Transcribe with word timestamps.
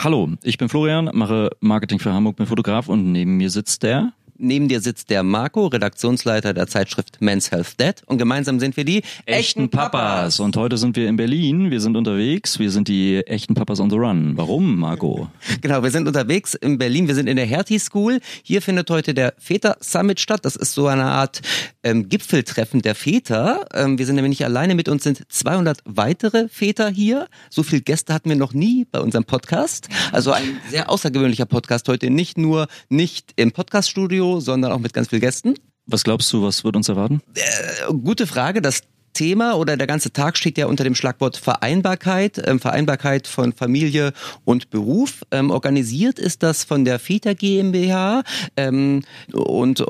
Hallo, 0.00 0.28
ich 0.44 0.58
bin 0.58 0.68
Florian, 0.68 1.10
mache 1.12 1.50
Marketing 1.58 1.98
für 1.98 2.12
Hamburg, 2.12 2.36
bin 2.36 2.46
Fotograf 2.46 2.88
und 2.88 3.10
neben 3.10 3.36
mir 3.36 3.50
sitzt 3.50 3.82
der 3.82 4.12
Neben 4.40 4.68
dir 4.68 4.80
sitzt 4.80 5.10
der 5.10 5.24
Marco, 5.24 5.66
Redaktionsleiter 5.66 6.54
der 6.54 6.68
Zeitschrift 6.68 7.16
Men's 7.20 7.50
Health 7.50 7.74
Dad. 7.78 8.02
Und 8.06 8.18
gemeinsam 8.18 8.60
sind 8.60 8.76
wir 8.76 8.84
die 8.84 9.02
echten 9.26 9.68
Papas. 9.68 10.38
Und 10.38 10.56
heute 10.56 10.78
sind 10.78 10.94
wir 10.94 11.08
in 11.08 11.16
Berlin. 11.16 11.72
Wir 11.72 11.80
sind 11.80 11.96
unterwegs. 11.96 12.60
Wir 12.60 12.70
sind 12.70 12.86
die 12.86 13.16
echten 13.26 13.54
Papas 13.54 13.80
on 13.80 13.90
the 13.90 13.96
Run. 13.96 14.36
Warum, 14.36 14.78
Marco? 14.78 15.28
Genau, 15.60 15.82
wir 15.82 15.90
sind 15.90 16.06
unterwegs 16.06 16.54
in 16.54 16.78
Berlin. 16.78 17.08
Wir 17.08 17.16
sind 17.16 17.26
in 17.26 17.36
der 17.36 17.46
Hertie 17.46 17.80
School. 17.80 18.20
Hier 18.44 18.62
findet 18.62 18.88
heute 18.90 19.12
der 19.12 19.34
Väter 19.38 19.76
Summit 19.80 20.20
statt. 20.20 20.44
Das 20.44 20.54
ist 20.54 20.72
so 20.72 20.86
eine 20.86 21.06
Art 21.06 21.40
ähm, 21.82 22.08
Gipfeltreffen 22.08 22.80
der 22.80 22.94
Väter. 22.94 23.66
Ähm, 23.74 23.98
wir 23.98 24.06
sind 24.06 24.14
nämlich 24.14 24.38
nicht 24.38 24.44
alleine. 24.44 24.76
Mit 24.76 24.88
uns 24.88 25.02
sind 25.02 25.22
200 25.28 25.80
weitere 25.84 26.48
Väter 26.48 26.90
hier. 26.90 27.26
So 27.50 27.64
viele 27.64 27.82
Gäste 27.82 28.14
hatten 28.14 28.28
wir 28.28 28.36
noch 28.36 28.52
nie 28.52 28.86
bei 28.90 29.00
unserem 29.00 29.24
Podcast. 29.24 29.88
Also 30.12 30.30
ein 30.30 30.60
sehr 30.70 30.90
außergewöhnlicher 30.90 31.46
Podcast 31.46 31.88
heute. 31.88 32.08
Nicht 32.08 32.38
nur 32.38 32.68
nicht 32.88 33.32
im 33.34 33.50
Podcaststudio, 33.50 34.27
sondern 34.40 34.72
auch 34.72 34.78
mit 34.78 34.92
ganz 34.92 35.08
vielen 35.08 35.20
Gästen. 35.20 35.54
Was 35.86 36.04
glaubst 36.04 36.32
du, 36.32 36.42
was 36.42 36.64
wird 36.64 36.76
uns 36.76 36.88
erwarten? 36.88 37.22
Äh, 37.34 37.92
gute 37.92 38.26
Frage. 38.26 38.60
Das 38.60 38.82
Thema 39.18 39.54
oder 39.56 39.76
der 39.76 39.88
ganze 39.88 40.12
Tag 40.12 40.38
steht 40.38 40.58
ja 40.58 40.66
unter 40.66 40.84
dem 40.84 40.94
Schlagwort 40.94 41.36
Vereinbarkeit, 41.36 42.40
ähm, 42.46 42.60
Vereinbarkeit 42.60 43.26
von 43.26 43.52
Familie 43.52 44.12
und 44.44 44.70
Beruf. 44.70 45.24
Ähm, 45.32 45.50
organisiert 45.50 46.20
ist 46.20 46.44
das 46.44 46.62
von 46.62 46.84
der 46.84 47.00
Väter 47.00 47.34
GmbH 47.34 48.22
ähm, 48.56 49.02
und 49.32 49.80
äh, 49.80 49.84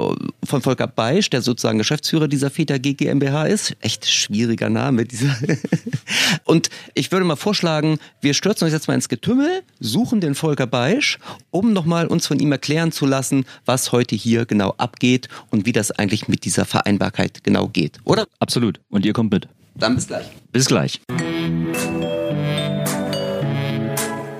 von 0.44 0.62
Volker 0.62 0.86
Beisch, 0.86 1.28
der 1.28 1.42
sozusagen 1.42 1.76
Geschäftsführer 1.76 2.26
dieser 2.26 2.48
Väter 2.48 2.78
GmbH 2.78 3.44
ist. 3.44 3.76
Echt 3.80 4.08
schwieriger 4.08 4.70
Name 4.70 5.04
dieser. 5.04 5.36
und 6.44 6.70
ich 6.94 7.12
würde 7.12 7.26
mal 7.26 7.36
vorschlagen, 7.36 7.98
wir 8.22 8.32
stürzen 8.32 8.64
uns 8.64 8.72
jetzt 8.72 8.88
mal 8.88 8.94
ins 8.94 9.10
Getümmel, 9.10 9.60
suchen 9.78 10.22
den 10.22 10.36
Volker 10.36 10.66
Beisch, 10.66 11.18
um 11.50 11.74
nochmal 11.74 12.06
uns 12.06 12.26
von 12.26 12.40
ihm 12.40 12.50
erklären 12.50 12.92
zu 12.92 13.04
lassen, 13.04 13.44
was 13.66 13.92
heute 13.92 14.16
hier 14.16 14.46
genau 14.46 14.70
abgeht 14.78 15.28
und 15.50 15.66
wie 15.66 15.72
das 15.72 15.90
eigentlich 15.90 16.28
mit 16.28 16.46
dieser 16.46 16.64
Vereinbarkeit 16.64 17.44
genau 17.44 17.68
geht, 17.68 17.98
oder? 18.04 18.26
Absolut. 18.38 18.80
Und 18.88 19.04
ihr 19.04 19.17
kommt 19.18 19.32
mit. 19.32 19.48
Dann 19.74 19.96
bis 19.96 20.06
gleich. 20.06 20.26
Bis 20.52 20.66
gleich. 20.66 21.00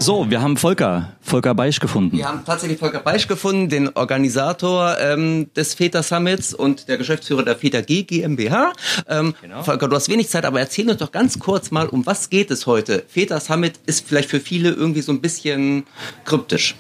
So, 0.00 0.30
wir 0.30 0.40
haben 0.40 0.56
Volker, 0.56 1.14
Volker 1.20 1.54
Beisch 1.54 1.80
gefunden. 1.80 2.16
Wir 2.16 2.28
haben 2.28 2.44
tatsächlich 2.44 2.78
Volker 2.78 3.00
Beisch 3.00 3.26
gefunden, 3.26 3.68
den 3.68 3.88
Organisator 3.96 4.96
ähm, 5.00 5.50
des 5.54 5.74
Väter 5.74 6.04
Summits 6.04 6.54
und 6.54 6.86
der 6.88 6.96
Geschäftsführer 6.96 7.42
der 7.42 7.56
Väter 7.56 7.82
G 7.82 8.04
GmbH. 8.04 8.72
Ähm, 9.08 9.34
genau. 9.42 9.64
Volker, 9.64 9.88
du 9.88 9.96
hast 9.96 10.08
wenig 10.08 10.28
Zeit, 10.28 10.44
aber 10.44 10.60
erzähl 10.60 10.88
uns 10.88 10.98
doch 10.98 11.10
ganz 11.10 11.40
kurz 11.40 11.72
mal, 11.72 11.88
um 11.88 12.06
was 12.06 12.30
geht 12.30 12.52
es 12.52 12.66
heute? 12.66 13.02
Väter 13.08 13.40
Summit 13.40 13.80
ist 13.86 14.06
vielleicht 14.06 14.30
für 14.30 14.40
viele 14.40 14.70
irgendwie 14.70 15.02
so 15.02 15.10
ein 15.10 15.20
bisschen 15.20 15.84
kryptisch. 16.24 16.76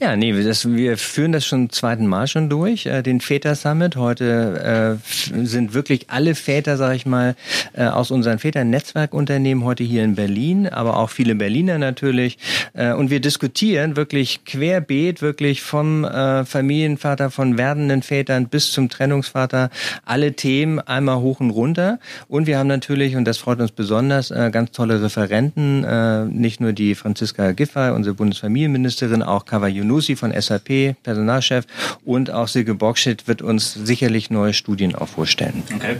Ja, 0.00 0.14
nee, 0.14 0.44
das, 0.44 0.70
wir 0.70 0.96
führen 0.96 1.32
das 1.32 1.44
schon 1.44 1.70
zweiten 1.70 2.06
Mal 2.06 2.28
schon 2.28 2.48
durch, 2.48 2.86
äh, 2.86 3.02
den 3.02 3.20
Väter 3.20 3.56
Summit. 3.56 3.96
Heute 3.96 5.00
äh, 5.02 5.44
sind 5.44 5.74
wirklich 5.74 6.08
alle 6.08 6.36
Väter, 6.36 6.76
sag 6.76 6.94
ich 6.94 7.04
mal, 7.04 7.34
äh, 7.72 7.84
aus 7.86 8.12
unseren 8.12 8.38
Väter-Netzwerkunternehmen 8.38 9.64
heute 9.64 9.82
hier 9.82 10.04
in 10.04 10.14
Berlin, 10.14 10.68
aber 10.68 10.98
auch 10.98 11.10
viele 11.10 11.34
Berliner 11.34 11.78
natürlich. 11.78 12.38
Äh, 12.74 12.92
und 12.92 13.10
wir 13.10 13.18
diskutieren 13.18 13.96
wirklich 13.96 14.44
querbeet, 14.44 15.20
wirklich 15.20 15.62
vom 15.62 16.04
äh, 16.04 16.44
Familienvater, 16.44 17.32
von 17.32 17.58
werdenden 17.58 18.02
Vätern 18.02 18.46
bis 18.46 18.70
zum 18.70 18.90
Trennungsvater, 18.90 19.68
alle 20.04 20.34
Themen 20.34 20.78
einmal 20.78 21.18
hoch 21.18 21.40
und 21.40 21.50
runter. 21.50 21.98
Und 22.28 22.46
wir 22.46 22.58
haben 22.58 22.68
natürlich, 22.68 23.16
und 23.16 23.24
das 23.24 23.38
freut 23.38 23.58
uns 23.58 23.72
besonders, 23.72 24.30
äh, 24.30 24.50
ganz 24.52 24.70
tolle 24.70 25.02
Referenten, 25.02 25.82
äh, 25.82 26.24
nicht 26.26 26.60
nur 26.60 26.72
die 26.72 26.94
Franziska 26.94 27.50
Giffey, 27.50 27.90
unsere 27.92 28.14
Bundesfamilienministerin, 28.14 29.24
auch 29.24 29.44
Kawa 29.44 29.66
Yunusi 29.88 30.16
von 30.16 30.32
SAP, 30.38 30.96
Personalchef, 31.02 31.64
und 32.04 32.30
auch 32.30 32.48
Silke 32.48 32.74
Bockschitt 32.74 33.26
wird 33.26 33.42
uns 33.42 33.72
sicherlich 33.72 34.30
neue 34.30 34.52
Studien 34.52 34.94
auch 34.94 35.08
vorstellen. 35.08 35.62
Okay. 35.74 35.96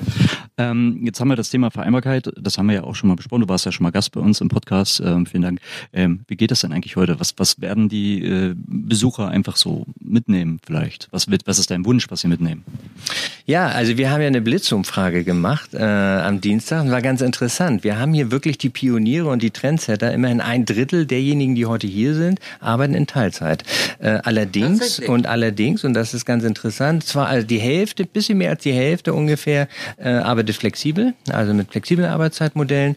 Ähm, 0.59 1.00
jetzt 1.04 1.21
haben 1.21 1.28
wir 1.28 1.37
das 1.37 1.50
Thema 1.50 1.71
Vereinbarkeit, 1.71 2.31
das 2.37 2.59
haben 2.59 2.66
wir 2.66 2.75
ja 2.76 2.84
auch 2.84 2.94
schon 2.94 3.09
mal 3.09 3.15
besprochen. 3.15 3.43
Du 3.43 3.49
warst 3.49 3.65
ja 3.65 3.72
schon 3.72 3.84
mal 3.84 3.91
Gast 3.91 4.12
bei 4.12 4.21
uns 4.21 4.41
im 4.41 4.49
Podcast. 4.49 5.00
Ähm, 5.00 5.25
vielen 5.25 5.43
Dank. 5.43 5.60
Ähm, 5.93 6.21
wie 6.26 6.37
geht 6.37 6.50
das 6.50 6.60
denn 6.60 6.72
eigentlich 6.72 6.97
heute? 6.97 7.19
Was, 7.21 7.34
was 7.38 7.60
werden 7.60 7.88
die 7.88 8.25
äh, 8.25 8.54
Besucher 8.56 9.28
einfach 9.28 9.56
so 9.56 9.87
mitnehmen 10.00 10.59
vielleicht? 10.66 11.09
Was, 11.12 11.31
wird, 11.31 11.47
was 11.47 11.59
ist 11.59 11.70
dein 11.70 11.84
Wunsch, 11.84 12.06
was 12.10 12.20
sie 12.20 12.28
mitnehmen? 12.28 12.65
Ja, 13.47 13.69
also 13.69 13.97
wir 13.97 14.10
haben 14.10 14.20
ja 14.20 14.26
eine 14.26 14.41
Blitzumfrage 14.41 15.25
gemacht 15.25 15.75
äh, 15.75 15.82
am 15.82 16.41
Dienstag 16.41 16.82
und 16.82 16.91
war 16.91 17.03
ganz 17.03 17.20
interessant. 17.20 17.84
Wir 17.84 17.99
haben 17.99 18.12
hier 18.12 18.31
wirklich 18.31 18.59
die 18.59 18.69
Pioniere 18.69 19.28
und 19.28 19.43
die 19.43 19.50
Trendsetter. 19.50 20.12
Immerhin 20.12 20.41
ein 20.41 20.65
Drittel 20.65 21.06
derjenigen, 21.06 21.55
die 21.55 21.66
heute 21.66 21.87
hier 21.87 22.15
sind, 22.15 22.41
arbeiten 22.60 22.94
in 22.94 23.06
Teilzeit. 23.06 23.62
Äh, 23.98 24.18
allerdings 24.24 25.00
und 25.00 25.26
allerdings, 25.26 25.84
und 25.84 25.94
das 25.94 26.14
ist 26.14 26.24
ganz 26.24 26.44
interessant, 26.44 27.04
zwar 27.04 27.26
also 27.26 27.46
die 27.46 27.58
Hälfte, 27.58 28.04
bisschen 28.04 28.38
mehr 28.38 28.50
als 28.50 28.62
die 28.62 28.72
Hälfte 28.72 29.12
ungefähr, 29.12 29.68
äh, 29.96 30.08
arbeitet 30.10 30.56
flexibel, 30.56 31.14
also 31.30 31.54
mit 31.54 31.70
flexiblen 31.70 32.08
Arbeitszeitmodellen. 32.08 32.96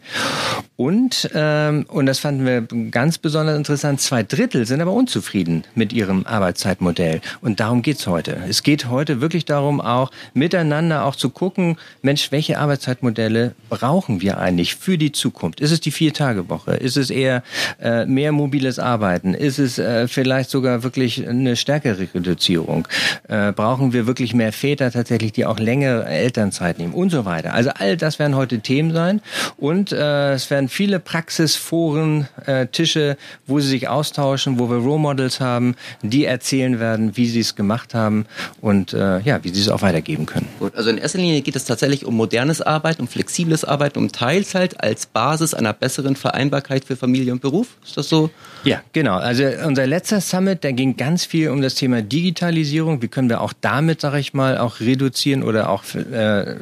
Und, 0.76 1.30
ähm, 1.34 1.86
und 1.88 2.06
das 2.06 2.18
fanden 2.18 2.44
wir 2.44 2.62
ganz 2.90 3.18
besonders 3.18 3.56
interessant, 3.56 4.00
zwei 4.00 4.22
Drittel 4.22 4.66
sind 4.66 4.80
aber 4.80 4.92
unzufrieden 4.92 5.64
mit 5.74 5.92
ihrem 5.92 6.26
Arbeitszeitmodell. 6.26 7.20
Und 7.40 7.60
darum 7.60 7.82
geht's 7.82 8.06
heute. 8.06 8.38
Es 8.48 8.62
geht 8.62 8.88
heute 8.88 9.20
wirklich 9.20 9.44
darum, 9.44 9.80
auch 9.80 10.10
miteinander 10.34 11.04
auch 11.04 11.14
zu 11.14 11.30
gucken, 11.30 11.76
Mensch, 12.00 12.32
welche 12.32 12.58
Arbeitszeitmodelle 12.58 13.54
brauchen 13.68 14.22
wir 14.22 14.38
eigentlich 14.38 14.74
für 14.74 14.98
die 14.98 15.12
Zukunft? 15.12 15.60
Ist 15.60 15.70
es 15.70 15.80
die 15.80 15.92
Vier-Tage-Woche? 15.92 16.72
Ist 16.72 16.96
es 16.96 17.10
eher 17.10 17.42
äh, 17.80 18.04
mehr 18.06 18.32
mobiles 18.32 18.78
Arbeiten? 18.78 19.34
Ist 19.34 19.58
es 19.58 19.78
äh, 19.78 20.08
vielleicht 20.08 20.50
sogar 20.50 20.71
wirklich 20.82 21.26
eine 21.28 21.56
stärkere 21.56 22.08
Reduzierung? 22.14 22.88
Äh, 23.28 23.52
brauchen 23.52 23.92
wir 23.92 24.06
wirklich 24.06 24.34
mehr 24.34 24.52
Väter 24.52 24.90
tatsächlich, 24.90 25.32
die 25.32 25.46
auch 25.46 25.58
längere 25.58 26.06
Elternzeit 26.06 26.78
nehmen 26.78 26.94
und 26.94 27.10
so 27.10 27.24
weiter? 27.24 27.54
Also 27.54 27.70
all 27.74 27.96
das 27.96 28.18
werden 28.18 28.36
heute 28.36 28.60
Themen 28.60 28.92
sein 28.92 29.20
und 29.56 29.92
äh, 29.92 30.32
es 30.32 30.50
werden 30.50 30.68
viele 30.68 31.00
Praxisforen, 31.00 32.28
äh, 32.46 32.66
Tische, 32.66 33.16
wo 33.46 33.60
sie 33.60 33.68
sich 33.68 33.88
austauschen, 33.88 34.58
wo 34.58 34.70
wir 34.70 34.76
Role 34.76 35.00
Models 35.00 35.40
haben, 35.40 35.74
die 36.02 36.24
erzählen 36.24 36.80
werden, 36.80 37.16
wie 37.16 37.26
sie 37.26 37.40
es 37.40 37.54
gemacht 37.54 37.94
haben 37.94 38.26
und 38.60 38.92
äh, 38.92 39.20
ja, 39.20 39.42
wie 39.44 39.50
sie 39.50 39.60
es 39.60 39.68
auch 39.68 39.82
weitergeben 39.82 40.26
können. 40.26 40.48
Gut, 40.58 40.74
also 40.74 40.90
in 40.90 40.98
erster 40.98 41.18
Linie 41.18 41.42
geht 41.42 41.56
es 41.56 41.64
tatsächlich 41.64 42.04
um 42.04 42.16
modernes 42.16 42.60
Arbeiten, 42.62 43.02
um 43.02 43.08
flexibles 43.08 43.64
Arbeiten, 43.64 43.98
um 43.98 44.12
Teilzeit 44.12 44.82
als 44.82 45.06
Basis 45.06 45.54
einer 45.54 45.72
besseren 45.72 46.16
Vereinbarkeit 46.16 46.84
für 46.84 46.96
Familie 46.96 47.32
und 47.32 47.42
Beruf. 47.42 47.68
Ist 47.84 47.96
das 47.96 48.08
so? 48.08 48.30
Ja, 48.64 48.82
genau. 48.92 49.16
Also 49.16 49.44
unser 49.66 49.86
letzter 49.86 50.20
Summit, 50.20 50.61
da 50.62 50.70
ging 50.70 50.96
ganz 50.96 51.24
viel 51.24 51.50
um 51.50 51.60
das 51.60 51.74
Thema 51.74 52.02
Digitalisierung. 52.02 53.02
Wie 53.02 53.08
können 53.08 53.28
wir 53.28 53.40
auch 53.40 53.52
damit, 53.60 54.00
sage 54.00 54.18
ich 54.18 54.32
mal, 54.32 54.58
auch 54.58 54.80
reduzieren 54.80 55.42
oder 55.42 55.68
auch 55.68 55.82
äh, 55.94 56.56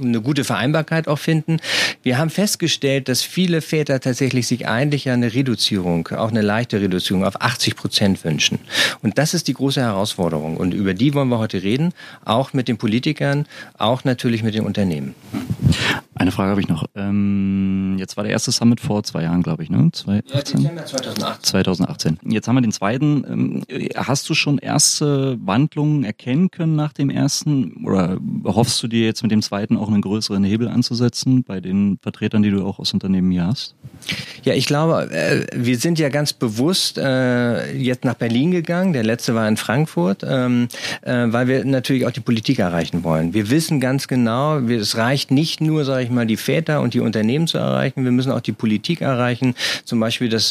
eine 0.00 0.20
gute 0.22 0.44
Vereinbarkeit 0.44 1.08
auch 1.08 1.18
finden. 1.18 1.58
Wir 2.02 2.18
haben 2.18 2.30
festgestellt, 2.30 3.08
dass 3.08 3.22
viele 3.22 3.62
Väter 3.62 4.00
tatsächlich 4.00 4.46
sich 4.46 4.68
eigentlich 4.68 5.08
eine 5.08 5.34
Reduzierung, 5.34 6.08
auch 6.08 6.30
eine 6.30 6.42
leichte 6.42 6.80
Reduzierung 6.80 7.24
auf 7.24 7.40
80 7.40 7.76
Prozent 7.76 8.24
wünschen. 8.24 8.58
Und 9.02 9.18
das 9.18 9.34
ist 9.34 9.48
die 9.48 9.54
große 9.54 9.80
Herausforderung. 9.80 10.56
Und 10.56 10.74
über 10.74 10.94
die 10.94 11.14
wollen 11.14 11.28
wir 11.28 11.38
heute 11.38 11.62
reden, 11.62 11.92
auch 12.24 12.52
mit 12.52 12.68
den 12.68 12.76
Politikern, 12.76 13.46
auch 13.78 14.04
natürlich 14.04 14.42
mit 14.42 14.54
den 14.54 14.64
Unternehmen. 14.64 15.14
Eine 16.18 16.32
Frage 16.32 16.50
habe 16.50 16.60
ich 16.62 16.68
noch. 16.68 16.86
Ähm, 16.94 17.96
jetzt 17.98 18.16
war 18.16 18.24
der 18.24 18.32
erste 18.32 18.50
Summit 18.50 18.80
vor 18.80 19.02
zwei 19.02 19.24
Jahren, 19.24 19.42
glaube 19.42 19.62
ich, 19.62 19.68
ne? 19.68 19.90
2018? 19.92 20.62
Ja, 20.62 20.86
2018. 20.86 21.44
2018. 21.44 22.18
Jetzt 22.24 22.48
haben 22.48 22.54
wir 22.54 22.62
den 22.62 22.72
zweiten. 22.72 23.62
Ähm, 23.70 23.90
hast 23.94 24.26
du 24.30 24.32
schon 24.32 24.56
erste 24.56 25.36
Wandlungen 25.44 26.04
erkennen 26.04 26.50
können 26.50 26.74
nach 26.74 26.94
dem 26.94 27.10
ersten? 27.10 27.84
Oder 27.84 28.16
hoffst 28.44 28.82
du 28.82 28.88
dir 28.88 29.04
jetzt 29.04 29.22
mit 29.22 29.30
dem 29.30 29.42
zweiten 29.42 29.76
auch 29.76 29.88
einen 29.88 30.00
größeren 30.00 30.42
Hebel 30.42 30.68
anzusetzen 30.68 31.44
bei 31.44 31.60
den 31.60 31.98
Vertretern, 32.00 32.42
die 32.42 32.50
du 32.50 32.64
auch 32.64 32.78
aus 32.78 32.94
Unternehmen 32.94 33.30
hier 33.30 33.46
hast? 33.46 33.74
Ja, 34.42 34.54
ich 34.54 34.64
glaube, 34.64 35.10
äh, 35.10 35.46
wir 35.54 35.76
sind 35.76 35.98
ja 35.98 36.08
ganz 36.08 36.32
bewusst 36.32 36.96
äh, 36.96 37.76
jetzt 37.76 38.06
nach 38.06 38.14
Berlin 38.14 38.52
gegangen. 38.52 38.94
Der 38.94 39.04
letzte 39.04 39.34
war 39.34 39.46
in 39.46 39.58
Frankfurt, 39.58 40.24
ähm, 40.26 40.68
äh, 41.02 41.26
weil 41.28 41.46
wir 41.46 41.66
natürlich 41.66 42.06
auch 42.06 42.10
die 42.10 42.20
Politik 42.20 42.58
erreichen 42.58 43.04
wollen. 43.04 43.34
Wir 43.34 43.50
wissen 43.50 43.80
ganz 43.80 44.08
genau, 44.08 44.60
es 44.60 44.96
reicht 44.96 45.30
nicht 45.30 45.60
nur, 45.60 45.84
sage 45.84 46.05
ich 46.06 46.12
mal, 46.12 46.26
die 46.26 46.36
Väter 46.36 46.80
und 46.80 46.94
die 46.94 47.00
Unternehmen 47.00 47.46
zu 47.46 47.58
erreichen. 47.58 48.04
Wir 48.04 48.12
müssen 48.12 48.32
auch 48.32 48.40
die 48.40 48.52
Politik 48.52 49.00
erreichen. 49.00 49.54
Zum 49.84 50.00
Beispiel 50.00 50.28
das 50.28 50.50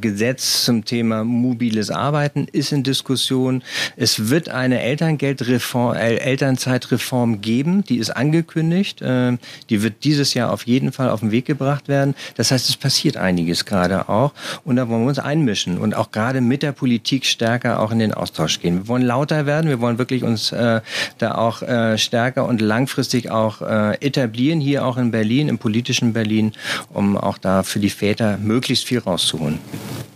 Gesetz 0.00 0.64
zum 0.64 0.84
Thema 0.84 1.24
mobiles 1.24 1.90
Arbeiten 1.90 2.46
ist 2.50 2.72
in 2.72 2.82
Diskussion. 2.82 3.62
Es 3.96 4.28
wird 4.30 4.48
eine 4.48 4.80
Elterngeldreform, 4.80 5.94
Elternzeitreform 5.94 7.40
geben. 7.40 7.84
Die 7.84 7.98
ist 7.98 8.10
angekündigt. 8.10 9.00
die 9.00 9.82
wird 9.82 10.04
dieses 10.04 10.34
Jahr 10.34 10.52
auf 10.52 10.66
jeden 10.66 10.92
Fall 10.92 11.10
auf 11.10 11.20
den 11.20 11.30
Weg 11.30 11.46
gebracht 11.46 11.88
werden. 11.88 12.14
Das 12.36 12.50
heißt, 12.50 12.68
es 12.68 12.76
passiert 12.76 13.16
einiges 13.16 13.64
gerade 13.64 14.08
auch 14.08 14.32
und 14.64 14.76
da 14.76 14.88
wollen 14.88 15.02
wir 15.02 15.08
uns 15.08 15.18
einmischen 15.18 15.78
und 15.78 15.94
auch 15.94 16.10
gerade 16.10 16.40
mit 16.40 16.62
der 16.62 16.72
Politik 16.72 17.24
stärker 17.24 17.80
auch 17.80 17.90
in 17.90 17.98
den 17.98 18.14
Austausch 18.14 18.60
gehen. 18.60 18.78
Wir 18.78 18.88
wollen 18.88 19.02
lauter 19.02 19.46
werden, 19.46 19.68
wir 19.68 19.80
wollen 19.80 19.98
wirklich 19.98 20.22
uns 20.22 20.52
äh, 20.52 20.80
da 21.18 21.34
auch 21.34 21.62
äh, 21.62 21.98
stärker 21.98 22.46
und 22.46 22.60
langfristig 22.60 23.30
auch 23.30 23.62
äh, 23.62 23.94
etablieren, 24.00 24.60
hier 24.60 24.84
auch 24.84 24.91
in 24.96 25.10
Berlin, 25.10 25.48
im 25.48 25.58
politischen 25.58 26.12
Berlin, 26.12 26.52
um 26.92 27.16
auch 27.16 27.38
da 27.38 27.62
für 27.62 27.78
die 27.78 27.90
Väter 27.90 28.38
möglichst 28.38 28.84
viel 28.84 28.98
rauszuholen. 28.98 29.58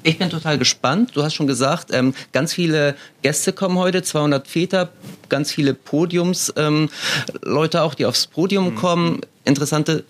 Ich 0.02 0.18
bin 0.18 0.30
total 0.30 0.56
gespannt. 0.56 1.10
Du 1.14 1.22
hast 1.22 1.34
schon 1.34 1.46
gesagt, 1.46 1.92
ähm, 1.92 2.14
ganz 2.32 2.52
viele 2.52 2.94
Gäste 3.22 3.52
kommen 3.52 3.76
heute, 3.76 4.02
200 4.02 4.46
Väter, 4.46 4.90
ganz 5.28 5.50
viele 5.50 5.74
Podiumsleute 5.74 6.56
ähm, 6.56 7.82
auch, 7.82 7.94
die 7.94 8.06
aufs 8.06 8.28
Podium 8.28 8.70
mhm. 8.70 8.74
kommen. 8.76 9.20
Interessante 9.44 10.04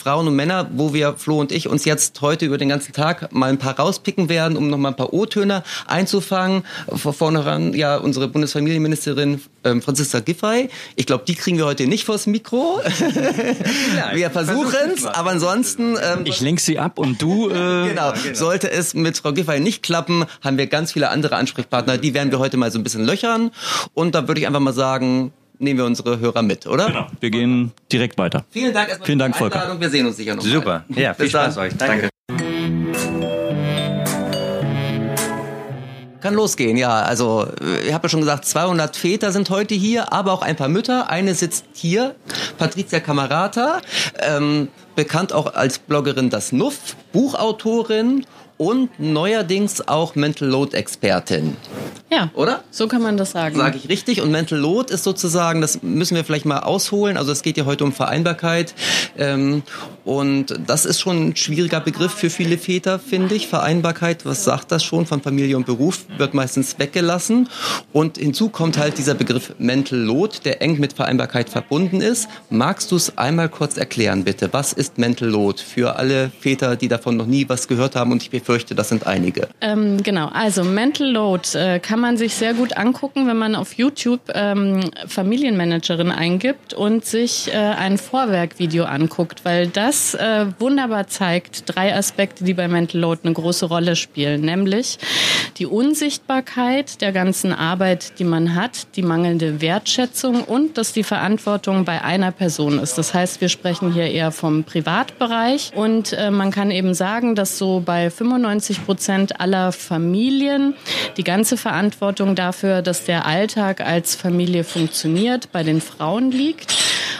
Frauen 0.00 0.26
und 0.26 0.34
Männer, 0.34 0.68
wo 0.72 0.94
wir, 0.94 1.14
Flo 1.16 1.38
und 1.38 1.52
ich, 1.52 1.68
uns 1.68 1.84
jetzt 1.84 2.20
heute 2.22 2.46
über 2.46 2.56
den 2.56 2.70
ganzen 2.70 2.92
Tag 2.92 3.32
mal 3.32 3.50
ein 3.50 3.58
paar 3.58 3.78
rauspicken 3.78 4.30
werden, 4.30 4.56
um 4.56 4.70
nochmal 4.70 4.92
ein 4.92 4.96
paar 4.96 5.12
O-Töne 5.12 5.62
einzufangen. 5.86 6.64
Vor 6.88 7.12
vornherein 7.12 7.74
ja 7.74 7.98
unsere 7.98 8.28
Bundesfamilienministerin 8.28 9.42
ähm, 9.64 9.82
Franziska 9.82 10.20
Giffey. 10.20 10.70
Ich 10.96 11.04
glaube, 11.04 11.24
die 11.26 11.34
kriegen 11.34 11.58
wir 11.58 11.66
heute 11.66 11.86
nicht 11.86 12.04
vors 12.04 12.26
Mikro. 12.26 12.80
wir 14.14 14.30
versuchen 14.30 14.90
es, 14.94 15.04
aber 15.04 15.30
ansonsten... 15.30 15.96
Ähm, 16.02 16.22
ich 16.24 16.40
lenke 16.40 16.62
sie 16.62 16.78
ab 16.78 16.98
und 16.98 17.20
du... 17.20 17.50
Äh, 17.50 17.52
genau. 17.88 18.12
genau. 18.12 18.34
Sollte 18.34 18.70
es 18.70 18.94
mit 18.94 19.18
Frau 19.18 19.32
Giffey 19.32 19.60
nicht 19.60 19.82
klappen, 19.82 20.24
haben 20.42 20.56
wir 20.56 20.66
ganz 20.66 20.92
viele 20.92 21.10
andere 21.10 21.36
Ansprechpartner. 21.36 21.98
Die 21.98 22.14
werden 22.14 22.30
wir 22.30 22.38
heute 22.38 22.56
mal 22.56 22.72
so 22.72 22.78
ein 22.78 22.84
bisschen 22.84 23.04
löchern. 23.04 23.50
Und 23.92 24.14
da 24.14 24.26
würde 24.28 24.40
ich 24.40 24.46
einfach 24.46 24.60
mal 24.60 24.72
sagen, 24.72 25.32
nehmen 25.60 25.78
wir 25.78 25.84
unsere 25.86 26.18
Hörer 26.18 26.42
mit, 26.42 26.66
oder? 26.66 26.86
Genau. 26.86 27.06
Wir 27.20 27.30
gehen 27.30 27.72
direkt 27.92 28.18
weiter. 28.18 28.44
Vielen 28.50 28.72
Dank 28.72 28.88
erstmal 28.88 29.06
Vielen 29.06 29.18
Dank, 29.18 29.36
Volker. 29.36 29.76
Wir 29.78 29.90
sehen 29.90 30.06
uns 30.06 30.16
sicher 30.16 30.34
noch. 30.34 30.42
Super. 30.42 30.84
Mal. 30.88 30.98
Ja, 30.98 31.14
viel 31.14 31.24
Bis 31.24 31.32
Spaß 31.32 31.54
dann. 31.54 31.64
euch. 31.64 31.76
Danke. 31.76 32.08
Danke. 32.28 32.80
Kann 36.20 36.34
losgehen, 36.34 36.76
ja. 36.76 37.00
Also, 37.00 37.46
äh, 37.62 37.86
ich 37.88 37.94
habe 37.94 38.04
ja 38.04 38.08
schon 38.10 38.20
gesagt, 38.20 38.44
200 38.44 38.94
Väter 38.94 39.32
sind 39.32 39.48
heute 39.48 39.74
hier, 39.74 40.12
aber 40.12 40.32
auch 40.32 40.42
ein 40.42 40.54
paar 40.56 40.68
Mütter. 40.68 41.08
Eine 41.08 41.34
sitzt 41.34 41.64
hier, 41.72 42.14
Patricia 42.58 43.00
Camarata, 43.00 43.80
ähm, 44.18 44.68
bekannt 44.96 45.32
auch 45.32 45.54
als 45.54 45.78
Bloggerin 45.78 46.28
Das 46.28 46.52
Nuff, 46.52 46.94
Buchautorin 47.12 48.26
und 48.60 48.90
neuerdings 49.00 49.88
auch 49.88 50.14
Mental 50.16 50.46
Load 50.46 50.76
Expertin. 50.76 51.56
Ja. 52.12 52.30
Oder? 52.34 52.62
So 52.70 52.88
kann 52.88 53.00
man 53.00 53.16
das 53.16 53.30
sagen. 53.30 53.56
Sage 53.56 53.78
ich 53.78 53.88
richtig. 53.88 54.20
Und 54.20 54.30
Mental 54.30 54.58
Load 54.58 54.92
ist 54.92 55.02
sozusagen, 55.02 55.62
das 55.62 55.82
müssen 55.82 56.14
wir 56.14 56.24
vielleicht 56.24 56.44
mal 56.44 56.58
ausholen. 56.58 57.16
Also 57.16 57.32
es 57.32 57.40
geht 57.40 57.56
ja 57.56 57.64
heute 57.64 57.84
um 57.84 57.92
Vereinbarkeit. 57.94 58.74
Ähm, 59.16 59.62
und 60.04 60.58
das 60.66 60.84
ist 60.84 61.00
schon 61.00 61.28
ein 61.28 61.36
schwieriger 61.36 61.80
Begriff 61.80 62.12
für 62.12 62.30
viele 62.30 62.58
Väter, 62.58 62.98
finde 62.98 63.34
ich. 63.34 63.48
Vereinbarkeit, 63.48 64.24
was 64.24 64.44
sagt 64.44 64.72
das 64.72 64.82
schon? 64.82 65.06
Von 65.06 65.20
Familie 65.20 65.56
und 65.56 65.66
Beruf 65.66 66.06
wird 66.16 66.34
meistens 66.34 66.78
weggelassen. 66.78 67.48
Und 67.92 68.16
hinzu 68.16 68.48
kommt 68.48 68.78
halt 68.78 68.98
dieser 68.98 69.14
Begriff 69.14 69.52
Mental 69.58 69.98
Load, 69.98 70.38
der 70.44 70.62
eng 70.62 70.78
mit 70.80 70.94
Vereinbarkeit 70.94 71.50
verbunden 71.50 72.00
ist. 72.00 72.28
Magst 72.48 72.90
du 72.92 72.96
es 72.96 73.18
einmal 73.18 73.48
kurz 73.48 73.76
erklären, 73.76 74.24
bitte? 74.24 74.48
Was 74.52 74.72
ist 74.72 74.96
Mental 74.98 75.28
Load 75.28 75.60
für 75.62 75.96
alle 75.96 76.30
Väter, 76.40 76.76
die 76.76 76.88
davon 76.88 77.16
noch 77.16 77.26
nie 77.26 77.48
was 77.48 77.68
gehört 77.68 77.94
haben? 77.94 78.12
Und 78.12 78.22
ich 78.22 78.30
befürchte, 78.30 78.74
das 78.74 78.88
sind 78.88 79.06
einige. 79.06 79.48
Ähm, 79.60 80.02
genau, 80.02 80.28
also 80.28 80.64
Mental 80.64 81.10
Load 81.10 81.48
äh, 81.54 81.78
kann 81.78 82.00
man 82.00 82.16
sich 82.16 82.34
sehr 82.34 82.54
gut 82.54 82.76
angucken, 82.76 83.26
wenn 83.26 83.36
man 83.36 83.54
auf 83.54 83.74
YouTube 83.74 84.20
ähm, 84.32 84.80
Familienmanagerin 85.06 86.10
eingibt 86.10 86.72
und 86.72 87.04
sich 87.04 87.52
äh, 87.52 87.56
ein 87.56 87.98
Vorwerkvideo 87.98 88.84
anguckt, 88.84 89.44
weil 89.44 89.66
das 89.66 89.89
äh, 90.14 90.46
wunderbar 90.58 91.06
zeigt 91.08 91.64
drei 91.66 91.94
Aspekte, 91.94 92.44
die 92.44 92.54
bei 92.54 92.68
Mental 92.68 93.00
Load 93.00 93.20
eine 93.24 93.34
große 93.34 93.66
Rolle 93.66 93.96
spielen, 93.96 94.42
nämlich 94.42 94.98
die 95.58 95.66
Unsichtbarkeit 95.66 97.00
der 97.00 97.12
ganzen 97.12 97.52
Arbeit, 97.52 98.18
die 98.18 98.24
man 98.24 98.54
hat, 98.54 98.96
die 98.96 99.02
mangelnde 99.02 99.60
Wertschätzung 99.60 100.44
und 100.44 100.78
dass 100.78 100.92
die 100.92 101.04
Verantwortung 101.04 101.84
bei 101.84 102.02
einer 102.02 102.32
Person 102.32 102.78
ist. 102.78 102.98
Das 102.98 103.14
heißt, 103.14 103.40
wir 103.40 103.48
sprechen 103.48 103.92
hier 103.92 104.10
eher 104.10 104.32
vom 104.32 104.64
Privatbereich 104.64 105.72
und 105.74 106.12
äh, 106.12 106.30
man 106.30 106.50
kann 106.50 106.70
eben 106.70 106.94
sagen, 106.94 107.34
dass 107.34 107.58
so 107.58 107.82
bei 107.84 108.10
95 108.10 108.50
95 108.50 108.84
Prozent 108.86 109.40
aller 109.40 109.72
Familien 109.72 110.74
die 111.16 111.24
ganze 111.24 111.56
Verantwortung 111.56 112.34
dafür, 112.34 112.82
dass 112.82 113.04
der 113.04 113.26
Alltag 113.26 113.80
als 113.80 114.14
Familie 114.14 114.64
funktioniert, 114.64 115.52
bei 115.52 115.62
den 115.62 115.80
Frauen 115.80 116.30
liegt. 116.30 116.74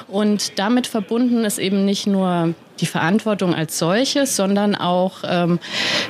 Und 0.08 0.58
damit 0.58 0.86
verbunden 0.86 1.44
ist 1.44 1.58
eben 1.58 1.84
nicht 1.84 2.06
nur 2.06 2.54
die 2.80 2.86
Verantwortung 2.86 3.54
als 3.54 3.78
solches, 3.78 4.36
sondern 4.36 4.74
auch, 4.74 5.18
ähm, 5.24 5.58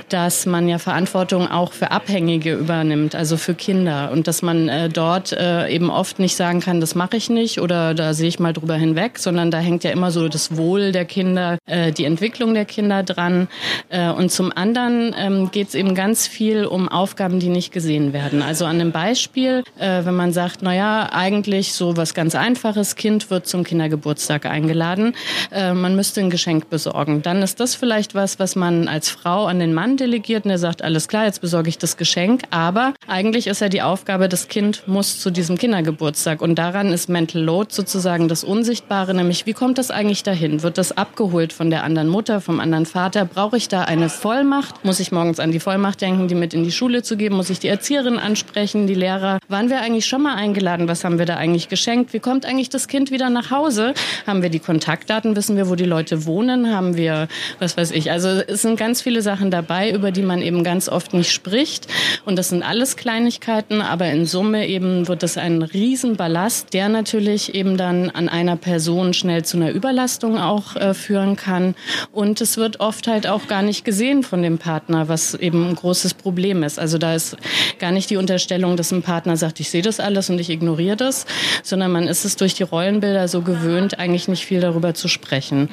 dass 0.08 0.46
man 0.46 0.68
ja 0.68 0.78
Verantwortung 0.78 1.50
auch 1.50 1.72
für 1.72 1.90
Abhängige 1.90 2.54
übernimmt, 2.54 3.14
also 3.14 3.36
für 3.36 3.54
Kinder 3.54 4.10
und 4.12 4.26
dass 4.26 4.42
man 4.42 4.68
äh, 4.68 4.88
dort 4.88 5.32
äh, 5.32 5.68
eben 5.68 5.90
oft 5.90 6.18
nicht 6.18 6.36
sagen 6.36 6.60
kann, 6.60 6.80
das 6.80 6.94
mache 6.94 7.16
ich 7.16 7.30
nicht 7.30 7.60
oder 7.60 7.94
da 7.94 8.14
sehe 8.14 8.28
ich 8.28 8.38
mal 8.38 8.52
drüber 8.52 8.74
hinweg, 8.74 9.18
sondern 9.18 9.50
da 9.50 9.58
hängt 9.58 9.84
ja 9.84 9.90
immer 9.90 10.10
so 10.10 10.28
das 10.28 10.56
Wohl 10.56 10.92
der 10.92 11.04
Kinder, 11.04 11.58
äh, 11.66 11.92
die 11.92 12.04
Entwicklung 12.04 12.54
der 12.54 12.64
Kinder 12.64 13.02
dran. 13.02 13.48
Äh, 13.88 14.10
und 14.10 14.30
zum 14.30 14.52
anderen 14.54 15.14
ähm, 15.18 15.50
geht 15.50 15.68
es 15.68 15.74
eben 15.74 15.94
ganz 15.94 16.26
viel 16.26 16.64
um 16.64 16.88
Aufgaben, 16.88 17.40
die 17.40 17.48
nicht 17.48 17.72
gesehen 17.72 18.12
werden. 18.12 18.42
Also 18.42 18.64
an 18.64 18.80
einem 18.80 18.92
Beispiel, 18.92 19.64
äh, 19.78 20.04
wenn 20.04 20.14
man 20.14 20.32
sagt, 20.32 20.58
na 20.62 20.74
ja, 20.74 21.08
eigentlich 21.12 21.72
so 21.72 21.96
was 21.96 22.14
ganz 22.14 22.34
Einfaches, 22.34 22.96
Kind 22.96 23.30
wird 23.30 23.46
zum 23.46 23.64
Kindergeburtstag 23.64 24.46
eingeladen, 24.46 25.14
äh, 25.50 25.72
man 25.72 25.96
müsste 25.96 26.20
ein 26.20 26.30
Geschenk 26.30 26.59
Geschenk 26.60 26.70
besorgen. 26.70 27.22
Dann 27.22 27.42
ist 27.42 27.60
das 27.60 27.74
vielleicht 27.74 28.14
was, 28.14 28.38
was 28.38 28.56
man 28.56 28.88
als 28.88 29.08
Frau 29.08 29.46
an 29.46 29.58
den 29.58 29.72
Mann 29.72 29.96
delegiert 29.96 30.44
und 30.44 30.50
er 30.50 30.58
sagt, 30.58 30.82
alles 30.82 31.08
klar, 31.08 31.24
jetzt 31.24 31.40
besorge 31.40 31.68
ich 31.68 31.78
das 31.78 31.96
Geschenk. 31.96 32.42
Aber 32.50 32.94
eigentlich 33.06 33.46
ist 33.46 33.60
ja 33.60 33.68
die 33.68 33.82
Aufgabe, 33.82 34.28
das 34.28 34.48
Kind 34.48 34.82
muss 34.86 35.20
zu 35.20 35.30
diesem 35.30 35.56
Kindergeburtstag. 35.56 36.42
Und 36.42 36.56
daran 36.56 36.92
ist 36.92 37.08
Mental 37.08 37.42
Load 37.42 37.72
sozusagen 37.72 38.28
das 38.28 38.44
Unsichtbare, 38.44 39.14
nämlich 39.14 39.46
wie 39.46 39.52
kommt 39.52 39.78
das 39.78 39.90
eigentlich 39.90 40.22
dahin? 40.22 40.62
Wird 40.62 40.78
das 40.78 40.96
abgeholt 40.96 41.52
von 41.52 41.70
der 41.70 41.84
anderen 41.84 42.08
Mutter, 42.08 42.40
vom 42.40 42.60
anderen 42.60 42.86
Vater? 42.86 43.24
Brauche 43.24 43.56
ich 43.56 43.68
da 43.68 43.82
eine 43.82 44.08
Vollmacht? 44.08 44.84
Muss 44.84 45.00
ich 45.00 45.12
morgens 45.12 45.40
an 45.40 45.52
die 45.52 45.60
Vollmacht 45.60 46.00
denken, 46.00 46.28
die 46.28 46.34
mit 46.34 46.54
in 46.54 46.64
die 46.64 46.72
Schule 46.72 47.02
zu 47.02 47.16
geben? 47.16 47.36
Muss 47.36 47.50
ich 47.50 47.58
die 47.58 47.68
Erzieherin 47.68 48.18
ansprechen, 48.18 48.86
die 48.86 48.94
Lehrer? 48.94 49.38
Waren 49.48 49.70
wir 49.70 49.80
eigentlich 49.80 50.06
schon 50.06 50.22
mal 50.22 50.34
eingeladen? 50.34 50.88
Was 50.88 51.04
haben 51.04 51.18
wir 51.18 51.26
da 51.26 51.36
eigentlich 51.36 51.68
geschenkt? 51.68 52.12
Wie 52.12 52.20
kommt 52.20 52.44
eigentlich 52.44 52.68
das 52.68 52.88
Kind 52.88 53.10
wieder 53.10 53.30
nach 53.30 53.50
Hause? 53.50 53.94
Haben 54.26 54.42
wir 54.42 54.50
die 54.50 54.58
Kontaktdaten? 54.58 55.36
Wissen 55.36 55.56
wir, 55.56 55.68
wo 55.68 55.74
die 55.74 55.84
Leute 55.84 56.26
wohnen? 56.26 56.49
Wohnen 56.50 56.74
haben 56.74 56.96
wir, 56.96 57.28
was 57.58 57.76
weiß 57.76 57.92
ich. 57.92 58.10
Also 58.10 58.28
es 58.28 58.62
sind 58.62 58.78
ganz 58.78 59.02
viele 59.02 59.22
Sachen 59.22 59.50
dabei, 59.50 59.90
über 59.90 60.10
die 60.10 60.22
man 60.22 60.42
eben 60.42 60.64
ganz 60.64 60.88
oft 60.88 61.14
nicht 61.14 61.30
spricht. 61.30 61.86
Und 62.24 62.36
das 62.36 62.48
sind 62.48 62.62
alles 62.62 62.96
Kleinigkeiten, 62.96 63.82
aber 63.82 64.06
in 64.06 64.26
Summe 64.26 64.66
eben 64.66 65.06
wird 65.06 65.22
es 65.22 65.36
ein 65.36 65.62
Riesenballast, 65.62 66.72
der 66.72 66.88
natürlich 66.88 67.54
eben 67.54 67.76
dann 67.76 68.10
an 68.10 68.28
einer 68.28 68.56
Person 68.56 69.14
schnell 69.14 69.44
zu 69.44 69.56
einer 69.56 69.70
Überlastung 69.70 70.38
auch 70.38 70.76
äh, 70.76 70.94
führen 70.94 71.36
kann. 71.36 71.74
Und 72.12 72.40
es 72.40 72.56
wird 72.56 72.80
oft 72.80 73.06
halt 73.06 73.26
auch 73.26 73.46
gar 73.46 73.62
nicht 73.62 73.84
gesehen 73.84 74.22
von 74.22 74.42
dem 74.42 74.58
Partner, 74.58 75.08
was 75.08 75.34
eben 75.34 75.68
ein 75.68 75.74
großes 75.76 76.14
Problem 76.14 76.62
ist. 76.62 76.78
Also 76.78 76.98
da 76.98 77.14
ist 77.14 77.36
gar 77.78 77.92
nicht 77.92 78.10
die 78.10 78.16
Unterstellung, 78.16 78.76
dass 78.76 78.90
ein 78.90 79.02
Partner 79.02 79.36
sagt, 79.36 79.60
ich 79.60 79.70
sehe 79.70 79.82
das 79.82 80.00
alles 80.00 80.30
und 80.30 80.40
ich 80.40 80.50
ignoriere 80.50 80.96
das, 80.96 81.26
sondern 81.62 81.92
man 81.92 82.08
ist 82.08 82.24
es 82.24 82.36
durch 82.36 82.54
die 82.54 82.64
Rollenbilder 82.64 83.28
so 83.28 83.42
gewöhnt, 83.42 83.98
eigentlich 83.98 84.26
nicht 84.28 84.44
viel 84.44 84.60
darüber 84.60 84.94
zu 84.94 85.08
sprechen. 85.08 85.68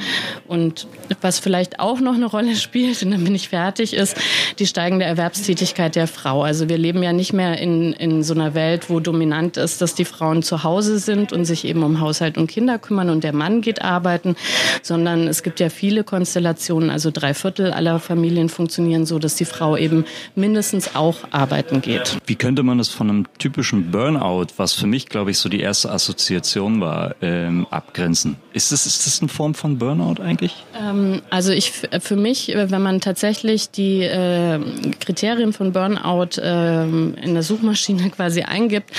Und 0.47 0.66
und 0.67 0.87
was 1.21 1.39
vielleicht 1.39 1.79
auch 1.79 1.99
noch 1.99 2.15
eine 2.15 2.25
Rolle 2.25 2.55
spielt, 2.67 3.01
und 3.03 3.11
dann 3.11 3.23
bin 3.23 3.35
ich 3.35 3.49
fertig, 3.49 3.93
ist 3.93 4.17
die 4.59 4.67
steigende 4.67 5.05
Erwerbstätigkeit 5.05 5.95
der 5.95 6.07
Frau. 6.07 6.43
Also 6.43 6.69
wir 6.69 6.77
leben 6.77 7.01
ja 7.03 7.13
nicht 7.13 7.33
mehr 7.33 7.57
in, 7.57 7.93
in 7.93 8.23
so 8.23 8.33
einer 8.33 8.53
Welt, 8.53 8.89
wo 8.89 8.99
dominant 8.99 9.57
ist, 9.57 9.81
dass 9.81 9.95
die 9.95 10.05
Frauen 10.05 10.43
zu 10.43 10.63
Hause 10.63 10.99
sind 10.99 11.31
und 11.31 11.45
sich 11.45 11.65
eben 11.65 11.83
um 11.83 11.99
Haushalt 12.01 12.37
und 12.37 12.47
Kinder 12.47 12.79
kümmern 12.79 13.09
und 13.09 13.23
der 13.23 13.33
Mann 13.33 13.61
geht 13.61 13.81
arbeiten, 13.81 14.35
sondern 14.81 15.27
es 15.27 15.43
gibt 15.43 15.59
ja 15.59 15.69
viele 15.69 16.03
Konstellationen, 16.03 16.89
also 16.89 17.11
drei 17.11 17.33
Viertel 17.33 17.71
aller 17.71 17.99
Familien 17.99 18.49
funktionieren 18.49 19.05
so, 19.05 19.19
dass 19.19 19.35
die 19.35 19.45
Frau 19.45 19.77
eben 19.77 20.05
mindestens 20.35 20.95
auch 20.95 21.17
arbeiten 21.31 21.81
geht. 21.81 22.17
Wie 22.25 22.35
könnte 22.35 22.63
man 22.63 22.77
das 22.77 22.89
von 22.89 23.09
einem 23.09 23.25
typischen 23.37 23.91
Burnout, 23.91 24.47
was 24.57 24.73
für 24.73 24.87
mich, 24.87 25.07
glaube 25.07 25.31
ich, 25.31 25.37
so 25.37 25.49
die 25.49 25.59
erste 25.59 25.91
Assoziation 25.91 26.81
war, 26.81 27.15
ähm, 27.21 27.67
abgrenzen? 27.69 28.37
Ist 28.53 28.71
das, 28.71 28.85
ist 28.85 29.05
das 29.05 29.21
eine 29.21 29.29
Form 29.29 29.53
von 29.53 29.77
Burnout 29.77 30.21
eigentlich? 30.21 30.46
Ähm, 30.79 31.21
also 31.29 31.51
ich 31.51 31.71
für 31.71 32.15
mich, 32.15 32.53
äh, 32.53 32.71
wenn 32.71 32.81
man 32.81 33.01
tatsächlich 33.01 33.71
die 33.71 34.03
äh, 34.03 34.59
Kriterien 34.99 35.53
von 35.53 35.71
Burnout 35.71 36.39
äh, 36.41 36.83
in 36.83 37.33
der 37.33 37.43
Suchmaschine 37.43 38.09
quasi 38.15 38.41
eingibt, 38.41 38.91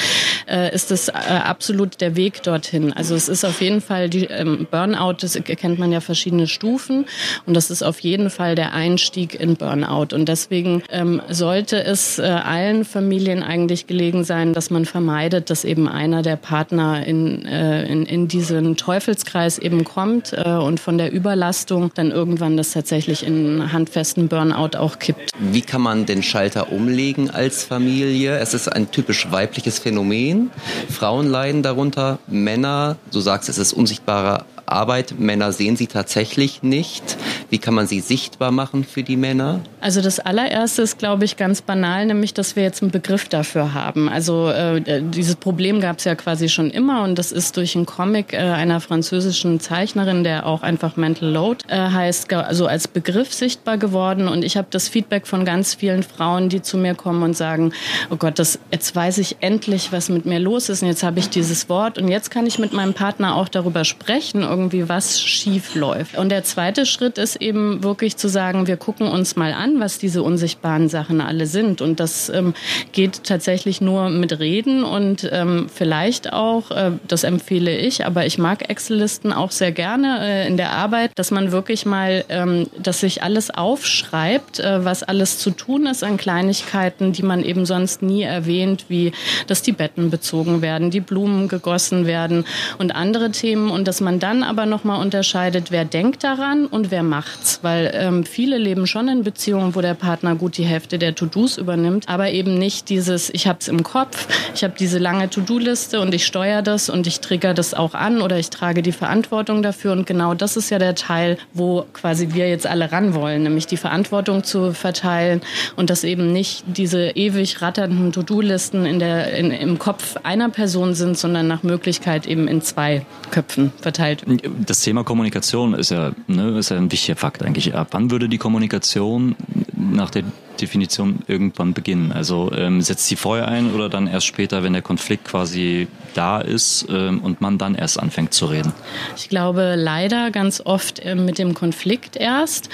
äh, 0.48 0.74
ist 0.74 0.90
das 0.90 1.08
äh, 1.08 1.12
absolut 1.12 2.00
der 2.00 2.16
Weg 2.16 2.42
dorthin. 2.42 2.92
Also 2.92 3.14
es 3.14 3.28
ist 3.28 3.44
auf 3.44 3.60
jeden 3.60 3.80
Fall 3.80 4.08
die 4.08 4.24
ähm, 4.24 4.66
Burnout, 4.70 5.16
das 5.20 5.38
kennt 5.44 5.78
man 5.78 5.92
ja 5.92 6.00
verschiedene 6.00 6.46
Stufen 6.46 7.06
und 7.46 7.54
das 7.54 7.70
ist 7.70 7.82
auf 7.82 8.00
jeden 8.00 8.30
Fall 8.30 8.54
der 8.54 8.72
Einstieg 8.72 9.38
in 9.38 9.56
Burnout. 9.56 10.14
Und 10.14 10.28
deswegen 10.28 10.82
ähm, 10.90 11.20
sollte 11.28 11.82
es 11.82 12.18
äh, 12.18 12.22
allen 12.22 12.84
Familien 12.84 13.42
eigentlich 13.42 13.86
gelegen 13.86 14.24
sein, 14.24 14.52
dass 14.52 14.70
man 14.70 14.84
vermeidet, 14.84 15.50
dass 15.50 15.64
eben 15.64 15.88
einer 15.88 16.22
der 16.22 16.36
Partner 16.36 17.04
in, 17.06 17.44
äh, 17.46 17.84
in, 17.86 18.06
in 18.06 18.28
diesen 18.28 18.76
Teufelskreis 18.76 19.58
eben 19.58 19.84
kommt 19.84 20.32
äh, 20.32 20.50
und 20.50 20.80
von 20.80 20.98
der 20.98 21.12
Überlastung 21.38 21.92
dann 21.94 22.10
irgendwann 22.10 22.56
das 22.56 22.72
tatsächlich 22.72 23.24
in 23.24 23.72
handfesten 23.72 24.26
Burnout 24.26 24.76
auch 24.76 24.98
kippt. 24.98 25.30
Wie 25.38 25.60
kann 25.60 25.80
man 25.80 26.04
den 26.04 26.24
Schalter 26.24 26.72
umlegen 26.72 27.30
als 27.30 27.62
Familie? 27.62 28.38
Es 28.38 28.54
ist 28.54 28.66
ein 28.66 28.90
typisch 28.90 29.30
weibliches 29.30 29.78
Phänomen. 29.78 30.50
Frauen 30.90 31.28
leiden 31.28 31.62
darunter, 31.62 32.18
Männer, 32.26 32.96
du 33.12 33.20
sagst, 33.20 33.48
es 33.48 33.56
ist 33.56 33.72
unsichtbare 33.72 34.46
Arbeit, 34.66 35.14
Männer 35.18 35.52
sehen 35.52 35.76
sie 35.76 35.86
tatsächlich 35.86 36.64
nicht. 36.64 37.16
Wie 37.50 37.58
kann 37.58 37.74
man 37.74 37.86
sie 37.86 38.00
sichtbar 38.00 38.50
machen 38.50 38.84
für 38.84 39.02
die 39.02 39.16
Männer? 39.16 39.60
Also 39.80 40.02
das 40.02 40.20
allererste 40.20 40.82
ist, 40.82 40.98
glaube 40.98 41.24
ich, 41.24 41.36
ganz 41.36 41.62
banal, 41.62 42.04
nämlich, 42.04 42.34
dass 42.34 42.56
wir 42.56 42.62
jetzt 42.62 42.82
einen 42.82 42.90
Begriff 42.90 43.28
dafür 43.28 43.72
haben. 43.72 44.08
Also 44.08 44.50
äh, 44.50 45.02
dieses 45.02 45.36
Problem 45.36 45.80
gab 45.80 45.98
es 45.98 46.04
ja 46.04 46.14
quasi 46.14 46.48
schon 46.48 46.70
immer 46.70 47.02
und 47.04 47.18
das 47.18 47.32
ist 47.32 47.56
durch 47.56 47.74
einen 47.74 47.86
Comic 47.86 48.32
äh, 48.32 48.38
einer 48.38 48.80
französischen 48.80 49.60
Zeichnerin, 49.60 50.24
der 50.24 50.46
auch 50.46 50.62
einfach 50.62 50.96
Mental 50.96 51.30
Load 51.30 51.64
äh, 51.68 51.76
heißt, 51.76 52.32
also 52.34 52.66
als 52.66 52.86
Begriff 52.86 53.32
sichtbar 53.32 53.78
geworden. 53.78 54.28
Und 54.28 54.44
ich 54.44 54.56
habe 54.56 54.68
das 54.70 54.88
Feedback 54.88 55.26
von 55.26 55.44
ganz 55.44 55.74
vielen 55.74 56.02
Frauen, 56.02 56.50
die 56.50 56.60
zu 56.60 56.76
mir 56.76 56.94
kommen 56.94 57.22
und 57.22 57.36
sagen, 57.36 57.72
oh 58.10 58.16
Gott, 58.16 58.38
das, 58.38 58.58
jetzt 58.70 58.94
weiß 58.94 59.18
ich 59.18 59.36
endlich, 59.40 59.90
was 59.90 60.10
mit 60.10 60.26
mir 60.26 60.38
los 60.38 60.68
ist 60.68 60.82
und 60.82 60.88
jetzt 60.88 61.02
habe 61.02 61.18
ich 61.18 61.30
dieses 61.30 61.68
Wort 61.68 61.98
und 61.98 62.08
jetzt 62.08 62.30
kann 62.30 62.46
ich 62.46 62.58
mit 62.58 62.72
meinem 62.74 62.92
Partner 62.92 63.36
auch 63.36 63.48
darüber 63.48 63.84
sprechen, 63.84 64.42
irgendwie 64.42 64.88
was 64.88 65.22
schief 65.22 65.74
läuft. 65.74 66.18
Und 66.18 66.28
der 66.28 66.44
zweite 66.44 66.84
Schritt 66.84 67.16
ist 67.16 67.37
eben 67.40 67.82
wirklich 67.82 68.16
zu 68.16 68.28
sagen, 68.28 68.66
wir 68.66 68.76
gucken 68.76 69.08
uns 69.08 69.36
mal 69.36 69.52
an, 69.52 69.80
was 69.80 69.98
diese 69.98 70.22
unsichtbaren 70.22 70.88
Sachen 70.88 71.20
alle 71.20 71.46
sind. 71.46 71.80
Und 71.80 72.00
das 72.00 72.28
ähm, 72.28 72.54
geht 72.92 73.24
tatsächlich 73.24 73.80
nur 73.80 74.10
mit 74.10 74.38
Reden 74.38 74.84
und 74.84 75.28
ähm, 75.32 75.66
vielleicht 75.72 76.32
auch, 76.32 76.70
äh, 76.70 76.92
das 77.06 77.24
empfehle 77.24 77.76
ich, 77.76 78.06
aber 78.06 78.26
ich 78.26 78.38
mag 78.38 78.68
Excel-Listen 78.68 79.32
auch 79.32 79.50
sehr 79.50 79.72
gerne 79.72 80.18
äh, 80.20 80.48
in 80.48 80.56
der 80.56 80.72
Arbeit, 80.72 81.12
dass 81.14 81.30
man 81.30 81.52
wirklich 81.52 81.86
mal, 81.86 82.24
ähm, 82.28 82.66
dass 82.78 83.00
sich 83.00 83.22
alles 83.22 83.50
aufschreibt, 83.50 84.60
äh, 84.60 84.84
was 84.84 85.02
alles 85.02 85.38
zu 85.38 85.50
tun 85.50 85.86
ist 85.86 86.04
an 86.04 86.16
Kleinigkeiten, 86.16 87.12
die 87.12 87.22
man 87.22 87.42
eben 87.42 87.66
sonst 87.66 88.02
nie 88.02 88.22
erwähnt, 88.22 88.86
wie 88.88 89.12
dass 89.46 89.62
die 89.62 89.72
Betten 89.72 90.10
bezogen 90.10 90.62
werden, 90.62 90.90
die 90.90 91.00
Blumen 91.00 91.48
gegossen 91.48 92.06
werden 92.06 92.44
und 92.78 92.94
andere 92.94 93.30
Themen 93.30 93.70
und 93.70 93.88
dass 93.88 94.00
man 94.00 94.18
dann 94.18 94.42
aber 94.42 94.66
nochmal 94.66 95.00
unterscheidet, 95.00 95.70
wer 95.70 95.84
denkt 95.84 96.24
daran 96.24 96.66
und 96.66 96.90
wer 96.90 97.02
macht's, 97.28 97.60
weil 97.62 97.90
ähm, 97.94 98.24
viele 98.24 98.58
leben 98.58 98.86
schon 98.86 99.08
in 99.08 99.22
Beziehungen, 99.22 99.74
wo 99.74 99.80
der 99.80 99.94
Partner 99.94 100.34
gut 100.34 100.56
die 100.56 100.64
Hälfte 100.64 100.98
der 100.98 101.14
To-Dos 101.14 101.58
übernimmt, 101.58 102.08
aber 102.08 102.30
eben 102.30 102.58
nicht 102.58 102.88
dieses, 102.88 103.30
ich 103.30 103.46
hab's 103.46 103.68
im 103.68 103.82
Kopf, 103.82 104.28
ich 104.54 104.64
habe 104.64 104.74
diese 104.78 104.98
lange 104.98 105.28
To-Do-Liste 105.28 106.00
und 106.00 106.14
ich 106.14 106.24
steuere 106.26 106.62
das 106.62 106.88
und 106.88 107.06
ich 107.06 107.20
trigger 107.20 107.54
das 107.54 107.74
auch 107.74 107.94
an 107.94 108.22
oder 108.22 108.38
ich 108.38 108.50
trage 108.50 108.82
die 108.82 108.92
Verantwortung 108.92 109.62
dafür 109.62 109.92
und 109.92 110.06
genau 110.06 110.34
das 110.34 110.56
ist 110.56 110.70
ja 110.70 110.78
der 110.78 110.94
Teil, 110.94 111.38
wo 111.52 111.84
quasi 111.92 112.32
wir 112.32 112.48
jetzt 112.48 112.66
alle 112.66 112.90
ran 112.92 113.14
wollen, 113.14 113.42
nämlich 113.42 113.66
die 113.66 113.76
Verantwortung 113.76 114.44
zu 114.44 114.72
verteilen 114.72 115.40
und 115.76 115.90
dass 115.90 116.04
eben 116.04 116.32
nicht 116.32 116.64
diese 116.66 117.10
ewig 117.10 117.60
ratternden 117.62 118.12
To-Do-Listen 118.12 118.86
in 118.86 118.98
in, 118.98 119.50
im 119.52 119.78
Kopf 119.78 120.16
einer 120.22 120.48
Person 120.48 120.94
sind, 120.94 121.16
sondern 121.16 121.46
nach 121.46 121.62
Möglichkeit 121.62 122.26
eben 122.26 122.48
in 122.48 122.62
zwei 122.62 123.04
Köpfen 123.30 123.72
verteilt. 123.80 124.24
Das 124.66 124.80
Thema 124.80 125.04
Kommunikation 125.04 125.74
ist 125.74 125.90
ja, 125.90 126.12
ne, 126.26 126.58
ist 126.58 126.70
ja 126.70 126.76
ein 126.76 126.90
wichtiger 126.90 127.16
Fakt 127.18 127.42
eigentlich. 127.42 127.74
Ab 127.74 127.88
wann 127.90 128.12
würde 128.12 128.28
die 128.28 128.38
Kommunikation 128.38 129.34
nach 129.74 130.10
der 130.10 130.22
Definition 130.60 131.20
irgendwann 131.26 131.72
beginnen? 131.72 132.12
Also 132.12 132.50
ähm, 132.52 132.80
setzt 132.80 133.06
sie 133.06 133.16
vorher 133.16 133.48
ein 133.48 133.72
oder 133.72 133.88
dann 133.88 134.06
erst 134.06 134.26
später, 134.26 134.62
wenn 134.62 134.72
der 134.72 134.82
Konflikt 134.82 135.24
quasi 135.24 135.88
da 136.14 136.40
ist 136.40 136.86
ähm, 136.90 137.20
und 137.20 137.40
man 137.40 137.58
dann 137.58 137.74
erst 137.74 137.98
anfängt 137.98 138.34
zu 138.34 138.46
reden? 138.46 138.72
Ich 139.16 139.28
glaube 139.28 139.74
leider 139.76 140.30
ganz 140.30 140.60
oft 140.64 141.00
äh, 141.00 141.14
mit 141.14 141.38
dem 141.38 141.54
Konflikt 141.54 142.16
erst. 142.16 142.68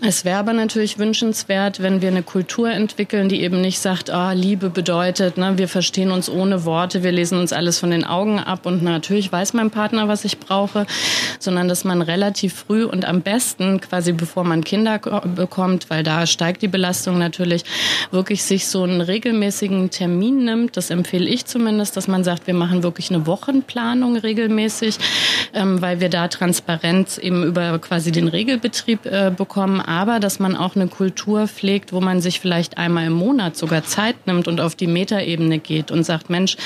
Es 0.00 0.24
wäre 0.24 0.38
aber 0.38 0.52
natürlich 0.52 0.98
wünschenswert, 0.98 1.82
wenn 1.82 2.02
wir 2.02 2.08
eine 2.08 2.22
Kultur 2.22 2.70
entwickeln, 2.70 3.28
die 3.28 3.42
eben 3.42 3.60
nicht 3.60 3.80
sagt, 3.80 4.10
oh, 4.12 4.30
Liebe 4.32 4.70
bedeutet, 4.70 5.36
ne, 5.36 5.58
wir 5.58 5.68
verstehen 5.68 6.10
uns 6.10 6.28
ohne 6.28 6.64
Worte, 6.64 7.02
wir 7.02 7.12
lesen 7.12 7.38
uns 7.38 7.52
alles 7.52 7.78
von 7.78 7.90
den 7.90 8.04
Augen 8.04 8.38
ab 8.38 8.66
und 8.66 8.82
natürlich 8.82 9.32
weiß 9.32 9.54
mein 9.54 9.70
Partner, 9.70 10.08
was 10.08 10.24
ich 10.24 10.38
brauche, 10.38 10.86
sondern 11.38 11.68
dass 11.68 11.84
man 11.84 12.02
relativ 12.02 12.54
früh 12.54 12.84
und 12.84 13.04
am 13.04 13.22
besten 13.22 13.80
quasi 13.80 14.12
bevor 14.12 14.44
man 14.44 14.62
Kinder 14.62 14.98
bekommt, 14.98 15.88
weil 15.88 16.02
da 16.02 16.26
steigt 16.26 16.62
die 16.62 16.68
Belastung 16.68 17.18
natürlich 17.18 17.29
natürlich 17.30 17.64
wirklich 18.10 18.42
sich 18.42 18.66
so 18.66 18.82
einen 18.82 19.00
regelmäßigen 19.00 19.90
Termin 19.90 20.44
nimmt. 20.44 20.76
Das 20.76 20.90
empfehle 20.90 21.26
ich 21.26 21.46
zumindest, 21.46 21.96
dass 21.96 22.08
man 22.08 22.24
sagt, 22.24 22.46
wir 22.46 22.54
machen 22.54 22.82
wirklich 22.82 23.10
eine 23.10 23.26
Wochenplanung 23.26 24.16
regelmäßig, 24.16 24.98
ähm, 25.54 25.80
weil 25.80 26.00
wir 26.00 26.08
da 26.08 26.26
Transparenz 26.28 27.18
eben 27.18 27.44
über 27.44 27.78
quasi 27.78 28.10
den 28.10 28.26
Regelbetrieb 28.26 29.06
äh, 29.06 29.30
bekommen, 29.34 29.80
aber 29.80 30.18
dass 30.18 30.40
man 30.40 30.56
auch 30.56 30.74
eine 30.74 30.88
Kultur 30.88 31.46
pflegt, 31.46 31.92
wo 31.92 32.00
man 32.00 32.20
sich 32.20 32.40
vielleicht 32.40 32.78
einmal 32.78 33.06
im 33.06 33.12
Monat 33.12 33.56
sogar 33.56 33.84
Zeit 33.84 34.26
nimmt 34.26 34.48
und 34.48 34.60
auf 34.60 34.74
die 34.74 34.88
Metaebene 34.88 35.58
geht 35.58 35.90
und 35.90 36.04
sagt, 36.04 36.30
Mensch, 36.30 36.56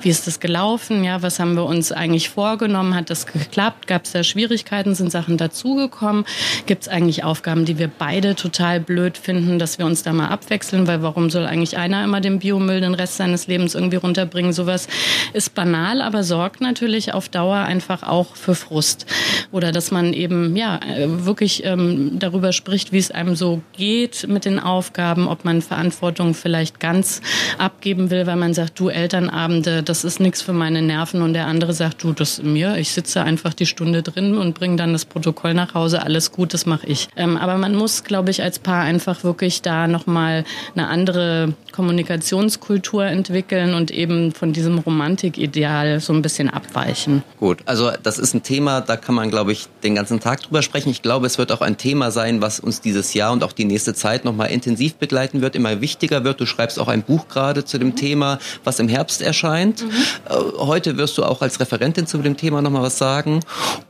wie 0.00 0.08
ist 0.08 0.26
das 0.26 0.40
gelaufen? 0.40 1.04
Ja, 1.04 1.20
was 1.22 1.38
haben 1.38 1.54
wir 1.54 1.64
uns 1.64 1.92
eigentlich 1.92 2.30
vorgenommen? 2.30 2.94
Hat 2.94 3.10
das 3.10 3.26
geklappt? 3.26 3.86
Gab 3.86 4.04
es 4.04 4.12
da 4.12 4.24
Schwierigkeiten? 4.24 4.94
Sind 4.94 5.12
Sachen 5.12 5.36
dazugekommen? 5.36 6.24
Gibt 6.66 6.82
es 6.82 6.88
eigentlich 6.88 7.24
Aufgaben, 7.24 7.66
die 7.66 7.78
wir 7.78 7.88
beide 7.88 8.34
total 8.34 8.80
blöd 8.80 9.18
finden, 9.18 9.58
dass 9.58 9.78
wir 9.78 9.86
uns 9.86 10.02
da 10.02 10.13
mal 10.14 10.28
abwechseln, 10.28 10.86
weil 10.86 11.02
warum 11.02 11.30
soll 11.30 11.46
eigentlich 11.46 11.76
einer 11.76 12.04
immer 12.04 12.20
den 12.20 12.38
Biomüll 12.38 12.80
den 12.80 12.94
Rest 12.94 13.16
seines 13.16 13.46
Lebens 13.46 13.74
irgendwie 13.74 13.96
runterbringen? 13.96 14.52
Sowas 14.52 14.88
ist 15.32 15.54
banal, 15.54 16.00
aber 16.00 16.22
sorgt 16.22 16.60
natürlich 16.60 17.12
auf 17.14 17.28
Dauer 17.28 17.56
einfach 17.56 18.02
auch 18.02 18.36
für 18.36 18.54
Frust. 18.54 19.06
Oder 19.52 19.72
dass 19.72 19.90
man 19.90 20.12
eben 20.12 20.56
ja 20.56 20.80
wirklich 21.06 21.64
ähm, 21.64 22.18
darüber 22.18 22.52
spricht, 22.52 22.92
wie 22.92 22.98
es 22.98 23.10
einem 23.10 23.36
so 23.36 23.62
geht 23.76 24.26
mit 24.28 24.44
den 24.44 24.58
Aufgaben, 24.58 25.28
ob 25.28 25.44
man 25.44 25.62
Verantwortung 25.62 26.34
vielleicht 26.34 26.80
ganz 26.80 27.20
abgeben 27.58 28.10
will, 28.10 28.26
weil 28.26 28.36
man 28.36 28.54
sagt, 28.54 28.78
du 28.78 28.88
Elternabende, 28.88 29.82
das 29.82 30.04
ist 30.04 30.20
nichts 30.20 30.42
für 30.42 30.52
meine 30.52 30.82
Nerven 30.82 31.22
und 31.22 31.34
der 31.34 31.46
andere 31.46 31.72
sagt, 31.72 32.02
du, 32.02 32.12
das 32.12 32.42
mir, 32.42 32.76
ich 32.76 32.92
sitze 32.92 33.22
einfach 33.22 33.54
die 33.54 33.66
Stunde 33.66 34.02
drin 34.02 34.36
und 34.36 34.54
bringe 34.54 34.76
dann 34.76 34.92
das 34.92 35.04
Protokoll 35.04 35.54
nach 35.54 35.74
Hause, 35.74 36.02
alles 36.02 36.32
gut, 36.32 36.54
das 36.54 36.66
mache 36.66 36.86
ich. 36.86 37.08
Ähm, 37.16 37.36
aber 37.36 37.56
man 37.58 37.74
muss, 37.74 38.04
glaube 38.04 38.30
ich, 38.30 38.42
als 38.42 38.58
Paar 38.58 38.82
einfach 38.82 39.24
wirklich 39.24 39.62
da 39.62 39.86
noch 39.86 40.03
nochmal 40.06 40.44
eine 40.74 40.88
andere 40.88 41.54
Kommunikationskultur 41.74 43.04
entwickeln 43.04 43.74
und 43.74 43.90
eben 43.90 44.30
von 44.32 44.52
diesem 44.52 44.78
Romantikideal 44.78 45.98
so 45.98 46.12
ein 46.12 46.22
bisschen 46.22 46.48
abweichen. 46.48 47.24
Gut, 47.40 47.58
also 47.66 47.90
das 48.00 48.20
ist 48.20 48.32
ein 48.32 48.44
Thema, 48.44 48.80
da 48.80 48.96
kann 48.96 49.16
man, 49.16 49.28
glaube 49.28 49.50
ich, 49.50 49.66
den 49.82 49.96
ganzen 49.96 50.20
Tag 50.20 50.42
drüber 50.42 50.62
sprechen. 50.62 50.90
Ich 50.90 51.02
glaube, 51.02 51.26
es 51.26 51.36
wird 51.36 51.50
auch 51.50 51.62
ein 51.62 51.76
Thema 51.76 52.12
sein, 52.12 52.40
was 52.40 52.60
uns 52.60 52.80
dieses 52.80 53.12
Jahr 53.12 53.32
und 53.32 53.42
auch 53.42 53.50
die 53.50 53.64
nächste 53.64 53.92
Zeit 53.92 54.24
nochmal 54.24 54.52
intensiv 54.52 54.94
begleiten 54.94 55.40
wird, 55.40 55.56
immer 55.56 55.80
wichtiger 55.80 56.22
wird. 56.22 56.40
Du 56.40 56.46
schreibst 56.46 56.78
auch 56.78 56.86
ein 56.86 57.02
Buch 57.02 57.26
gerade 57.26 57.64
zu 57.64 57.78
dem 57.78 57.88
mhm. 57.88 57.96
Thema, 57.96 58.38
was 58.62 58.78
im 58.78 58.88
Herbst 58.88 59.20
erscheint. 59.20 59.82
Mhm. 59.82 59.90
Äh, 60.28 60.34
heute 60.58 60.96
wirst 60.96 61.18
du 61.18 61.24
auch 61.24 61.42
als 61.42 61.58
Referentin 61.58 62.06
zu 62.06 62.18
dem 62.18 62.36
Thema 62.36 62.62
nochmal 62.62 62.82
was 62.82 62.98
sagen. 62.98 63.40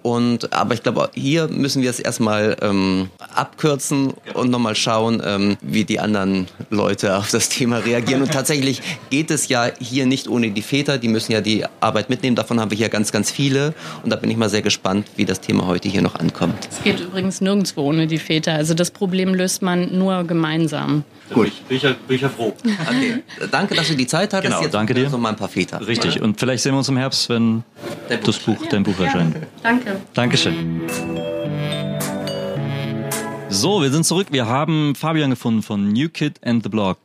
Und, 0.01 0.55
aber 0.55 0.73
ich 0.73 0.83
glaube, 0.83 1.11
hier 1.13 1.49
müssen 1.49 1.83
wir 1.83 1.91
es 1.91 2.01
erstmal 2.01 2.57
ähm, 2.63 3.11
abkürzen 3.35 4.15
und 4.33 4.51
nochmal 4.51 4.75
schauen, 4.75 5.23
ähm, 5.23 5.59
wie 5.61 5.85
die 5.85 6.01
anderen 6.01 6.49
Leute 6.71 7.19
auf 7.19 7.31
das 7.31 7.51
Thema 7.51 7.74
reagieren. 7.81 8.23
Und 8.23 8.33
tatsächlich 8.33 8.83
geht 9.11 9.31
es 9.31 9.49
ja 9.49 9.71
hier 9.81 10.07
nicht 10.07 10.29
ohne 10.29 10.51
die 10.51 10.63
Väter. 10.63 10.99
Die 10.99 11.09
müssen 11.09 11.33
ja 11.33 11.41
die 11.41 11.65
Arbeit 11.81 12.11
mitnehmen. 12.11 12.37
Davon 12.37 12.61
haben 12.61 12.71
wir 12.71 12.79
hier 12.79 12.89
ganz, 12.89 13.13
ganz 13.13 13.31
viele. 13.31 13.75
Und 14.03 14.11
da 14.11 14.17
bin 14.17 14.31
ich 14.31 14.37
mal 14.37 14.49
sehr 14.49 14.63
gespannt, 14.63 15.07
wie 15.17 15.25
das 15.25 15.41
Thema 15.41 15.67
heute 15.67 15.89
hier 15.89 16.03
noch 16.03 16.15
ankommt. 16.15 16.69
Es 16.71 16.83
geht 16.83 17.01
übrigens 17.01 17.41
nirgendwo 17.41 17.83
ohne 17.83 18.07
die 18.07 18.19
Väter. 18.19 18.55
Also 18.55 18.75
das 18.75 18.91
Problem 18.91 19.35
löst 19.35 19.63
man 19.63 19.97
nur 19.97 20.25
gemeinsam. 20.25 21.05
Gut. 21.33 21.53
Bin 21.69 21.77
ich, 21.77 21.83
bin 21.83 22.17
ich 22.17 22.23
ja 22.23 22.29
froh. 22.29 22.55
Okay. 22.87 23.23
Danke, 23.51 23.75
dass 23.75 23.89
du 23.89 23.95
die 23.95 24.07
Zeit 24.07 24.33
hattest. 24.33 24.51
Genau, 24.51 24.63
Jetzt 24.63 24.75
danke 24.75 24.95
dir. 24.95 25.09
So 25.09 25.19
mal 25.19 25.31
ein 25.31 25.37
paar 25.37 25.49
Väter. 25.49 25.87
Richtig. 25.87 26.21
Und 26.21 26.39
vielleicht 26.39 26.63
sehen 26.63 26.73
wir 26.73 26.79
uns 26.79 26.89
im 26.89 26.97
Herbst, 26.97 27.29
wenn 27.29 27.65
das 28.09 28.39
Buch, 28.39 28.59
dein 28.71 28.83
Buch 28.83 28.99
erscheint. 29.01 29.37
Danke. 29.63 30.01
Dankeschön. 30.13 30.83
So, 33.55 33.83
wir 33.83 33.93
sind 33.93 34.05
zurück. 34.05 34.27
Wir 34.33 34.47
haben 34.47 34.97
Fabian 34.97 35.31
gefunden 35.31 35.63
von 35.63 35.93
New 35.93 36.09
Kid 36.09 36.41
and 36.45 36.65
the 36.65 36.69
Blog. 36.69 36.99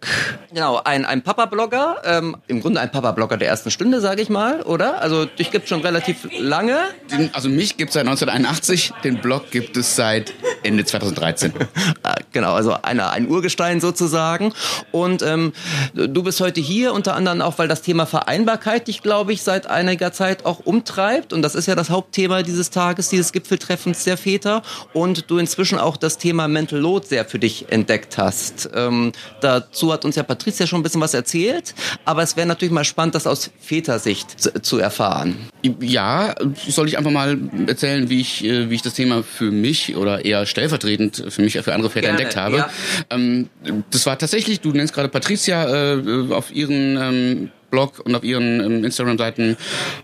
Genau, 0.52 0.82
ein, 0.84 1.06
ein 1.06 1.22
Papa-Blogger, 1.22 1.98
ähm, 2.04 2.38
im 2.48 2.60
Grunde 2.60 2.82
ein 2.82 2.92
Papa-Blogger 2.92 3.38
der 3.38 3.50
ersten 3.50 3.70
Stunde, 3.70 4.02
sage 4.02 4.24
ich 4.24 4.30
mal, 4.30 4.64
oder? 4.64 5.00
Also 5.00 5.26
dich 5.26 5.52
gibt 5.52 5.66
es 5.66 5.70
schon 5.70 5.82
relativ 5.82 6.28
lange. 6.40 6.80
Den, 7.12 7.30
also 7.36 7.50
mich 7.50 7.78
gibt 7.78 7.90
es 7.90 7.94
seit 7.94 8.08
1981, 8.08 8.94
den 9.04 9.22
Blog 9.22 9.52
gibt 9.52 9.78
es 9.78 9.96
seit 9.96 10.34
Ende 10.64 10.84
2013. 10.84 11.54
Ah, 12.02 12.16
genau, 12.32 12.54
also 12.54 12.76
eine, 12.82 13.10
ein 13.12 13.28
Urgestein 13.28 13.82
sozusagen. 13.82 14.54
Und 14.92 15.22
ähm, 15.22 15.52
du 15.94 16.24
bist 16.24 16.40
heute 16.40 16.62
hier, 16.62 16.94
unter 16.94 17.14
anderem 17.14 17.42
auch, 17.42 17.60
weil 17.60 17.68
das 17.68 17.82
Thema 17.82 18.06
Vereinbarkeit 18.06 18.88
dich, 18.88 19.02
glaube 19.02 19.34
ich, 19.34 19.44
seit 19.44 19.68
einiger 19.68 20.14
Zeit 20.14 20.46
auch 20.46 20.60
umtreibt. 20.66 21.34
Und 21.34 21.42
das 21.42 21.56
ist 21.56 21.68
ja 21.68 21.76
das 21.76 21.90
Hauptthema 21.90 22.42
dieses 22.42 22.70
Tages, 22.70 23.10
dieses 23.10 23.34
Gipfeltreffens 23.34 24.06
der 24.06 24.18
Väter. 24.18 24.62
Und 24.94 25.30
du 25.30 25.38
inzwischen 25.38 25.78
auch 25.78 25.98
das 25.98 26.18
Thema 26.18 26.39
Mental 26.48 26.80
Load 26.80 27.08
sehr 27.08 27.26
für 27.26 27.40
dich 27.40 27.66
entdeckt 27.70 28.18
hast. 28.18 28.70
Ähm, 28.74 29.12
dazu 29.42 29.92
hat 29.92 30.06
uns 30.06 30.16
ja 30.16 30.24
Patricia 30.24 30.68
schon 30.68 30.80
ein 30.80 30.84
bisschen 30.84 31.02
was 31.02 31.14
erzählt, 31.14 31.74
aber 32.06 32.24
es 32.24 32.36
wäre 32.38 32.48
natürlich 32.48 32.72
mal 32.72 32.84
spannend, 32.84 33.16
das 33.16 33.28
aus 33.28 33.52
Vätersicht 33.60 34.40
zu, 34.40 34.62
zu, 34.62 34.78
erfahren. 34.80 35.36
Ja, 35.82 36.36
soll 36.68 36.88
ich 36.88 36.98
einfach 36.98 37.12
mal 37.12 37.38
erzählen, 37.68 38.10
wie 38.10 38.22
ich, 38.22 38.44
äh, 38.46 38.70
wie 38.70 38.76
ich 38.76 38.82
das 38.82 38.94
Thema 38.94 39.24
für 39.24 39.52
mich 39.52 39.96
oder 39.96 40.24
eher 40.24 40.46
stellvertretend 40.46 41.26
für 41.30 41.42
mich, 41.42 41.60
für 41.60 41.74
andere 41.74 41.90
Väter 41.90 42.08
Gerne, 42.08 42.20
entdeckt 42.20 42.38
habe. 42.38 42.58
Ja. 42.58 42.70
Ähm, 43.10 43.50
das 43.92 44.06
war 44.06 44.18
tatsächlich, 44.18 44.62
du 44.62 44.72
nennst 44.72 44.94
gerade 44.94 45.10
Patricia, 45.10 45.96
äh, 45.96 46.32
auf 46.32 46.54
ihren 46.54 46.98
ähm, 46.98 47.52
Blog 47.70 48.00
und 48.04 48.16
auf 48.16 48.24
ihren 48.24 48.60
ähm, 48.60 48.84
Instagram-Seiten 48.84 49.58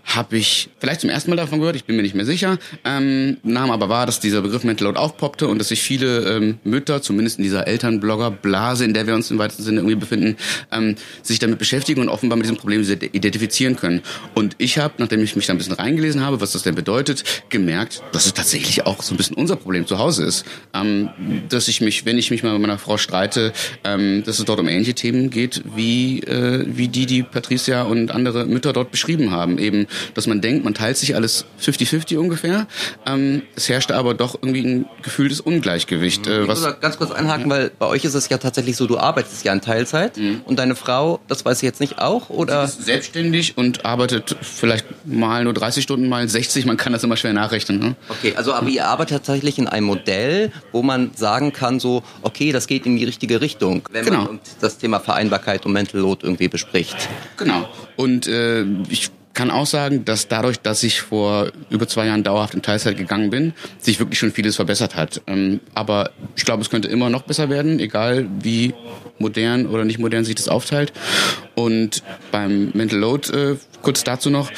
habe 0.04 0.38
ich 0.38 0.70
vielleicht 0.78 1.00
zum 1.00 1.10
ersten 1.10 1.30
Mal 1.30 1.36
davon 1.36 1.60
gehört, 1.60 1.76
ich 1.76 1.84
bin 1.84 1.96
mir 1.96 2.02
nicht 2.02 2.14
mehr 2.14 2.24
sicher, 2.24 2.58
ähm, 2.84 3.38
nahm 3.42 3.70
aber 3.70 3.88
wahr, 3.88 4.06
dass 4.06 4.20
dieser 4.20 4.42
Begriff 4.42 4.64
Mental 4.64 4.86
Load 4.86 4.98
aufpoppte 4.98 5.48
und 5.48 5.58
dass 5.58 5.68
sich 5.68 5.82
viele 5.82 6.36
ähm, 6.36 6.58
Mütter, 6.64 7.02
zumindest 7.02 7.38
in 7.38 7.44
dieser 7.44 7.66
Elternblogger-Blase, 7.66 8.84
in 8.84 8.94
der 8.94 9.06
wir 9.06 9.14
uns 9.14 9.30
im 9.30 9.38
weitesten 9.38 9.62
Sinne 9.62 9.80
irgendwie 9.80 9.96
befinden, 9.96 10.36
ähm, 10.72 10.96
sich 11.22 11.38
damit 11.38 11.58
beschäftigen 11.58 12.00
und 12.00 12.08
offenbar 12.08 12.36
mit 12.36 12.44
diesem 12.44 12.56
Problem 12.56 12.82
identifizieren 12.82 13.76
können. 13.76 14.02
Und 14.34 14.54
ich 14.58 14.78
habe, 14.78 14.94
nachdem 14.98 15.22
ich 15.22 15.36
mich 15.36 15.46
da 15.46 15.54
ein 15.54 15.58
bisschen 15.58 15.74
reingelesen 15.74 16.20
habe, 16.22 16.40
was 16.40 16.52
das 16.52 16.62
denn 16.62 16.74
bedeutet, 16.74 17.24
gemerkt, 17.48 18.02
dass 18.12 18.26
es 18.26 18.34
tatsächlich 18.34 18.86
auch 18.86 19.02
so 19.02 19.14
ein 19.14 19.16
bisschen 19.16 19.36
unser 19.36 19.56
Problem 19.56 19.86
zu 19.86 19.98
Hause 19.98 20.24
ist. 20.24 20.44
Ähm, 20.74 21.10
dass 21.48 21.68
ich 21.68 21.80
mich, 21.80 22.04
wenn 22.04 22.18
ich 22.18 22.30
mich 22.30 22.42
mal 22.42 22.52
mit 22.52 22.62
meiner 22.62 22.78
Frau 22.78 22.96
streite, 22.96 23.52
ähm, 23.84 24.22
dass 24.24 24.38
es 24.38 24.44
dort 24.44 24.60
um 24.60 24.68
ähnliche 24.68 24.94
Themen 24.94 25.30
geht, 25.30 25.62
wie, 25.74 26.20
äh, 26.20 26.64
wie 26.66 26.88
die, 26.88 27.06
die 27.06 27.22
Patricia 27.56 27.82
und 27.82 28.10
andere 28.10 28.44
Mütter 28.44 28.72
dort 28.72 28.90
beschrieben 28.90 29.30
haben. 29.30 29.58
Eben, 29.58 29.86
dass 30.14 30.26
man 30.26 30.40
denkt, 30.40 30.64
man 30.64 30.74
teilt 30.74 30.98
sich 30.98 31.14
alles 31.14 31.46
50-50 31.62 32.18
ungefähr. 32.18 32.66
Ähm, 33.06 33.42
es 33.54 33.68
herrschte 33.68 33.96
aber 33.96 34.14
doch 34.14 34.34
irgendwie 34.34 34.60
ein 34.60 34.86
gefühltes 35.02 35.40
Ungleichgewicht. 35.40 36.26
Äh, 36.26 36.46
was 36.46 36.60
ich 36.60 36.66
muss 36.66 36.80
ganz 36.80 36.98
kurz 36.98 37.10
einhaken, 37.12 37.50
ja. 37.50 37.56
weil 37.56 37.70
bei 37.78 37.86
euch 37.86 38.04
ist 38.04 38.14
es 38.14 38.28
ja 38.28 38.36
tatsächlich 38.36 38.76
so, 38.76 38.86
du 38.86 38.98
arbeitest 38.98 39.44
ja 39.44 39.52
in 39.52 39.62
Teilzeit 39.62 40.18
mhm. 40.18 40.42
und 40.44 40.58
deine 40.58 40.76
Frau, 40.76 41.20
das 41.28 41.44
weiß 41.44 41.58
ich 41.58 41.62
jetzt 41.62 41.80
nicht 41.80 41.98
auch, 41.98 42.28
oder? 42.28 42.66
Sie 42.66 42.78
ist 42.78 42.86
selbstständig 42.86 43.56
und 43.56 43.86
arbeitet 43.86 44.36
vielleicht 44.42 44.86
mal 45.06 45.44
nur 45.44 45.54
30 45.54 45.82
Stunden, 45.82 46.08
mal 46.08 46.28
60, 46.28 46.66
man 46.66 46.76
kann 46.76 46.92
das 46.92 47.02
immer 47.04 47.16
schwer 47.16 47.32
nachrechnen. 47.32 47.78
Ne? 47.78 47.96
Okay, 48.08 48.34
also 48.36 48.52
aber 48.52 48.68
ihr 48.68 48.86
arbeitet 48.86 49.16
tatsächlich 49.16 49.58
in 49.58 49.66
einem 49.66 49.86
Modell, 49.86 50.52
wo 50.72 50.82
man 50.82 51.12
sagen 51.14 51.52
kann, 51.52 51.80
so, 51.80 52.02
okay, 52.22 52.52
das 52.52 52.66
geht 52.66 52.84
in 52.84 52.96
die 52.96 53.04
richtige 53.04 53.40
Richtung, 53.40 53.82
wenn 53.92 54.04
genau. 54.04 54.24
man 54.24 54.40
das 54.60 54.78
Thema 54.78 55.00
Vereinbarkeit 55.00 55.64
und 55.64 55.72
Mental 55.72 56.00
Load 56.00 56.20
irgendwie 56.22 56.48
bespricht. 56.48 56.96
Genau. 57.36 57.45
Und 57.96 58.26
äh, 58.26 58.64
ich 58.88 59.10
kann 59.36 59.50
auch 59.50 59.66
sagen, 59.66 60.04
dass 60.06 60.28
dadurch, 60.28 60.58
dass 60.60 60.82
ich 60.82 61.02
vor 61.02 61.52
über 61.68 61.86
zwei 61.86 62.06
Jahren 62.06 62.24
dauerhaft 62.24 62.54
in 62.54 62.62
Teilzeit 62.62 62.96
gegangen 62.96 63.28
bin, 63.28 63.52
sich 63.78 63.98
wirklich 63.98 64.18
schon 64.18 64.32
vieles 64.32 64.56
verbessert 64.56 64.96
hat. 64.96 65.20
Ähm, 65.26 65.60
aber 65.74 66.10
ich 66.36 66.44
glaube, 66.46 66.62
es 66.62 66.70
könnte 66.70 66.88
immer 66.88 67.10
noch 67.10 67.22
besser 67.22 67.50
werden, 67.50 67.78
egal 67.78 68.26
wie 68.40 68.74
modern 69.18 69.66
oder 69.66 69.84
nicht 69.84 69.98
modern 69.98 70.24
sich 70.24 70.36
das 70.36 70.48
aufteilt. 70.48 70.92
Und 71.54 72.02
beim 72.32 72.70
Mental 72.72 72.98
Load, 72.98 73.30
äh, 73.30 73.56
kurz 73.82 74.04
dazu 74.04 74.30
noch, 74.30 74.50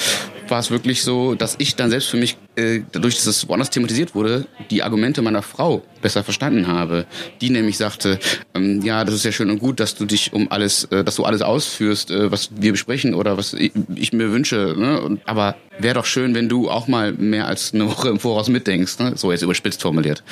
war 0.48 0.60
es 0.60 0.70
wirklich 0.70 1.02
so, 1.02 1.34
dass 1.34 1.56
ich 1.58 1.74
dann 1.74 1.90
selbst 1.90 2.08
für 2.08 2.16
mich, 2.16 2.36
äh, 2.58 2.82
dadurch, 2.92 3.14
dass 3.14 3.26
es 3.26 3.48
woanders 3.48 3.70
thematisiert 3.70 4.14
wurde, 4.14 4.46
die 4.70 4.82
Argumente 4.82 5.22
meiner 5.22 5.42
Frau 5.42 5.82
besser 6.02 6.24
verstanden 6.24 6.66
habe. 6.66 7.06
Die 7.40 7.50
nämlich 7.50 7.76
sagte, 7.76 8.18
ähm, 8.54 8.82
ja, 8.82 9.04
das 9.04 9.14
ist 9.14 9.24
ja 9.24 9.32
schön 9.32 9.50
und 9.50 9.58
gut, 9.58 9.80
dass 9.80 9.94
du 9.94 10.04
dich 10.04 10.32
um 10.32 10.50
alles, 10.50 10.84
äh, 10.84 11.04
dass 11.04 11.16
du 11.16 11.24
alles 11.24 11.42
ausführst, 11.42 12.10
äh, 12.10 12.30
was 12.30 12.50
wir 12.56 12.72
besprechen 12.72 13.14
oder 13.14 13.36
was 13.36 13.54
ich, 13.54 13.72
ich 13.94 14.12
mir 14.12 14.32
wünsche. 14.32 14.74
Ne? 14.76 15.00
Und, 15.00 15.20
aber 15.26 15.56
wäre 15.78 15.94
doch 15.94 16.04
schön, 16.04 16.34
wenn 16.34 16.48
du 16.48 16.70
auch 16.70 16.88
mal 16.88 17.12
mehr 17.12 17.46
als 17.46 17.72
eine 17.72 17.86
Woche 17.86 18.08
im 18.08 18.18
Voraus 18.18 18.48
mitdenkst. 18.48 18.98
Ne? 18.98 19.12
So 19.16 19.30
jetzt 19.32 19.42
überspitzt 19.42 19.82
formuliert. 19.82 20.22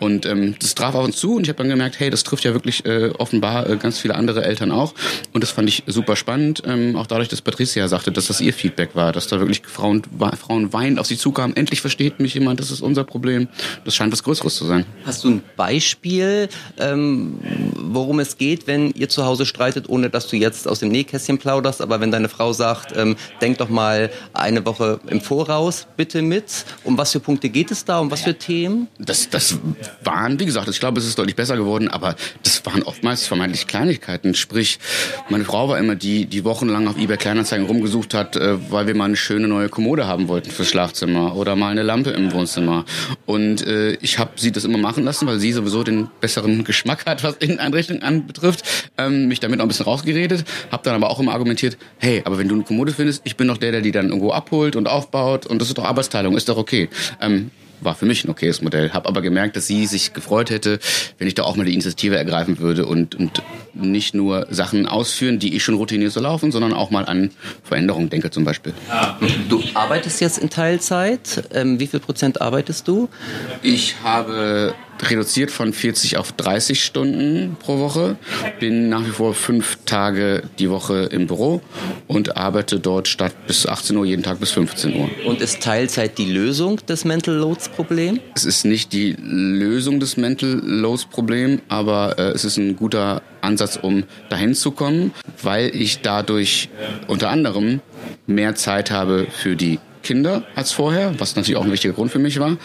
Und 0.00 0.26
ähm, 0.26 0.54
das 0.58 0.74
traf 0.74 0.94
auf 0.94 1.04
uns 1.04 1.16
zu 1.16 1.36
und 1.36 1.42
ich 1.42 1.48
habe 1.48 1.58
dann 1.58 1.68
gemerkt, 1.68 2.00
hey, 2.00 2.10
das 2.10 2.24
trifft 2.24 2.44
ja 2.44 2.52
wirklich 2.52 2.84
äh, 2.86 3.10
offenbar 3.18 3.68
äh, 3.68 3.76
ganz 3.76 3.98
viele 3.98 4.14
andere 4.14 4.44
Eltern 4.44 4.70
auch. 4.70 4.94
Und 5.32 5.42
das 5.42 5.50
fand 5.50 5.68
ich 5.68 5.84
super 5.86 6.16
spannend. 6.16 6.62
Ähm, 6.66 6.96
auch 6.96 7.06
dadurch, 7.06 7.28
dass 7.28 7.42
Patricia 7.42 7.86
sagte, 7.88 8.12
dass 8.12 8.26
das 8.28 8.40
ihr 8.40 8.52
Feedback 8.52 8.94
war, 8.94 9.12
dass 9.12 9.26
da 9.26 9.38
wirklich 9.38 9.62
Frauen, 9.64 10.02
Frauen 10.38 10.72
weinend 10.72 10.98
auf 10.98 11.06
sie 11.06 11.18
zukamen. 11.18 11.56
Endlich 11.56 11.73
versteht 11.80 12.20
mich 12.20 12.34
jemand, 12.34 12.60
das 12.60 12.70
ist 12.70 12.80
unser 12.80 13.04
Problem. 13.04 13.48
Das 13.84 13.94
scheint 13.94 14.12
was 14.12 14.22
Größeres 14.22 14.56
zu 14.56 14.66
sein. 14.66 14.84
Hast 15.04 15.24
du 15.24 15.30
ein 15.30 15.42
Beispiel, 15.56 16.48
ähm, 16.78 17.38
worum 17.76 18.20
es 18.20 18.38
geht, 18.38 18.66
wenn 18.66 18.90
ihr 18.92 19.08
zu 19.08 19.24
Hause 19.24 19.46
streitet, 19.46 19.88
ohne 19.88 20.10
dass 20.10 20.28
du 20.28 20.36
jetzt 20.36 20.68
aus 20.68 20.80
dem 20.80 20.90
Nähkästchen 20.90 21.38
plauderst, 21.38 21.80
aber 21.80 22.00
wenn 22.00 22.10
deine 22.10 22.28
Frau 22.28 22.52
sagt, 22.52 22.96
ähm, 22.96 23.16
denk 23.40 23.58
doch 23.58 23.68
mal 23.68 24.10
eine 24.32 24.64
Woche 24.66 25.00
im 25.08 25.20
Voraus 25.20 25.86
bitte 25.96 26.22
mit. 26.22 26.64
Um 26.84 26.98
was 26.98 27.12
für 27.12 27.20
Punkte 27.20 27.48
geht 27.48 27.70
es 27.70 27.84
da? 27.84 28.00
Um 28.00 28.10
was 28.10 28.22
für 28.22 28.36
Themen? 28.36 28.88
Das, 28.98 29.28
das 29.30 29.58
waren, 30.02 30.38
wie 30.38 30.46
gesagt, 30.46 30.68
ich 30.68 30.80
glaube, 30.80 31.00
es 31.00 31.06
ist 31.06 31.18
deutlich 31.18 31.36
besser 31.36 31.56
geworden, 31.56 31.88
aber 31.88 32.16
das 32.42 32.64
waren 32.66 32.82
oftmals 32.82 33.26
vermeintlich 33.26 33.66
Kleinigkeiten. 33.66 34.34
Sprich, 34.34 34.78
meine 35.28 35.44
Frau 35.44 35.68
war 35.68 35.78
immer 35.78 35.94
die, 35.94 36.26
die 36.26 36.44
wochenlang 36.44 36.88
auf 36.88 36.96
eBay 36.98 37.16
Kleinanzeigen 37.16 37.66
rumgesucht 37.66 38.14
hat, 38.14 38.36
äh, 38.36 38.70
weil 38.70 38.86
wir 38.86 38.94
mal 38.94 39.06
eine 39.06 39.16
schöne 39.16 39.48
neue 39.48 39.68
Kommode 39.68 40.06
haben 40.06 40.28
wollten 40.28 40.50
fürs 40.50 40.68
Schlafzimmer 40.68 41.36
oder 41.36 41.56
mal 41.56 41.63
eine 41.68 41.82
Lampe 41.82 42.10
im 42.10 42.32
Wohnzimmer. 42.32 42.84
Und 43.26 43.66
äh, 43.66 43.92
ich 43.94 44.18
habe 44.18 44.32
sie 44.36 44.52
das 44.52 44.64
immer 44.64 44.78
machen 44.78 45.04
lassen, 45.04 45.26
weil 45.26 45.38
sie 45.38 45.52
sowieso 45.52 45.82
den 45.82 46.08
besseren 46.20 46.64
Geschmack 46.64 47.06
hat, 47.06 47.22
was 47.24 47.36
Inneneinrichtung 47.36 48.02
anbetrifft. 48.02 48.90
Ähm, 48.98 49.28
mich 49.28 49.40
damit 49.40 49.60
auch 49.60 49.64
ein 49.64 49.68
bisschen 49.68 49.86
rausgeredet, 49.86 50.44
habe 50.70 50.82
dann 50.84 50.94
aber 50.94 51.10
auch 51.10 51.20
immer 51.20 51.32
argumentiert, 51.32 51.76
hey, 51.98 52.22
aber 52.24 52.38
wenn 52.38 52.48
du 52.48 52.54
eine 52.54 52.64
Kommode 52.64 52.92
findest, 52.92 53.22
ich 53.24 53.36
bin 53.36 53.48
doch 53.48 53.58
der, 53.58 53.72
der 53.72 53.80
die 53.80 53.92
dann 53.92 54.08
irgendwo 54.08 54.32
abholt 54.32 54.76
und 54.76 54.88
aufbaut 54.88 55.46
und 55.46 55.60
das 55.60 55.68
ist 55.68 55.78
doch 55.78 55.84
Arbeitsteilung, 55.84 56.36
ist 56.36 56.48
doch 56.48 56.56
okay. 56.56 56.88
Ähm, 57.20 57.50
war 57.84 57.94
für 57.94 58.06
mich 58.06 58.24
ein 58.24 58.30
okayes 58.30 58.62
Modell. 58.62 58.92
Habe 58.92 59.08
aber 59.08 59.22
gemerkt, 59.22 59.56
dass 59.56 59.66
sie 59.66 59.86
sich 59.86 60.12
gefreut 60.12 60.50
hätte, 60.50 60.78
wenn 61.18 61.28
ich 61.28 61.34
da 61.34 61.42
auch 61.44 61.56
mal 61.56 61.64
die 61.64 61.72
Initiative 61.72 62.16
ergreifen 62.16 62.58
würde 62.58 62.86
und, 62.86 63.14
und 63.14 63.42
nicht 63.74 64.14
nur 64.14 64.46
Sachen 64.50 64.86
ausführen, 64.86 65.38
die 65.38 65.54
ich 65.54 65.62
schon 65.62 65.74
routiniert 65.74 66.12
so 66.12 66.20
laufen, 66.20 66.52
sondern 66.52 66.72
auch 66.72 66.90
mal 66.90 67.04
an 67.06 67.30
Veränderungen 67.62 68.10
denke 68.10 68.30
zum 68.30 68.44
Beispiel. 68.44 68.72
Du 69.48 69.62
arbeitest 69.74 70.20
jetzt 70.20 70.38
in 70.38 70.50
Teilzeit. 70.50 71.44
Ähm, 71.52 71.80
wie 71.80 71.86
viel 71.86 72.00
Prozent 72.00 72.40
arbeitest 72.40 72.88
du? 72.88 73.08
Ich 73.62 73.96
habe 74.02 74.74
reduziert 75.02 75.50
von 75.50 75.72
40 75.72 76.16
auf 76.16 76.32
30 76.32 76.82
Stunden 76.82 77.56
pro 77.58 77.78
Woche. 77.78 78.16
Bin 78.60 78.88
nach 78.88 79.04
wie 79.04 79.10
vor 79.10 79.34
fünf 79.34 79.78
Tage 79.86 80.42
die 80.58 80.70
Woche 80.70 81.08
im 81.10 81.26
Büro 81.26 81.60
und 82.06 82.36
arbeite 82.36 82.80
dort 82.80 83.08
statt 83.08 83.34
bis 83.46 83.66
18 83.66 83.96
Uhr 83.96 84.04
jeden 84.04 84.22
Tag 84.22 84.40
bis 84.40 84.52
15 84.52 84.96
Uhr. 84.96 85.10
Und 85.26 85.40
ist 85.40 85.62
Teilzeit 85.62 86.18
die 86.18 86.30
Lösung 86.30 86.80
des 86.86 87.04
Mental 87.04 87.34
Loads 87.34 87.68
Problem? 87.68 88.20
Es 88.34 88.44
ist 88.44 88.64
nicht 88.64 88.92
die 88.92 89.16
Lösung 89.20 90.00
des 90.00 90.16
Mental 90.16 90.60
Loads 90.64 91.06
Problem, 91.06 91.60
aber 91.68 92.18
äh, 92.18 92.30
es 92.30 92.44
ist 92.44 92.56
ein 92.56 92.76
guter 92.76 93.22
Ansatz, 93.40 93.78
um 93.80 94.04
dahin 94.30 94.54
zu 94.54 94.70
kommen, 94.70 95.12
weil 95.42 95.74
ich 95.74 96.00
dadurch 96.00 96.68
unter 97.06 97.30
anderem 97.30 97.80
mehr 98.26 98.54
Zeit 98.54 98.90
habe 98.90 99.26
für 99.30 99.56
die 99.56 99.78
Kinder 100.04 100.44
als 100.54 100.70
vorher, 100.70 101.18
was 101.18 101.34
natürlich 101.34 101.56
auch 101.56 101.64
ein 101.64 101.72
wichtiger 101.72 101.94
Grund 101.94 102.12
für 102.12 102.20
mich 102.20 102.38
war. 102.38 102.56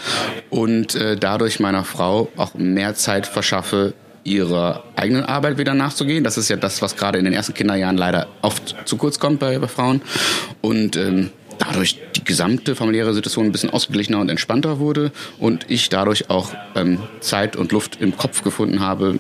Und 0.52 0.94
äh, 0.94 1.16
dadurch 1.16 1.60
meiner 1.60 1.84
Frau 1.84 2.30
auch 2.38 2.54
mehr 2.54 2.94
Zeit 2.94 3.26
verschaffe, 3.26 3.94
ihrer 4.24 4.84
eigenen 4.96 5.24
Arbeit 5.24 5.58
wieder 5.58 5.74
nachzugehen. 5.74 6.24
Das 6.24 6.38
ist 6.38 6.50
ja 6.50 6.58
das, 6.58 6.82
was 6.82 6.96
gerade 6.96 7.18
in 7.18 7.26
den 7.26 7.34
ersten 7.34 7.54
Kinderjahren 7.54 7.98
leider 7.98 8.28
oft 8.42 8.76
zu 8.86 8.98
kurz 8.98 9.20
kommt 9.20 9.40
bei, 9.40 9.58
bei 9.58 9.68
Frauen. 9.68 10.02
Und 10.62 10.96
ähm, 10.96 11.32
dadurch 11.60 12.00
die 12.16 12.24
gesamte 12.24 12.76
familiäre 12.76 13.14
Situation 13.14 13.46
ein 13.46 13.52
bisschen 13.52 13.70
ausgeglichener 13.70 14.20
und 14.20 14.30
entspannter 14.30 14.80
wurde 14.80 15.12
und 15.38 15.66
ich 15.70 15.90
dadurch 15.90 16.30
auch 16.30 16.54
ähm, 16.76 17.00
Zeit 17.20 17.56
und 17.56 17.72
Luft 17.72 18.02
im 18.02 18.18
Kopf 18.18 18.44
gefunden 18.44 18.80
habe, 18.80 19.20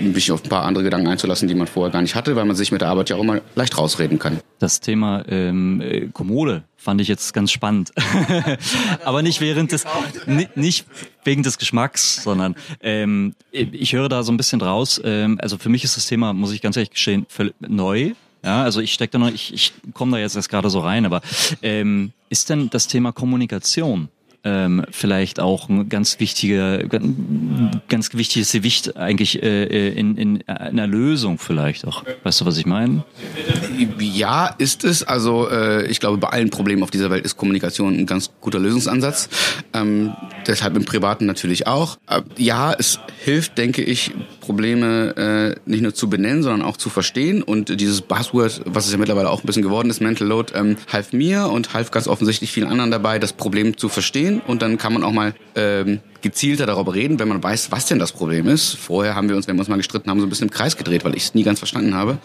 mich 0.00 0.32
auf 0.32 0.44
ein 0.44 0.48
paar 0.48 0.64
andere 0.64 0.84
Gedanken 0.84 1.08
einzulassen, 1.08 1.48
die 1.48 1.54
man 1.54 1.66
vorher 1.66 1.92
gar 1.92 2.02
nicht 2.02 2.14
hatte, 2.14 2.36
weil 2.36 2.44
man 2.44 2.56
sich 2.56 2.72
mit 2.72 2.80
der 2.80 2.88
Arbeit 2.88 3.10
ja 3.10 3.16
auch 3.16 3.20
immer 3.20 3.40
leicht 3.54 3.76
rausreden 3.76 4.18
kann. 4.18 4.40
Das 4.58 4.80
Thema 4.80 5.24
ähm, 5.28 5.80
äh, 5.80 6.08
Kommode 6.12 6.64
fand 6.76 7.00
ich 7.00 7.08
jetzt 7.08 7.34
ganz 7.34 7.50
spannend. 7.52 7.92
Aber 9.04 9.22
nicht 9.22 9.40
während 9.40 9.72
des, 9.72 9.84
nicht 10.54 10.86
wegen 11.24 11.42
des 11.42 11.58
Geschmacks, 11.58 12.22
sondern 12.22 12.54
ähm, 12.80 13.34
ich 13.52 13.92
höre 13.92 14.08
da 14.08 14.22
so 14.22 14.32
ein 14.32 14.36
bisschen 14.36 14.58
draus. 14.58 15.00
Ähm, 15.04 15.38
also 15.40 15.58
für 15.58 15.68
mich 15.68 15.84
ist 15.84 15.96
das 15.96 16.06
Thema, 16.06 16.32
muss 16.32 16.52
ich 16.52 16.62
ganz 16.62 16.76
ehrlich 16.76 16.90
gestehen, 16.90 17.26
neu. 17.60 18.12
Ja, 18.42 18.62
also 18.62 18.80
ich 18.80 18.92
stecke 18.92 19.12
da 19.12 19.18
noch, 19.18 19.28
ich, 19.28 19.52
ich 19.52 19.72
komme 19.92 20.12
da 20.12 20.18
jetzt 20.18 20.36
erst 20.36 20.48
gerade 20.48 20.70
so 20.70 20.80
rein, 20.80 21.04
aber 21.04 21.20
ähm, 21.62 22.12
ist 22.28 22.48
denn 22.48 22.70
das 22.70 22.86
Thema 22.86 23.12
Kommunikation 23.12 24.08
ähm, 24.42 24.84
vielleicht 24.90 25.38
auch 25.38 25.68
ein 25.68 25.88
ganz 25.88 26.18
wichtiger, 26.18 26.78
ganz 27.88 28.14
wichtiges 28.14 28.52
Gewicht 28.52 28.96
eigentlich 28.96 29.42
äh, 29.42 29.64
äh 29.64 29.92
in, 29.92 30.16
in 30.16 30.48
einer 30.48 30.86
Lösung 30.86 31.38
vielleicht 31.38 31.86
auch. 31.86 32.04
Weißt 32.22 32.40
du, 32.40 32.46
was 32.46 32.56
ich 32.56 32.64
meine? 32.64 33.04
Ja, 33.98 34.46
ist 34.46 34.84
es. 34.84 35.02
Also 35.02 35.48
äh, 35.50 35.86
ich 35.88 36.00
glaube, 36.00 36.16
bei 36.16 36.28
allen 36.28 36.50
Problemen 36.50 36.82
auf 36.82 36.90
dieser 36.90 37.10
Welt 37.10 37.24
ist 37.24 37.36
Kommunikation 37.36 37.98
ein 37.98 38.06
ganz 38.06 38.30
guter 38.40 38.58
Lösungsansatz. 38.58 39.28
Ähm, 39.74 40.14
deshalb 40.50 40.76
im 40.76 40.84
Privaten 40.84 41.24
natürlich 41.24 41.66
auch. 41.66 41.96
Äh, 42.08 42.22
ja, 42.36 42.74
es 42.78 42.98
hilft, 43.24 43.56
denke 43.56 43.82
ich, 43.82 44.12
Probleme 44.40 45.56
äh, 45.56 45.70
nicht 45.70 45.82
nur 45.82 45.94
zu 45.94 46.10
benennen, 46.10 46.42
sondern 46.42 46.62
auch 46.62 46.76
zu 46.76 46.90
verstehen. 46.90 47.42
Und 47.42 47.80
dieses 47.80 48.02
Buzzword, 48.02 48.62
was 48.66 48.86
es 48.86 48.92
ja 48.92 48.98
mittlerweile 48.98 49.30
auch 49.30 49.42
ein 49.42 49.46
bisschen 49.46 49.62
geworden 49.62 49.88
ist, 49.88 50.00
Mental 50.00 50.26
Load, 50.26 50.52
ähm, 50.54 50.76
half 50.92 51.12
mir 51.12 51.48
und 51.48 51.72
half 51.72 51.90
ganz 51.90 52.08
offensichtlich 52.08 52.52
vielen 52.52 52.68
anderen 52.68 52.90
dabei, 52.90 53.18
das 53.18 53.32
Problem 53.32 53.76
zu 53.76 53.88
verstehen 53.88 54.42
und 54.46 54.60
dann 54.62 54.76
kann 54.76 54.92
man 54.92 55.04
auch 55.04 55.12
mal 55.12 55.34
ähm, 55.54 56.00
gezielter 56.22 56.66
darüber 56.66 56.94
reden, 56.94 57.18
wenn 57.18 57.28
man 57.28 57.42
weiß, 57.42 57.70
was 57.70 57.86
denn 57.86 57.98
das 57.98 58.12
Problem 58.12 58.46
ist. 58.48 58.74
Vorher 58.74 59.14
haben 59.14 59.28
wir 59.28 59.36
uns, 59.36 59.48
wenn 59.48 59.56
wir 59.56 59.60
uns 59.60 59.68
mal 59.68 59.76
gestritten 59.76 60.10
haben, 60.10 60.20
so 60.20 60.26
ein 60.26 60.30
bisschen 60.30 60.48
im 60.48 60.52
Kreis 60.52 60.76
gedreht, 60.76 61.04
weil 61.04 61.16
ich 61.16 61.24
es 61.24 61.34
nie 61.34 61.42
ganz 61.42 61.58
verstanden 61.58 61.94
habe. 61.94 62.18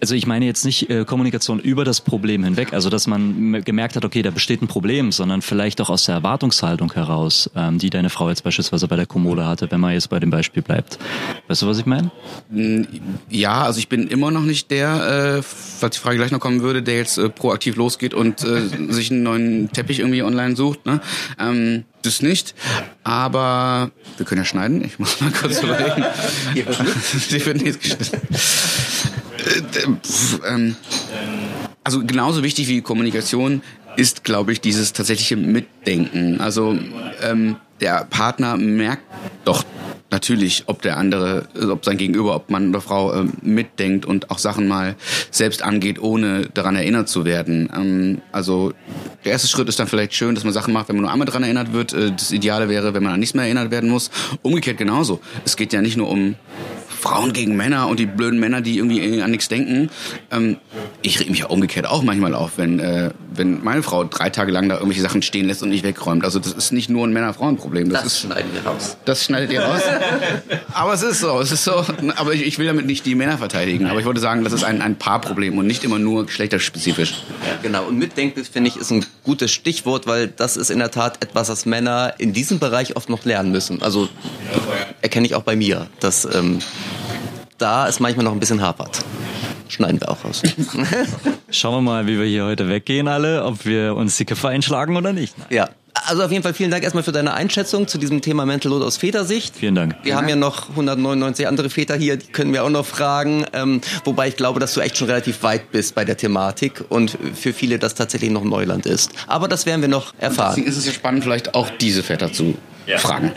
also 0.00 0.14
ich 0.14 0.26
meine 0.26 0.46
jetzt 0.46 0.64
nicht 0.64 0.90
äh, 0.90 1.04
Kommunikation 1.04 1.58
über 1.58 1.84
das 1.84 2.00
Problem 2.00 2.44
hinweg, 2.44 2.72
also 2.72 2.90
dass 2.90 3.06
man 3.06 3.62
gemerkt 3.64 3.96
hat, 3.96 4.04
okay, 4.04 4.22
da 4.22 4.30
besteht 4.30 4.62
ein 4.62 4.68
Problem, 4.68 5.12
sondern 5.12 5.42
vielleicht 5.42 5.80
auch 5.80 5.90
aus 5.90 6.04
der 6.04 6.16
Erwartungshaltung 6.16 6.92
heraus, 6.92 7.50
ähm, 7.56 7.78
die 7.78 7.90
deine 7.90 8.10
Frau 8.10 8.28
jetzt 8.28 8.44
beispielsweise 8.44 8.88
bei 8.88 8.96
der 8.96 9.06
Kommode 9.06 9.46
hatte, 9.46 9.70
wenn 9.70 9.80
man 9.80 9.92
jetzt 9.92 10.10
bei 10.10 10.20
dem 10.20 10.30
Beispiel 10.30 10.62
bleibt. 10.62 10.98
Weißt 11.48 11.62
du, 11.62 11.66
was 11.66 11.78
ich 11.78 11.86
meine? 11.86 12.10
Ja, 13.30 13.62
also 13.62 13.78
ich 13.78 13.88
bin 13.88 14.06
immer 14.08 14.30
noch 14.30 14.42
nicht 14.42 14.70
der, 14.70 15.38
äh, 15.38 15.42
falls 15.42 15.96
die 15.96 16.00
Frage 16.00 16.16
gleich 16.16 16.30
noch 16.30 16.40
kommen 16.40 16.60
würde, 16.60 16.82
der 16.82 16.96
jetzt 16.96 17.18
äh, 17.18 17.28
proaktiv 17.28 17.76
losgeht 17.76 18.14
und 18.14 18.44
äh, 18.44 18.92
sich 18.92 19.10
einen 19.10 19.22
neuen 19.22 19.72
Teppich 19.72 20.00
irgendwie 20.00 20.22
online 20.22 20.56
sucht. 20.56 20.86
Ne? 20.86 21.00
Ähm, 21.38 21.84
das 22.02 22.22
nicht, 22.22 22.54
aber 23.04 23.90
wir 24.16 24.26
können 24.26 24.40
ja 24.40 24.44
schneiden. 24.44 24.84
Ich 24.84 24.98
muss 24.98 25.20
mal 25.20 25.30
kurz 25.30 25.58
überlegen. 25.62 26.04
Hier 26.54 26.66
wird 27.46 27.62
nicht 27.62 27.80
geschnitten. 27.80 28.20
Äh, 29.46 30.48
ähm, 30.48 30.76
also 31.84 32.04
genauso 32.04 32.42
wichtig 32.42 32.68
wie 32.68 32.82
Kommunikation 32.82 33.62
ist, 33.96 34.24
glaube 34.24 34.52
ich, 34.52 34.60
dieses 34.60 34.92
tatsächliche 34.92 35.36
Mitdenken. 35.36 36.40
Also 36.40 36.78
ähm, 37.22 37.56
der 37.80 38.04
Partner 38.04 38.56
merkt 38.56 39.02
doch 39.44 39.64
natürlich, 40.10 40.64
ob 40.66 40.82
der 40.82 40.96
andere, 40.96 41.46
ob 41.70 41.84
sein 41.84 41.98
Gegenüber, 41.98 42.34
ob 42.34 42.50
Mann 42.50 42.70
oder 42.70 42.80
Frau 42.80 43.14
ähm, 43.14 43.32
mitdenkt 43.42 44.06
und 44.06 44.30
auch 44.30 44.38
Sachen 44.38 44.68
mal 44.68 44.96
selbst 45.30 45.62
angeht, 45.62 46.00
ohne 46.00 46.48
daran 46.54 46.76
erinnert 46.76 47.08
zu 47.08 47.24
werden. 47.24 47.70
Ähm, 47.74 48.22
also 48.32 48.72
der 49.24 49.32
erste 49.32 49.48
Schritt 49.48 49.68
ist 49.68 49.78
dann 49.78 49.86
vielleicht 49.86 50.14
schön, 50.14 50.34
dass 50.34 50.44
man 50.44 50.52
Sachen 50.52 50.72
macht, 50.72 50.88
wenn 50.88 50.96
man 50.96 51.02
nur 51.02 51.12
einmal 51.12 51.26
daran 51.26 51.42
erinnert 51.42 51.72
wird. 51.72 51.92
Äh, 51.92 52.12
das 52.12 52.32
Ideale 52.32 52.68
wäre, 52.68 52.94
wenn 52.94 53.02
man 53.02 53.12
an 53.12 53.20
nichts 53.20 53.34
mehr 53.34 53.44
erinnert 53.44 53.70
werden 53.70 53.90
muss. 53.90 54.10
Umgekehrt 54.42 54.78
genauso. 54.78 55.20
Es 55.44 55.56
geht 55.56 55.72
ja 55.72 55.82
nicht 55.82 55.96
nur 55.96 56.08
um 56.08 56.36
Frauen 56.98 57.32
gegen 57.32 57.56
Männer 57.56 57.88
und 57.88 58.00
die 58.00 58.06
blöden 58.06 58.40
Männer, 58.40 58.60
die 58.60 58.78
irgendwie 58.78 59.22
an 59.22 59.30
nichts 59.30 59.48
denken. 59.48 59.90
Ähm, 60.30 60.56
ich 61.02 61.20
reg 61.20 61.30
mich 61.30 61.40
ja 61.40 61.46
umgekehrt 61.46 61.86
auch 61.86 62.02
manchmal 62.02 62.34
auf, 62.34 62.52
wenn, 62.56 62.80
äh, 62.80 63.10
wenn 63.32 63.62
meine 63.62 63.82
Frau 63.82 64.04
drei 64.04 64.30
Tage 64.30 64.50
lang 64.50 64.68
da 64.68 64.74
irgendwelche 64.76 65.02
Sachen 65.02 65.22
stehen 65.22 65.46
lässt 65.46 65.62
und 65.62 65.68
nicht 65.68 65.84
wegräumt. 65.84 66.24
Also 66.24 66.38
das 66.40 66.52
ist 66.52 66.72
nicht 66.72 66.90
nur 66.90 67.06
ein 67.06 67.12
Männer-Frauen-Problem. 67.12 67.88
Das, 67.90 68.02
das 68.02 68.12
ist, 68.12 68.20
schneiden 68.20 68.50
wir 68.52 68.68
raus. 68.68 68.96
Das 69.04 69.24
schneidet 69.24 69.52
ihr 69.52 69.62
raus. 69.62 69.82
aber 70.74 70.92
es 70.92 71.02
ist 71.02 71.20
so, 71.20 71.40
es 71.40 71.52
ist 71.52 71.64
so. 71.64 71.84
Aber 72.16 72.34
ich, 72.34 72.42
ich, 72.42 72.58
will 72.58 72.66
damit 72.66 72.86
nicht 72.86 73.06
die 73.06 73.14
Männer 73.14 73.38
verteidigen. 73.38 73.86
Aber 73.86 74.00
ich 74.00 74.06
wollte 74.06 74.20
sagen, 74.20 74.42
das 74.42 74.52
ist 74.52 74.64
ein, 74.64 74.82
ein 74.82 74.96
Paarproblem 74.96 75.56
und 75.56 75.66
nicht 75.66 75.84
immer 75.84 76.00
nur 76.00 76.26
geschlechterspezifisch. 76.26 77.22
Ja, 77.46 77.58
genau. 77.62 77.86
Und 77.86 77.98
Mitdenken, 77.98 78.44
finde 78.44 78.68
ich, 78.68 78.76
ist 78.76 78.90
ein 78.90 79.06
gutes 79.22 79.52
Stichwort, 79.52 80.06
weil 80.06 80.26
das 80.26 80.56
ist 80.56 80.70
in 80.70 80.80
der 80.80 80.90
Tat 80.90 81.22
etwas, 81.22 81.48
was 81.48 81.64
Männer 81.64 82.14
in 82.18 82.32
diesem 82.32 82.58
Bereich 82.58 82.96
oft 82.96 83.08
noch 83.08 83.24
lernen 83.24 83.52
müssen. 83.52 83.82
Also 83.82 84.08
erkenne 85.00 85.26
ich 85.26 85.34
auch 85.34 85.42
bei 85.42 85.56
mir, 85.56 85.88
dass 86.00 86.26
ähm, 86.34 86.58
da 87.58 87.88
es 87.88 88.00
manchmal 88.00 88.24
noch 88.24 88.32
ein 88.32 88.40
bisschen 88.40 88.62
hapert. 88.62 89.04
Schneiden 89.68 90.00
wir 90.00 90.10
auch 90.10 90.24
raus. 90.24 90.42
Schauen 91.50 91.74
wir 91.74 91.80
mal, 91.82 92.06
wie 92.06 92.18
wir 92.18 92.24
hier 92.26 92.44
heute 92.44 92.68
weggehen 92.68 93.08
alle, 93.08 93.44
ob 93.44 93.66
wir 93.66 93.94
uns 93.94 94.16
die 94.16 94.24
Köpfe 94.24 94.48
einschlagen 94.48 94.96
oder 94.96 95.12
nicht. 95.12 95.34
Ja. 95.50 95.68
Also 96.08 96.22
auf 96.22 96.30
jeden 96.30 96.42
Fall 96.42 96.54
vielen 96.54 96.70
Dank 96.70 96.84
erstmal 96.84 97.02
für 97.04 97.12
deine 97.12 97.34
Einschätzung 97.34 97.86
zu 97.86 97.98
diesem 97.98 98.22
Thema 98.22 98.46
Mental 98.46 98.72
Load 98.72 98.82
aus 98.82 98.96
Vätersicht. 98.96 99.54
Vielen 99.56 99.74
Dank. 99.74 99.94
Wir 100.04 100.16
haben 100.16 100.26
ja 100.26 100.36
noch 100.36 100.70
199 100.70 101.46
andere 101.46 101.68
Väter 101.68 101.96
hier, 101.96 102.16
die 102.16 102.28
können 102.28 102.54
wir 102.54 102.64
auch 102.64 102.70
noch 102.70 102.86
fragen. 102.86 103.44
Ähm, 103.52 103.82
wobei 104.04 104.28
ich 104.28 104.36
glaube, 104.36 104.58
dass 104.58 104.72
du 104.72 104.80
echt 104.80 104.96
schon 104.96 105.08
relativ 105.08 105.42
weit 105.42 105.70
bist 105.70 105.94
bei 105.94 106.06
der 106.06 106.16
Thematik 106.16 106.82
und 106.88 107.18
für 107.34 107.52
viele 107.52 107.78
das 107.78 107.94
tatsächlich 107.94 108.30
noch 108.30 108.42
Neuland 108.42 108.86
ist. 108.86 109.10
Aber 109.26 109.48
das 109.48 109.66
werden 109.66 109.82
wir 109.82 109.88
noch 109.88 110.14
erfahren. 110.18 110.54
Deswegen 110.56 110.68
ist 110.68 110.78
es 110.78 110.86
ja 110.86 110.92
spannend, 110.92 111.24
vielleicht 111.24 111.54
auch 111.54 111.68
diese 111.78 112.02
Väter 112.02 112.32
zu 112.32 112.56
ja. 112.86 112.96
fragen. 112.96 113.32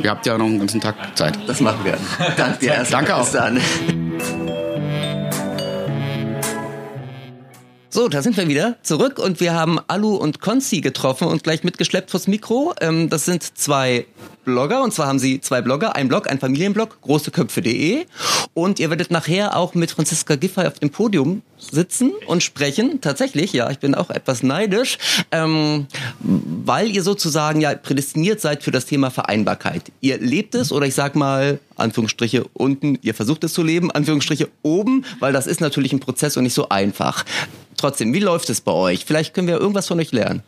Ihr 0.00 0.10
habt 0.10 0.24
ja 0.24 0.38
noch 0.38 0.46
einen 0.46 0.60
ganzen 0.60 0.80
Tag 0.80 0.94
Zeit. 1.16 1.36
Das 1.48 1.58
machen 1.60 1.84
wir. 1.84 1.98
Danke 2.36 2.58
dir. 2.60 2.86
Danke 2.88 3.16
auch. 3.16 3.24
Bis 3.24 3.32
dann. 3.32 3.60
So, 7.94 8.08
da 8.08 8.22
sind 8.22 8.36
wir 8.36 8.48
wieder 8.48 8.74
zurück 8.82 9.20
und 9.20 9.38
wir 9.38 9.54
haben 9.54 9.78
Alu 9.86 10.16
und 10.16 10.40
Konzi 10.40 10.80
getroffen 10.80 11.28
und 11.28 11.44
gleich 11.44 11.62
mitgeschleppt 11.62 12.10
vors 12.10 12.26
Mikro. 12.26 12.74
Ähm, 12.80 13.08
das 13.08 13.24
sind 13.24 13.56
zwei 13.56 14.06
Blogger 14.44 14.82
und 14.82 14.92
zwar 14.92 15.06
haben 15.06 15.18
sie 15.18 15.40
zwei 15.40 15.62
Blogger, 15.62 15.96
ein 15.96 16.08
Blog, 16.08 16.30
ein 16.30 16.38
Familienblog, 16.38 17.00
großeköpfe.de 17.00 18.06
und 18.54 18.78
ihr 18.78 18.90
werdet 18.90 19.10
nachher 19.10 19.56
auch 19.56 19.74
mit 19.74 19.90
Franziska 19.90 20.36
Giffey 20.36 20.66
auf 20.66 20.78
dem 20.78 20.90
Podium 20.90 21.42
sitzen 21.58 22.12
und 22.26 22.42
sprechen. 22.42 23.00
Tatsächlich, 23.00 23.52
ja, 23.52 23.70
ich 23.70 23.78
bin 23.78 23.94
auch 23.94 24.10
etwas 24.10 24.42
neidisch, 24.42 24.98
ähm, 25.32 25.86
weil 26.20 26.90
ihr 26.90 27.02
sozusagen 27.02 27.60
ja 27.60 27.74
prädestiniert 27.74 28.40
seid 28.40 28.62
für 28.62 28.70
das 28.70 28.86
Thema 28.86 29.10
Vereinbarkeit. 29.10 29.92
Ihr 30.00 30.18
lebt 30.18 30.54
es 30.54 30.72
oder 30.72 30.86
ich 30.86 30.94
sag 30.94 31.16
mal 31.16 31.58
Anführungsstriche 31.76 32.44
unten, 32.52 32.98
ihr 33.02 33.14
versucht 33.14 33.44
es 33.44 33.52
zu 33.52 33.62
leben, 33.62 33.90
Anführungsstriche 33.90 34.48
oben, 34.62 35.04
weil 35.20 35.32
das 35.32 35.46
ist 35.46 35.60
natürlich 35.60 35.92
ein 35.92 36.00
Prozess 36.00 36.36
und 36.36 36.44
nicht 36.44 36.54
so 36.54 36.68
einfach. 36.68 37.24
Trotzdem, 37.76 38.14
wie 38.14 38.20
läuft 38.20 38.50
es 38.50 38.60
bei 38.60 38.72
euch? 38.72 39.04
Vielleicht 39.04 39.34
können 39.34 39.48
wir 39.48 39.58
irgendwas 39.58 39.88
von 39.88 39.98
euch 39.98 40.12
lernen. 40.12 40.42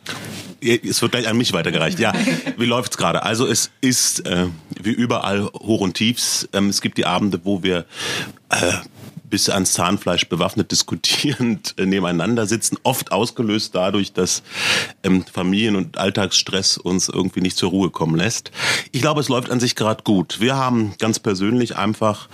Es 0.61 1.01
wird 1.01 1.11
gleich 1.11 1.27
an 1.27 1.37
mich 1.37 1.53
weitergereicht. 1.53 1.99
Ja, 1.99 2.13
wie 2.57 2.65
läuft's 2.65 2.97
gerade? 2.97 3.23
Also 3.23 3.45
es 3.47 3.71
ist 3.81 4.25
äh, 4.25 4.47
wie 4.81 4.91
überall 4.91 5.43
Hoch 5.45 5.81
und 5.81 5.93
Tiefs. 5.95 6.47
Ähm, 6.53 6.69
es 6.69 6.81
gibt 6.81 6.97
die 6.97 7.05
Abende, 7.05 7.41
wo 7.43 7.63
wir 7.63 7.85
äh, 8.49 8.73
bis 9.29 9.49
ans 9.49 9.73
Zahnfleisch 9.73 10.29
bewaffnet 10.29 10.71
diskutierend 10.71 11.75
äh, 11.77 11.85
nebeneinander 11.85 12.45
sitzen, 12.45 12.77
oft 12.83 13.11
ausgelöst 13.11 13.75
dadurch, 13.75 14.13
dass 14.13 14.43
ähm, 15.03 15.25
Familien- 15.25 15.75
und 15.75 15.97
Alltagsstress 15.97 16.77
uns 16.77 17.09
irgendwie 17.09 17.41
nicht 17.41 17.57
zur 17.57 17.69
Ruhe 17.69 17.89
kommen 17.89 18.15
lässt. 18.15 18.51
Ich 18.91 19.01
glaube, 19.01 19.21
es 19.21 19.29
läuft 19.29 19.51
an 19.51 19.59
sich 19.59 19.75
gerade 19.75 20.03
gut. 20.03 20.39
Wir 20.39 20.55
haben 20.55 20.93
ganz 20.99 21.19
persönlich 21.19 21.75
einfach, 21.75 22.29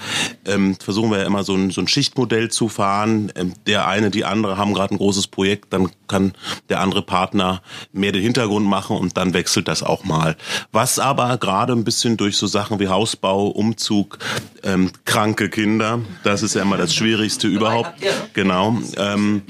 ähm, 0.45 0.75
versuchen 0.75 1.11
wir 1.11 1.19
ja 1.19 1.25
immer 1.25 1.43
so 1.43 1.55
ein, 1.55 1.71
so 1.71 1.81
ein 1.81 1.87
Schichtmodell 1.87 2.49
zu 2.49 2.69
fahren. 2.69 3.31
Ähm, 3.35 3.53
der 3.65 3.87
eine, 3.87 4.11
die 4.11 4.25
andere 4.25 4.57
haben 4.57 4.73
gerade 4.73 4.93
ein 4.93 4.97
großes 4.97 5.27
Projekt, 5.27 5.73
dann 5.73 5.89
kann 6.07 6.33
der 6.69 6.79
andere 6.79 7.01
Partner 7.01 7.61
mehr 7.91 8.11
den 8.11 8.21
Hintergrund 8.21 8.67
machen 8.67 8.97
und 8.97 9.17
dann 9.17 9.33
wechselt 9.33 9.67
das 9.67 9.83
auch 9.83 10.03
mal. 10.03 10.35
Was 10.71 10.99
aber 10.99 11.37
gerade 11.37 11.73
ein 11.73 11.83
bisschen 11.83 12.17
durch 12.17 12.37
so 12.37 12.47
Sachen 12.47 12.79
wie 12.79 12.87
Hausbau, 12.87 13.47
Umzug, 13.47 14.19
ähm, 14.63 14.91
kranke 15.05 15.49
Kinder, 15.49 15.99
das 16.23 16.43
ist 16.43 16.55
ja 16.55 16.61
immer 16.61 16.77
das 16.83 16.93
Schwierigste 16.93 17.47
überhaupt. 17.47 17.93
Genau. 18.33 18.77
Ähm, 18.97 19.43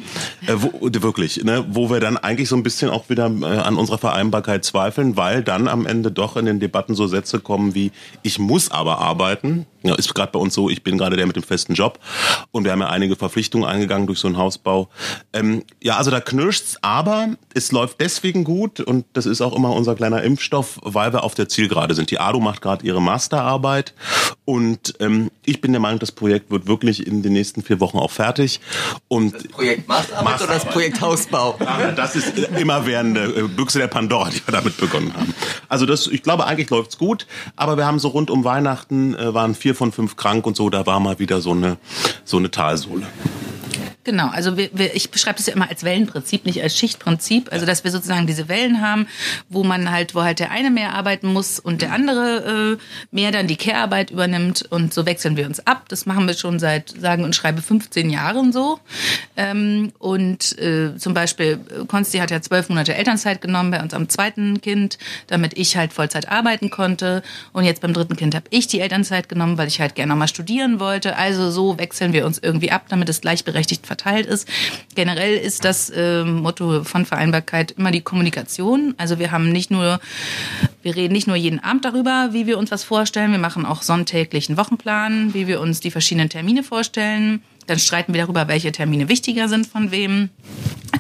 äh, 0.48 0.54
wo, 0.56 0.72
wirklich, 0.82 1.44
ne, 1.44 1.66
wo 1.70 1.90
wir 1.90 2.00
dann 2.00 2.18
eigentlich 2.18 2.50
so 2.50 2.56
ein 2.56 2.64
bisschen 2.64 2.90
auch 2.90 3.10
wieder 3.10 3.26
äh, 3.42 3.46
an 3.46 3.76
unserer 3.76 3.98
Vereinbarkeit 3.98 4.66
zweifeln, 4.66 5.18
weil 5.18 5.44
dann 5.44 5.68
am 5.68 5.86
Ende 5.86 6.12
doch 6.12 6.38
in 6.38 6.46
den 6.46 6.60
Debatten 6.60 6.96
so 6.96 7.08
Sätze 7.08 7.40
kommen 7.40 7.76
wie, 7.76 7.92
ich 8.22 8.40
muss 8.40 8.72
aber 8.72 9.00
arbeiten. 9.00 9.66
Ja, 9.86 9.96
ist 9.96 10.14
gerade 10.16 10.32
bei 10.32 10.40
uns 10.40 10.54
so, 10.54 10.70
ich 10.70 10.82
bin 10.82 10.98
gerade 10.98 11.18
der 11.18 11.28
mit 11.28 11.36
dem 11.36 11.44
festen 11.44 11.74
Job 11.74 12.00
und 12.52 12.64
wir 12.64 12.72
haben 12.72 12.80
ja 12.80 12.88
einige 12.88 13.18
Verpflichtungen 13.18 13.68
eingegangen 13.68 14.08
durch 14.08 14.20
so 14.20 14.30
einen 14.30 14.38
Hausbau. 14.38 14.88
Ähm, 15.34 15.64
ja, 15.82 15.98
also 15.98 16.10
da 16.10 16.22
knirscht's, 16.22 16.78
aber 16.82 17.36
es 17.54 17.74
läuft 17.74 18.00
deswegen 18.00 18.46
gut 18.46 18.80
und 18.80 19.06
das 19.12 19.26
ist 19.26 19.42
auch 19.42 19.54
immer 19.54 19.74
unser 19.74 19.96
kleiner 19.96 20.24
Impfstoff, 20.24 20.80
weil 20.84 21.12
wir 21.12 21.26
auf 21.26 21.36
der 21.36 21.50
Zielgerade 21.50 21.96
sind. 21.96 22.12
Die 22.12 22.20
ADO 22.20 22.40
macht 22.40 22.62
gerade 22.62 22.86
ihre 22.86 23.02
Masterarbeit 23.02 23.94
und 24.46 24.94
ähm, 25.02 25.32
ich 25.44 25.60
bin 25.60 25.74
der 25.74 25.82
Meinung, 25.82 26.00
das 26.00 26.14
Projekt 26.14 26.50
wird 26.50 26.66
wirklich 26.66 27.06
in 27.06 27.22
den 27.24 27.34
nächsten 27.34 27.64
vier 27.64 27.80
Wochen 27.80 27.98
auch 27.98 28.12
fertig. 28.12 28.60
Und 29.08 29.34
das 29.34 29.48
Projekt 29.48 29.88
Masterarbeit, 29.88 30.26
Masterarbeit. 30.26 30.42
oder 30.42 30.66
das 30.66 30.74
Projekt 30.74 31.02
Hausbau? 31.02 31.60
Das 31.96 32.16
ist 32.16 32.38
immerwährende 32.38 33.24
äh, 33.24 33.42
Büchse 33.48 33.80
der 33.80 33.88
Pandora, 33.88 34.30
die 34.30 34.46
wir 34.46 34.52
damit 34.52 34.78
begonnen 34.78 35.14
haben. 35.14 35.34
Also 35.70 35.86
das, 35.86 36.08
ich 36.08 36.24
glaube, 36.24 36.46
eigentlich 36.46 36.70
läuft's 36.70 36.98
gut, 36.98 37.26
aber 37.56 37.78
wir 37.78 37.86
haben 37.86 38.00
so 38.00 38.10
rund 38.10 38.30
um 38.30 38.44
Weihnachten 38.44 39.16
äh, 39.16 39.34
waren 39.34 39.56
vier 39.56 39.76
von 39.76 39.92
fünf 39.92 40.16
krank 40.16 40.46
und 40.46 40.56
so, 40.56 40.70
da 40.70 40.86
war 40.86 41.00
mal 41.00 41.20
wieder 41.20 41.42
so 41.42 41.52
eine, 41.52 41.78
so 42.24 42.38
eine 42.38 42.52
Talsohle. 42.52 43.08
Genau, 44.06 44.28
also 44.28 44.58
wir, 44.58 44.70
wir, 44.74 44.94
ich 44.96 45.12
beschreibe 45.12 45.38
das 45.38 45.48
ja 45.48 45.54
immer 45.54 45.70
als 45.70 45.84
Wellenprinzip, 45.84 46.46
nicht 46.46 46.62
als 46.62 46.78
Schichtprinzip. 46.78 47.52
Also 47.54 47.66
dass 47.66 47.86
wir 47.86 47.92
sozusagen 47.92 48.28
diese 48.28 48.50
Wellen 48.50 48.82
haben, 48.82 49.08
wo 49.48 49.64
man 49.64 49.92
halt, 49.92 50.14
wo 50.14 50.24
halt 50.24 50.40
der 50.40 50.52
eine 50.52 50.72
mehr 50.72 50.94
arbeiten 50.94 51.32
muss 51.32 51.58
und 51.58 51.82
der 51.82 51.94
andere 51.94 52.78
äh, 52.78 52.84
mehr 53.12 53.32
dann 53.32 53.48
die 53.48 53.56
Care-Arbeit 53.56 54.12
übernimmt 54.12 54.64
und 54.70 54.94
so 54.94 55.06
wechseln 55.06 55.38
wir 55.38 55.46
uns 55.46 55.66
ab. 55.66 55.86
Das 55.88 56.06
machen 56.06 56.28
wir 56.28 56.34
schon 56.34 56.60
seit 56.60 56.90
sagen 56.90 57.24
und 57.24 57.34
schreibe 57.34 57.62
15 57.62 58.10
Jahren 58.10 58.52
so. 58.52 58.80
Ähm, 59.38 59.94
und 60.00 60.58
äh, 60.60 60.98
zum 60.98 61.14
Beispiel 61.14 61.60
Konsti 61.88 62.18
hat 62.18 62.30
ja 62.30 62.42
zwölf 62.42 62.68
Monate 62.68 62.96
Elternzeit 62.96 63.40
genommen 63.40 63.72
bei 63.72 63.82
uns 63.82 63.94
am 63.94 64.10
zweiten 64.10 64.60
Kind, 64.60 64.98
damit 65.28 65.58
ich 65.58 65.78
halt 65.78 65.94
Vollzeit 65.94 66.30
arbeiten 66.30 66.70
konnte. 66.70 67.24
Und 67.54 67.64
jetzt 67.64 67.80
beim 67.80 67.94
dritten 67.94 68.18
Kind 68.18 68.36
habe 68.36 68.46
ich 68.50 68.68
die 68.68 68.82
Elternzeit 68.82 69.30
genommen, 69.30 69.58
weil 69.58 69.70
ich 69.70 69.80
halt 69.80 69.96
gerne 69.96 70.10
nochmal 70.10 70.28
studieren 70.28 70.82
wollte. 70.82 71.16
Also 71.16 71.52
so 71.52 71.78
wechseln 71.78 72.12
wir 72.12 72.26
uns 72.26 72.38
irgendwie 72.38 72.72
ab, 72.72 72.88
damit 72.90 73.08
es 73.08 73.22
gleichberechtigt 73.22 73.93
verteilt 73.94 74.26
ist. 74.26 74.48
Generell 74.96 75.38
ist 75.38 75.66
das 75.66 75.92
äh, 75.92 76.24
Motto 76.24 76.84
von 76.84 77.06
Vereinbarkeit 77.06 77.72
immer 77.72 77.92
die 77.92 78.02
Kommunikation. 78.02 78.96
Also 78.98 79.20
wir 79.20 79.32
haben 79.32 79.52
nicht 79.52 79.70
nur, 79.70 80.00
wir 80.82 80.96
reden 80.96 81.14
nicht 81.14 81.28
nur 81.28 81.36
jeden 81.36 81.60
Abend 81.60 81.86
darüber, 81.86 82.30
wie 82.32 82.48
wir 82.48 82.58
uns 82.58 82.72
was 82.72 82.84
vorstellen. 82.84 83.32
Wir 83.32 83.38
machen 83.38 83.68
auch 83.68 83.84
sonntäglichen 83.84 84.58
Wochenplan, 84.58 85.36
wie 85.36 85.46
wir 85.46 85.62
uns 85.62 85.80
die 85.80 85.92
verschiedenen 85.92 86.30
Termine 86.30 86.64
vorstellen. 86.64 87.44
Dann 87.68 87.80
streiten 87.80 88.14
wir 88.14 88.22
darüber, 88.22 88.48
welche 88.48 88.72
Termine 88.72 89.10
wichtiger 89.10 89.48
sind 89.48 89.68
von 89.68 89.92
wem. 89.92 90.30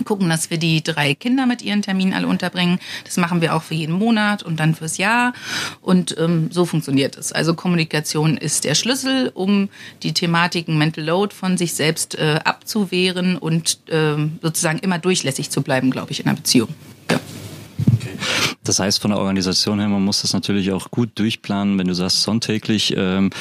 gucken, 0.06 0.30
dass 0.30 0.50
wir 0.50 0.58
die 0.58 0.84
drei 0.84 1.14
Kinder 1.16 1.46
mit 1.46 1.62
ihren 1.62 1.82
Terminen 1.82 2.14
alle 2.14 2.28
unterbringen. 2.28 2.80
Das 3.06 3.18
machen 3.18 3.42
wir 3.42 3.56
auch 3.56 3.64
für 3.64 3.74
jeden 3.74 3.94
Monat 3.94 4.44
und 4.44 4.60
dann 4.60 4.76
fürs 4.76 4.98
Jahr. 4.98 5.34
Und 5.82 6.16
ähm, 6.20 6.50
so 6.52 6.66
funktioniert 6.66 7.18
es. 7.18 7.32
Also 7.32 7.54
Kommunikation 7.54 8.38
ist 8.38 8.64
der 8.64 8.76
Schlüssel, 8.76 9.32
um 9.34 9.70
die 10.02 10.14
Thematiken 10.14 10.78
Mental 10.78 11.04
Load 11.04 11.34
von 11.34 11.58
sich 11.58 11.74
selbst 11.74 12.16
äh, 12.16 12.40
abzuwehren 12.44 13.38
und 13.38 13.80
äh, 13.90 14.16
sozusagen 14.42 14.80
immer 14.80 15.00
durchlässig 15.00 15.50
zu 15.50 15.62
bleiben, 15.62 15.92
glaube 15.92 16.12
ich, 16.12 16.20
in 16.20 16.28
einer 16.28 16.36
Beziehung. 16.36 16.70
Ja. 17.10 17.20
Das 18.64 18.80
heißt, 18.80 19.02
von 19.02 19.12
der 19.12 19.20
Organisation 19.20 19.80
her, 19.80 19.90
man 19.90 20.04
muss 20.04 20.22
das 20.22 20.34
natürlich 20.34 20.72
auch 20.72 20.90
gut 20.90 21.12
durchplanen, 21.16 21.78
wenn 21.78 21.88
du 21.88 21.94
sagst, 21.94 22.24
sonntäglich. 22.24 22.94
Ähm, 22.96 23.32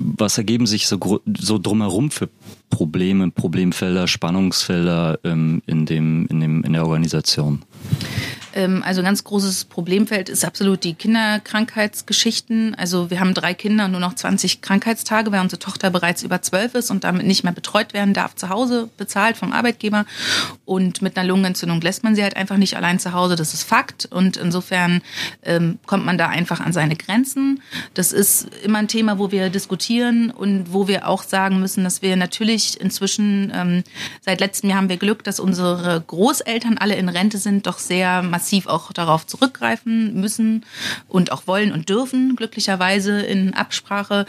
was 0.00 0.38
ergeben 0.38 0.66
sich 0.66 0.86
so, 0.86 1.20
so 1.38 1.58
drumherum 1.58 2.10
für 2.10 2.28
Probleme, 2.70 3.30
Problemfelder, 3.30 4.06
Spannungsfelder 4.06 5.18
ähm, 5.24 5.62
in, 5.66 5.84
dem, 5.84 6.26
in, 6.26 6.40
dem, 6.40 6.64
in 6.64 6.72
der 6.72 6.84
Organisation? 6.86 7.62
Ähm, 8.54 8.82
also 8.84 9.00
ein 9.00 9.04
ganz 9.04 9.24
großes 9.24 9.66
Problemfeld 9.66 10.28
ist 10.28 10.44
absolut 10.44 10.84
die 10.84 10.94
Kinderkrankheitsgeschichten. 10.94 12.74
Also 12.74 13.10
wir 13.10 13.20
haben 13.20 13.34
drei 13.34 13.54
Kinder 13.54 13.86
und 13.86 13.92
nur 13.92 14.00
noch 14.00 14.14
20 14.14 14.60
Krankheitstage, 14.60 15.32
weil 15.32 15.40
unsere 15.40 15.58
Tochter 15.58 15.90
bereits 15.90 16.22
über 16.22 16.42
zwölf 16.42 16.74
ist 16.74 16.90
und 16.90 17.04
damit 17.04 17.26
nicht 17.26 17.44
mehr 17.44 17.52
betreut 17.52 17.92
werden 17.92 18.14
darf 18.14 18.34
zu 18.34 18.48
Hause, 18.48 18.88
bezahlt 18.96 19.36
vom 19.36 19.52
Arbeitgeber. 19.52 20.04
Und 20.64 21.02
mit 21.02 21.16
einer 21.16 21.28
Lungenentzündung 21.28 21.80
lässt 21.80 22.04
man 22.04 22.14
sie 22.14 22.22
halt 22.22 22.36
einfach 22.36 22.56
nicht 22.56 22.76
allein 22.76 22.98
zu 22.98 23.12
Hause. 23.12 23.36
Das 23.36 23.54
ist 23.54 23.62
Fakt. 23.62 24.06
Und 24.06 24.36
insofern 24.36 25.02
ähm, 25.42 25.78
kommt 25.86 26.04
man 26.04 26.18
da 26.18 26.28
einfach 26.28 26.60
an 26.60 26.72
seine 26.72 26.96
Grenzen. 26.96 27.62
Das 27.94 28.12
ist 28.12 28.48
immer 28.62 28.78
ein 28.78 28.88
Thema, 28.88 29.18
wo 29.18 29.30
wir 29.30 29.50
diskutieren 29.50 30.30
und 30.30 30.72
wo 30.72 30.88
wir 30.88 31.08
auch 31.08 31.22
sagen 31.22 31.60
müssen, 31.60 31.84
dass 31.84 32.02
wir 32.02 32.16
natürlich 32.16 32.80
inzwischen 32.80 33.52
ähm, 33.54 33.84
seit 34.20 34.40
letztem 34.40 34.70
Jahr 34.70 34.78
haben 34.78 34.88
wir 34.88 34.96
Glück, 34.96 35.24
dass 35.24 35.40
unsere 35.40 36.02
Großeltern 36.06 36.78
alle 36.78 36.96
in 36.96 37.08
Rente 37.08 37.38
sind, 37.38 37.66
doch 37.66 37.78
sehr 37.78 38.22
massiv 38.40 38.66
auch 38.68 38.90
darauf 38.92 39.26
zurückgreifen 39.26 40.18
müssen 40.18 40.64
und 41.08 41.30
auch 41.30 41.46
wollen 41.46 41.72
und 41.72 41.90
dürfen, 41.90 42.36
glücklicherweise 42.36 43.20
in 43.20 43.52
Absprache. 43.52 44.24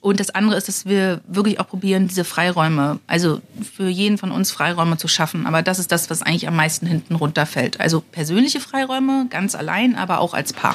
Und 0.00 0.18
das 0.18 0.30
andere 0.30 0.56
ist, 0.56 0.66
dass 0.66 0.84
wir 0.84 1.20
wirklich 1.28 1.60
auch 1.60 1.68
probieren, 1.68 2.08
diese 2.08 2.24
Freiräume, 2.24 2.98
also 3.06 3.40
für 3.76 3.88
jeden 3.88 4.18
von 4.18 4.32
uns 4.32 4.50
Freiräume 4.50 4.96
zu 4.96 5.06
schaffen. 5.06 5.46
Aber 5.46 5.62
das 5.62 5.78
ist 5.78 5.92
das, 5.92 6.10
was 6.10 6.22
eigentlich 6.22 6.48
am 6.48 6.56
meisten 6.56 6.86
hinten 6.86 7.14
runterfällt. 7.14 7.78
Also 7.78 8.00
persönliche 8.00 8.58
Freiräume, 8.58 9.26
ganz 9.30 9.54
allein, 9.54 9.94
aber 9.94 10.18
auch 10.18 10.34
als 10.34 10.52
Paar. 10.52 10.74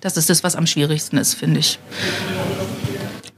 Das 0.00 0.16
ist 0.16 0.30
das, 0.30 0.42
was 0.42 0.56
am 0.56 0.66
schwierigsten 0.66 1.18
ist, 1.18 1.34
finde 1.34 1.60
ich. 1.60 1.78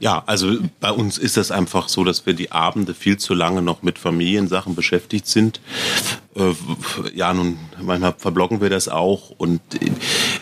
Ja, 0.01 0.23
also 0.25 0.57
bei 0.79 0.91
uns 0.91 1.19
ist 1.19 1.37
das 1.37 1.51
einfach 1.51 1.87
so, 1.87 2.03
dass 2.03 2.25
wir 2.25 2.33
die 2.33 2.51
Abende 2.51 2.95
viel 2.95 3.17
zu 3.17 3.35
lange 3.35 3.61
noch 3.61 3.83
mit 3.83 3.99
Familiensachen 3.99 4.73
beschäftigt 4.73 5.27
sind. 5.27 5.61
Äh, 6.35 6.53
ja, 7.13 7.33
nun, 7.33 7.59
manchmal 7.81 8.13
verblocken 8.17 8.61
wir 8.61 8.69
das 8.69 8.87
auch 8.87 9.31
und 9.31 9.61
äh, 9.75 9.91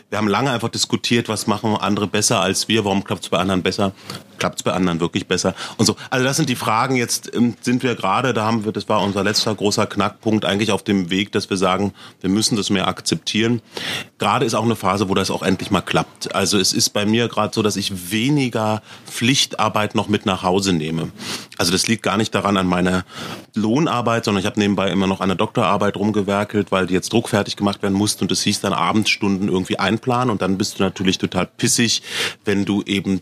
wir 0.10 0.17
haben 0.17 0.28
lange 0.28 0.52
einfach 0.52 0.69
diskutiert, 0.69 1.30
was 1.30 1.47
machen 1.47 1.75
andere 1.75 2.08
besser 2.08 2.41
als 2.41 2.67
wir, 2.67 2.86
warum 2.86 3.04
klappt 3.04 3.23
es 3.23 3.30
bei 3.30 3.38
anderen 3.38 3.63
besser, 3.63 3.91
klappt 4.38 4.60
es 4.60 4.63
bei 4.63 4.71
anderen 4.73 4.99
wirklich 4.99 5.28
besser 5.28 5.56
und 5.78 5.86
so. 5.86 5.95
Also 6.10 6.25
das 6.25 6.38
sind 6.38 6.49
die 6.49 6.56
Fragen. 6.56 6.95
Jetzt 6.95 7.34
ähm, 7.34 7.56
sind 7.62 7.84
wir 7.84 7.95
gerade, 7.95 8.34
da 8.34 8.45
haben 8.45 8.65
wir, 8.65 8.71
das 8.71 8.88
war 8.88 9.02
unser 9.02 9.23
letzter 9.23 9.54
großer 9.54 9.88
Knackpunkt, 9.88 10.45
eigentlich 10.45 10.71
auf 10.71 10.84
dem 10.84 11.10
Weg, 11.10 11.32
dass 11.32 11.49
wir 11.49 11.58
sagen, 11.58 11.93
wir 12.21 12.30
müssen 12.30 12.56
das 12.56 12.69
mehr 12.69 12.88
akzeptieren. 12.88 13.62
Gerade 14.17 14.45
ist 14.45 14.54
auch 14.54 14.63
eine 14.63 14.75
Phase, 14.75 15.10
wo 15.10 15.15
das 15.15 15.32
auch 15.32 15.43
endlich 15.43 15.71
mal 15.71 15.82
klappt. 15.82 16.36
Also 16.36 16.60
es 16.60 16.73
ist 16.73 16.91
bei 16.91 17.06
mir 17.06 17.28
gerade 17.28 17.54
so, 17.54 17.62
dass 17.62 17.75
ich 17.75 18.12
weniger 18.12 18.82
Pflicht 19.06 19.39
Schichtarbeit 19.39 19.95
noch 19.95 20.10
mit 20.10 20.25
nach 20.25 20.43
Hause 20.43 20.73
nehme. 20.73 21.12
Also 21.58 21.71
das 21.71 21.88
liegt 21.88 22.04
gar 22.04 22.17
nicht 22.17 22.36
daran 22.36 22.58
an 22.58 22.67
meiner 22.67 23.06
Lohnarbeit, 23.56 24.25
sondern 24.25 24.39
ich 24.39 24.45
habe 24.45 24.60
nebenbei 24.60 24.91
immer 24.91 25.08
noch 25.08 25.21
an 25.21 25.30
der 25.30 25.38
Doktorarbeit 25.80 25.98
rumgewerkelt, 25.98 26.72
weil 26.72 26.88
die 26.88 26.94
jetzt 26.94 27.13
druckfertig 27.13 27.56
gemacht 27.56 27.82
werden 27.82 27.94
musste 27.94 28.24
und 28.24 28.32
es 28.32 28.42
hieß 28.44 28.60
dann 28.62 28.74
Abendstunden 28.74 29.48
irgendwie 29.48 29.80
einplanen 29.80 30.30
und 30.30 30.42
dann 30.42 30.58
bist 30.58 30.80
du 30.80 30.84
natürlich 30.84 31.18
total 31.18 31.48
pissig, 31.48 32.04
wenn 32.46 32.65
du 32.65 32.84
eben 32.84 33.22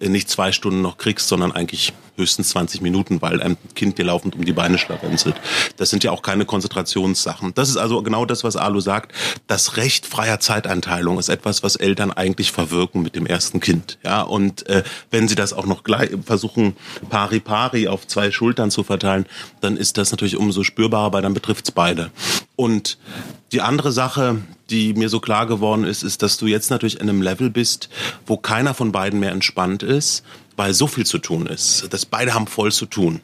nicht 0.00 0.28
zwei 0.30 0.52
Stunden 0.52 0.80
noch 0.80 0.96
kriegst, 0.96 1.28
sondern 1.28 1.52
eigentlich 1.52 1.92
höchstens 2.18 2.50
20 2.50 2.82
Minuten, 2.82 3.22
weil 3.22 3.40
ein 3.40 3.56
Kind 3.74 3.96
dir 3.96 4.04
laufend 4.04 4.34
um 4.34 4.44
die 4.44 4.52
Beine 4.52 4.76
schlawenzelt. 4.76 5.36
Das 5.76 5.88
sind 5.88 6.04
ja 6.04 6.10
auch 6.10 6.22
keine 6.22 6.44
Konzentrationssachen. 6.44 7.54
Das 7.54 7.68
ist 7.68 7.76
also 7.76 8.02
genau 8.02 8.26
das, 8.26 8.44
was 8.44 8.56
Alu 8.56 8.80
sagt. 8.80 9.12
Das 9.46 9.76
Recht 9.76 10.04
freier 10.04 10.40
Zeiteinteilung 10.40 11.18
ist 11.18 11.28
etwas, 11.28 11.62
was 11.62 11.76
Eltern 11.76 12.10
eigentlich 12.10 12.52
verwirken 12.52 13.02
mit 13.02 13.14
dem 13.14 13.24
ersten 13.24 13.60
Kind. 13.60 13.98
Ja, 14.04 14.22
und 14.22 14.66
äh, 14.68 14.82
wenn 15.10 15.28
sie 15.28 15.36
das 15.36 15.52
auch 15.52 15.66
noch 15.66 15.84
gleich 15.84 16.10
versuchen, 16.24 16.76
pari 17.08 17.40
pari 17.40 17.88
auf 17.88 18.06
zwei 18.06 18.30
Schultern 18.30 18.70
zu 18.70 18.82
verteilen, 18.82 19.26
dann 19.60 19.76
ist 19.76 19.96
das 19.96 20.10
natürlich 20.10 20.36
umso 20.36 20.64
spürbarer, 20.64 21.12
weil 21.12 21.22
dann 21.22 21.34
betrifft's 21.34 21.70
beide. 21.70 21.97
Und 22.56 22.98
die 23.52 23.60
andere 23.60 23.92
Sache, 23.92 24.40
die 24.70 24.92
mir 24.94 25.08
so 25.08 25.20
klar 25.20 25.46
geworden 25.46 25.84
ist, 25.84 26.02
ist, 26.02 26.22
dass 26.22 26.36
du 26.36 26.46
jetzt 26.46 26.70
natürlich 26.70 27.00
in 27.00 27.08
einem 27.08 27.22
Level 27.22 27.50
bist, 27.50 27.88
wo 28.26 28.36
keiner 28.36 28.74
von 28.74 28.92
beiden 28.92 29.20
mehr 29.20 29.32
entspannt 29.32 29.82
ist, 29.82 30.24
weil 30.56 30.74
so 30.74 30.88
viel 30.88 31.06
zu 31.06 31.18
tun 31.18 31.46
ist. 31.46 31.86
Das 31.90 32.04
beide 32.04 32.34
haben 32.34 32.48
voll 32.48 32.72
zu 32.72 32.86
tun. 32.86 33.20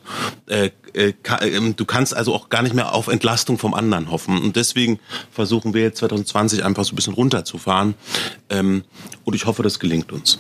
Äh, 0.46 0.70
äh, 0.94 1.12
ähm, 1.42 1.74
du 1.74 1.84
kannst 1.84 2.16
also 2.16 2.32
auch 2.32 2.48
gar 2.48 2.62
nicht 2.62 2.74
mehr 2.74 2.94
auf 2.94 3.08
Entlastung 3.08 3.58
vom 3.58 3.74
anderen 3.74 4.10
hoffen. 4.10 4.40
Und 4.40 4.56
deswegen 4.56 5.00
versuchen 5.32 5.74
wir 5.74 5.82
jetzt 5.82 5.98
2020 5.98 6.64
einfach 6.64 6.84
so 6.84 6.92
ein 6.92 6.96
bisschen 6.96 7.14
runterzufahren. 7.14 7.94
Ähm, 8.50 8.84
und 9.24 9.34
ich 9.34 9.46
hoffe, 9.46 9.64
das 9.64 9.80
gelingt 9.80 10.12
uns. 10.12 10.38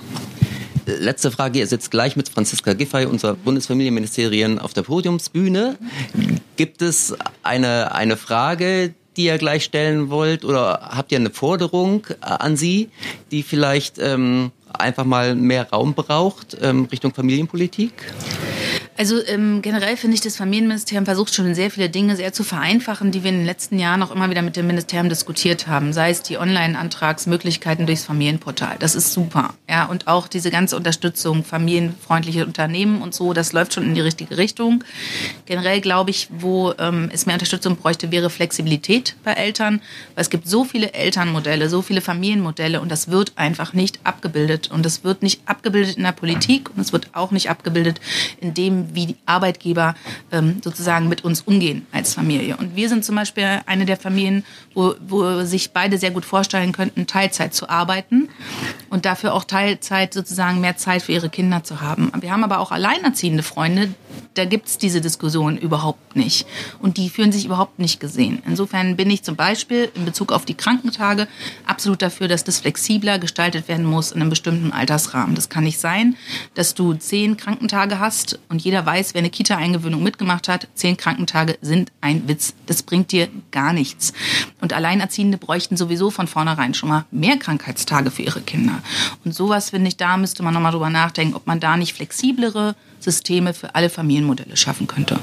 Letzte 0.86 1.30
Frage, 1.30 1.58
ihr 1.60 1.66
sitzt 1.66 1.90
gleich 1.90 2.16
mit 2.16 2.28
Franziska 2.28 2.74
Giffey, 2.74 3.06
unserer 3.06 3.34
Bundesfamilienministerin, 3.34 4.58
auf 4.58 4.74
der 4.74 4.82
Podiumsbühne. 4.82 5.78
Gibt 6.56 6.82
es 6.82 7.14
eine, 7.42 7.94
eine 7.94 8.16
Frage, 8.16 8.94
die 9.16 9.26
ihr 9.26 9.38
gleich 9.38 9.64
stellen 9.64 10.10
wollt? 10.10 10.44
Oder 10.44 10.90
habt 10.92 11.12
ihr 11.12 11.18
eine 11.18 11.30
Forderung 11.30 12.06
an 12.20 12.56
sie, 12.56 12.90
die 13.30 13.42
vielleicht 13.42 13.98
ähm, 13.98 14.50
einfach 14.72 15.04
mal 15.04 15.34
mehr 15.34 15.70
Raum 15.70 15.94
braucht 15.94 16.56
ähm, 16.60 16.86
Richtung 16.90 17.14
Familienpolitik? 17.14 17.92
Also 18.96 19.24
ähm, 19.26 19.60
generell 19.60 19.96
finde 19.96 20.14
ich, 20.14 20.20
das 20.20 20.36
Familienministerium 20.36 21.04
versucht 21.04 21.34
schon 21.34 21.52
sehr 21.54 21.70
viele 21.70 21.90
Dinge 21.90 22.14
sehr 22.14 22.32
zu 22.32 22.44
vereinfachen, 22.44 23.10
die 23.10 23.24
wir 23.24 23.30
in 23.30 23.38
den 23.38 23.46
letzten 23.46 23.78
Jahren 23.78 24.02
auch 24.02 24.12
immer 24.12 24.30
wieder 24.30 24.42
mit 24.42 24.54
dem 24.54 24.68
Ministerium 24.68 25.08
diskutiert 25.08 25.66
haben. 25.66 25.92
Sei 25.92 26.10
es 26.10 26.22
die 26.22 26.38
Online-Antragsmöglichkeiten 26.38 27.86
durchs 27.86 28.04
Familienportal. 28.04 28.76
Das 28.78 28.94
ist 28.94 29.12
super. 29.12 29.54
Ja, 29.68 29.86
und 29.86 30.06
auch 30.06 30.28
diese 30.28 30.52
ganze 30.52 30.76
Unterstützung, 30.76 31.42
familienfreundliche 31.42 32.46
Unternehmen 32.46 33.02
und 33.02 33.14
so, 33.14 33.32
das 33.32 33.52
läuft 33.52 33.74
schon 33.74 33.82
in 33.84 33.94
die 33.96 34.00
richtige 34.00 34.36
Richtung. 34.36 34.84
Generell 35.46 35.80
glaube 35.80 36.10
ich, 36.10 36.28
wo 36.30 36.72
ähm, 36.78 37.10
es 37.12 37.26
mehr 37.26 37.34
Unterstützung 37.34 37.76
bräuchte, 37.76 38.12
wäre 38.12 38.30
Flexibilität 38.30 39.16
bei 39.24 39.32
Eltern. 39.32 39.80
Weil 40.14 40.22
es 40.22 40.30
gibt 40.30 40.46
so 40.46 40.64
viele 40.64 40.92
Elternmodelle, 40.94 41.68
so 41.68 41.82
viele 41.82 42.00
Familienmodelle 42.00 42.80
und 42.80 42.92
das 42.92 43.08
wird 43.10 43.32
einfach 43.34 43.72
nicht 43.72 43.98
abgebildet. 44.04 44.70
Und 44.70 44.86
das 44.86 45.02
wird 45.02 45.22
nicht 45.24 45.40
abgebildet 45.46 45.96
in 45.96 46.04
der 46.04 46.12
Politik 46.12 46.70
und 46.76 46.80
es 46.80 46.92
wird 46.92 47.08
auch 47.12 47.32
nicht 47.32 47.50
abgebildet 47.50 48.00
in 48.40 48.54
dem, 48.54 48.83
wie 48.92 49.06
die 49.06 49.16
Arbeitgeber 49.26 49.94
ähm, 50.32 50.60
sozusagen 50.62 51.08
mit 51.08 51.24
uns 51.24 51.42
umgehen 51.42 51.86
als 51.92 52.14
Familie. 52.14 52.56
Und 52.56 52.76
wir 52.76 52.88
sind 52.88 53.04
zum 53.04 53.16
Beispiel 53.16 53.60
eine 53.66 53.84
der 53.84 53.96
Familien, 53.96 54.44
wo, 54.74 54.94
wo 55.06 55.42
sich 55.42 55.72
beide 55.72 55.98
sehr 55.98 56.10
gut 56.10 56.24
vorstellen 56.24 56.72
könnten, 56.72 57.06
Teilzeit 57.06 57.54
zu 57.54 57.68
arbeiten 57.68 58.28
und 58.90 59.04
dafür 59.04 59.34
auch 59.34 59.44
Teilzeit 59.44 60.14
sozusagen 60.14 60.60
mehr 60.60 60.76
Zeit 60.76 61.02
für 61.02 61.12
ihre 61.12 61.30
Kinder 61.30 61.64
zu 61.64 61.80
haben. 61.80 62.10
Wir 62.20 62.32
haben 62.32 62.44
aber 62.44 62.58
auch 62.58 62.72
alleinerziehende 62.72 63.42
Freunde, 63.42 63.94
da 64.34 64.44
gibt 64.44 64.68
es 64.68 64.78
diese 64.78 65.00
Diskussion 65.00 65.56
überhaupt 65.56 66.16
nicht. 66.16 66.46
Und 66.80 66.96
die 66.96 67.08
fühlen 67.08 67.32
sich 67.32 67.44
überhaupt 67.44 67.78
nicht 67.78 68.00
gesehen. 68.00 68.42
Insofern 68.46 68.96
bin 68.96 69.10
ich 69.10 69.22
zum 69.22 69.36
Beispiel 69.36 69.90
in 69.94 70.04
Bezug 70.04 70.32
auf 70.32 70.44
die 70.44 70.54
Krankentage 70.54 71.28
absolut 71.66 72.02
dafür, 72.02 72.28
dass 72.28 72.44
das 72.44 72.60
flexibler 72.60 73.18
gestaltet 73.18 73.68
werden 73.68 73.86
muss 73.86 74.12
in 74.12 74.20
einem 74.20 74.30
bestimmten 74.30 74.72
Altersrahmen. 74.72 75.34
Das 75.34 75.48
kann 75.48 75.64
nicht 75.64 75.78
sein, 75.78 76.16
dass 76.54 76.74
du 76.74 76.94
zehn 76.94 77.36
Krankentage 77.36 77.98
hast 77.98 78.38
und 78.48 78.62
jeder 78.62 78.84
weiß, 78.84 79.14
wer 79.14 79.20
eine 79.20 79.30
Kita-Eingewöhnung 79.30 80.02
mitgemacht 80.02 80.48
hat, 80.48 80.68
zehn 80.74 80.96
Krankentage 80.96 81.58
sind 81.60 81.92
ein 82.00 82.28
Witz. 82.28 82.54
Das 82.66 82.82
bringt 82.82 83.12
dir 83.12 83.28
gar 83.50 83.72
nichts. 83.72 84.12
Und 84.60 84.72
Alleinerziehende 84.72 85.38
bräuchten 85.38 85.76
sowieso 85.76 86.10
von 86.10 86.26
vornherein 86.26 86.74
schon 86.74 86.88
mal 86.88 87.04
mehr 87.10 87.36
Krankheitstage 87.36 88.10
für 88.10 88.22
ihre 88.22 88.40
Kinder. 88.40 88.82
Und 89.24 89.34
sowas, 89.34 89.70
finde 89.70 89.88
ich, 89.88 89.96
da 89.96 90.16
müsste 90.16 90.42
man 90.42 90.54
nochmal 90.54 90.72
drüber 90.72 90.90
nachdenken, 90.90 91.34
ob 91.34 91.46
man 91.46 91.60
da 91.60 91.76
nicht 91.76 91.94
flexiblere 91.94 92.74
Systeme 93.04 93.54
für 93.54 93.74
alle 93.74 93.90
Familienmodelle 93.90 94.56
schaffen 94.56 94.86
könnte. 94.86 95.18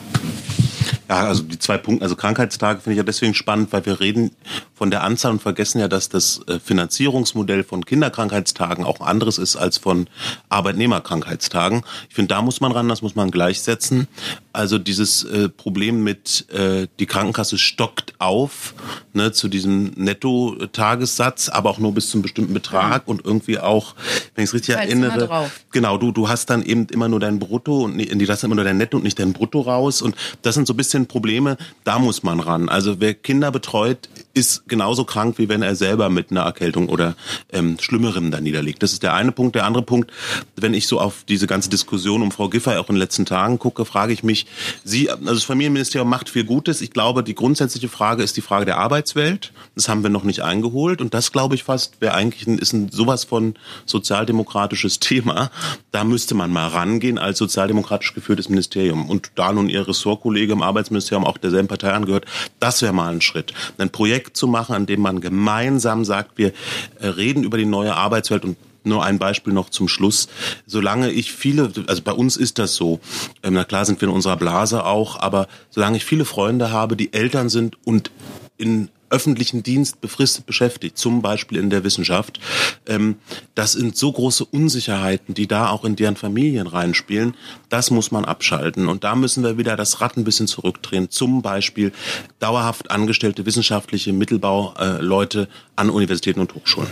Ja, 1.10 1.26
also 1.26 1.44
die 1.44 1.60
zwei 1.60 1.78
Punkte, 1.78 2.04
also 2.04 2.16
Krankheitstage 2.16 2.80
finde 2.80 2.94
ich 2.94 2.98
ja 2.98 3.04
deswegen 3.04 3.34
spannend, 3.34 3.74
weil 3.74 3.86
wir 3.86 4.00
reden 4.00 4.32
von 4.74 4.92
der 4.92 5.04
Anzahl 5.04 5.34
und 5.34 5.42
vergessen 5.42 5.80
ja, 5.80 5.90
dass 5.90 6.08
das 6.08 6.40
äh, 6.48 6.58
Finanzierungsmodell 6.60 7.66
von 7.66 7.84
Kinderkrankheitstagen 7.84 8.86
auch 8.86 9.02
anderes 9.02 9.38
ist 9.38 9.58
als 9.58 9.78
von 9.78 10.08
Arbeitnehmerkrankheitstagen. 10.48 11.84
Ich 12.08 12.16
finde, 12.16 12.30
da 12.30 12.42
muss 12.42 12.62
man 12.62 12.72
ran, 12.72 12.88
das 12.88 13.02
muss 13.02 13.16
man 13.16 13.30
gleichsetzen. 13.30 14.08
Also 14.54 14.78
dieses 14.78 15.24
äh, 15.24 15.50
Problem 15.50 16.04
mit 16.04 16.46
äh, 16.52 16.88
die 17.00 17.06
Krankenkasse 17.06 17.58
stockt 17.58 18.14
auf 18.20 18.74
ne, 19.14 19.32
zu 19.32 19.48
diesem 19.48 19.92
Netto-Tagessatz, 19.96 21.50
aber 21.50 21.70
auch 21.70 21.80
nur 21.80 21.94
bis 21.94 22.10
zum 22.10 22.22
bestimmten 22.22 22.54
Betrag 22.54 23.08
mhm. 23.08 23.12
und 23.12 23.26
irgendwie 23.26 23.60
auch, 23.60 23.96
wenn 24.36 24.44
ich 24.44 24.50
es 24.50 24.54
richtig 24.54 24.76
erinnere, 24.76 25.50
genau, 25.72 25.98
du 25.98 26.12
du 26.12 26.28
hast 26.28 26.50
dann 26.50 26.64
eben 26.64 26.88
immer 26.88 27.08
nur 27.08 27.20
dein 27.20 27.40
Brutto 27.40 27.86
und 27.86 27.98
die 27.98 28.26
lassen 28.26 28.48
immer 28.48 28.56
nur 28.56 28.66
dein 28.66 28.78
Netto 28.78 28.98
und 28.98 29.04
nicht 29.04 29.20
dein 29.20 29.34
Brutto 29.34 29.62
raus 29.62 30.02
und 30.02 30.16
das 30.42 30.56
sind 30.56 30.68
so 30.68 30.74
ein 30.74 30.78
bisschen 30.78 31.06
Probleme, 31.06 31.58
da 31.84 32.00
muss 32.00 32.24
man 32.24 32.40
ran. 32.40 32.70
Also 32.70 33.00
wer 33.00 33.14
Kinder 33.14 33.52
betreut, 33.52 34.10
ist 34.34 34.68
genauso 34.68 35.04
krank, 35.04 35.38
wie 35.38 35.50
wenn 35.50 35.62
er 35.62 35.76
selber 35.76 36.10
mit 36.10 36.32
einer 36.32 36.42
Erkältung 36.42 36.90
oder 36.90 37.16
ähm, 37.52 37.78
Schlimmerem 37.80 38.32
da 38.32 38.40
niederliegt. 38.40 38.82
Das 38.82 38.94
ist 38.94 39.04
der 39.04 39.14
eine 39.14 39.32
Punkt. 39.32 39.56
Der 39.56 39.66
andere 39.66 39.84
Punkt, 39.84 40.12
wenn 40.56 40.74
ich 40.74 40.88
so 40.88 41.00
auf 41.00 41.26
diese 41.28 41.48
ganze 41.48 41.70
Diskussion 41.70 42.22
um 42.22 42.32
Frau 42.32 42.48
Giffey 42.48 42.78
auch 42.78 42.90
in 42.90 42.96
den 42.96 43.02
letzten 43.02 43.26
Tagen 43.26 43.60
gucke, 43.60 43.84
frage 43.86 44.14
ich 44.14 44.24
mich, 44.24 44.46
Sie, 44.84 45.10
also 45.10 45.34
das 45.34 45.44
Familienministerium 45.44 46.10
macht 46.10 46.30
viel 46.30 46.46
Gutes. 46.46 46.82
Ich 46.82 46.92
glaube, 46.92 47.24
die 47.24 47.36
grundsätzliche 47.36 47.90
Frage 47.90 48.24
ist 48.24 48.38
die 48.38 48.42
Frage 48.42 48.66
der 48.66 48.78
Arbeitswelt. 48.78 49.52
Das 49.76 49.90
haben 49.90 50.04
wir 50.04 50.10
noch 50.10 50.24
nicht 50.24 50.42
eingeholt 50.42 51.02
und 51.02 51.14
das 51.14 51.32
glaube 51.32 51.56
ich 51.56 51.64
fast 51.64 52.00
wäre 52.00 52.14
eigentlich 52.14 52.48
ein, 52.48 52.58
ist 52.58 52.74
ein 52.74 52.90
sowas 52.92 53.26
von 53.26 53.56
sozialdemokratisches 53.86 55.00
Thema. 55.12 55.52
Da 55.92 56.04
müsste 56.04 56.36
man 56.36 56.52
mal 56.52 56.68
rangehen 56.68 57.18
als 57.18 57.38
sozialdemokratisch 57.38 58.14
geführtes 58.14 58.50
Ministerium 58.50 59.10
und 59.10 59.32
da 59.36 59.52
nun 59.52 59.68
Ihr 59.68 59.88
Ressortkollege 59.88 60.54
im 60.54 60.62
Arbeitsministerium 60.62 61.26
auch 61.26 61.38
derselben 61.38 61.68
Partei 61.68 61.92
angehört, 61.92 62.26
das 62.60 62.82
wäre 62.82 62.94
mal 62.94 63.12
ein 63.12 63.22
Schritt. 63.22 63.54
Ein 63.78 63.90
Projekt 63.90 64.21
zu 64.34 64.48
machen, 64.48 64.76
an 64.76 64.86
dem 64.86 65.02
man 65.02 65.22
gemeinsam 65.22 66.06
sagt, 66.06 66.38
wir 66.38 66.54
äh, 67.00 67.08
reden 67.08 67.44
über 67.44 67.58
die 67.58 67.66
neue 67.66 67.96
Arbeitswelt. 67.96 68.46
Und 68.46 68.58
nur 68.84 69.04
ein 69.04 69.20
Beispiel 69.20 69.54
noch 69.54 69.70
zum 69.70 69.88
Schluss. 69.88 70.28
Solange 70.66 71.12
ich 71.12 71.32
viele, 71.32 71.72
also 71.88 72.02
bei 72.02 72.14
uns 72.14 72.38
ist 72.38 72.60
das 72.60 72.76
so, 72.76 73.00
ähm, 73.44 73.54
na 73.54 73.64
klar 73.64 73.86
sind 73.86 74.02
wir 74.02 74.08
in 74.08 74.14
unserer 74.14 74.38
Blase 74.38 74.86
auch, 74.86 75.20
aber 75.20 75.48
solange 75.70 75.98
ich 75.98 76.06
viele 76.06 76.26
Freunde 76.26 76.72
habe, 76.72 76.96
die 76.96 77.14
Eltern 77.14 77.50
sind 77.50 77.78
und 77.86 78.12
in 78.58 78.90
öffentlichen 79.12 79.64
Dienst 79.64 80.02
befristet 80.02 80.46
beschäftigt, 80.46 80.98
zum 80.98 81.22
Beispiel 81.22 81.60
in 81.60 81.70
der 81.70 81.84
Wissenschaft. 81.84 82.40
Ähm, 82.88 83.18
das 83.56 83.74
sind 83.74 83.96
so 83.96 84.12
große 84.12 84.46
Unsicherheiten, 84.46 85.34
die 85.34 85.48
da 85.48 85.70
auch 85.70 85.86
in 85.86 85.96
deren 85.96 86.16
Familien 86.16 86.68
reinspielen. 86.68 87.36
Das 87.70 87.92
muss 87.92 88.12
man 88.12 88.26
abschalten. 88.26 88.88
Und 88.88 89.04
da 89.04 89.16
müssen 89.16 89.44
wir 89.44 89.58
wieder 89.58 89.76
das 89.76 90.02
Rad 90.02 90.18
ein 90.18 90.24
bisschen 90.24 90.48
zurückdrehen. 90.48 91.10
Zum 91.10 91.42
Beispiel 91.42 91.92
dauerhaft 92.40 92.92
angestellte 92.92 93.46
wissenschaftliche 93.46 94.14
Mittelbauleute 94.14 95.48
an 95.76 95.90
Universitäten 95.90 96.40
und 96.40 96.56
Hochschulen. 96.56 96.90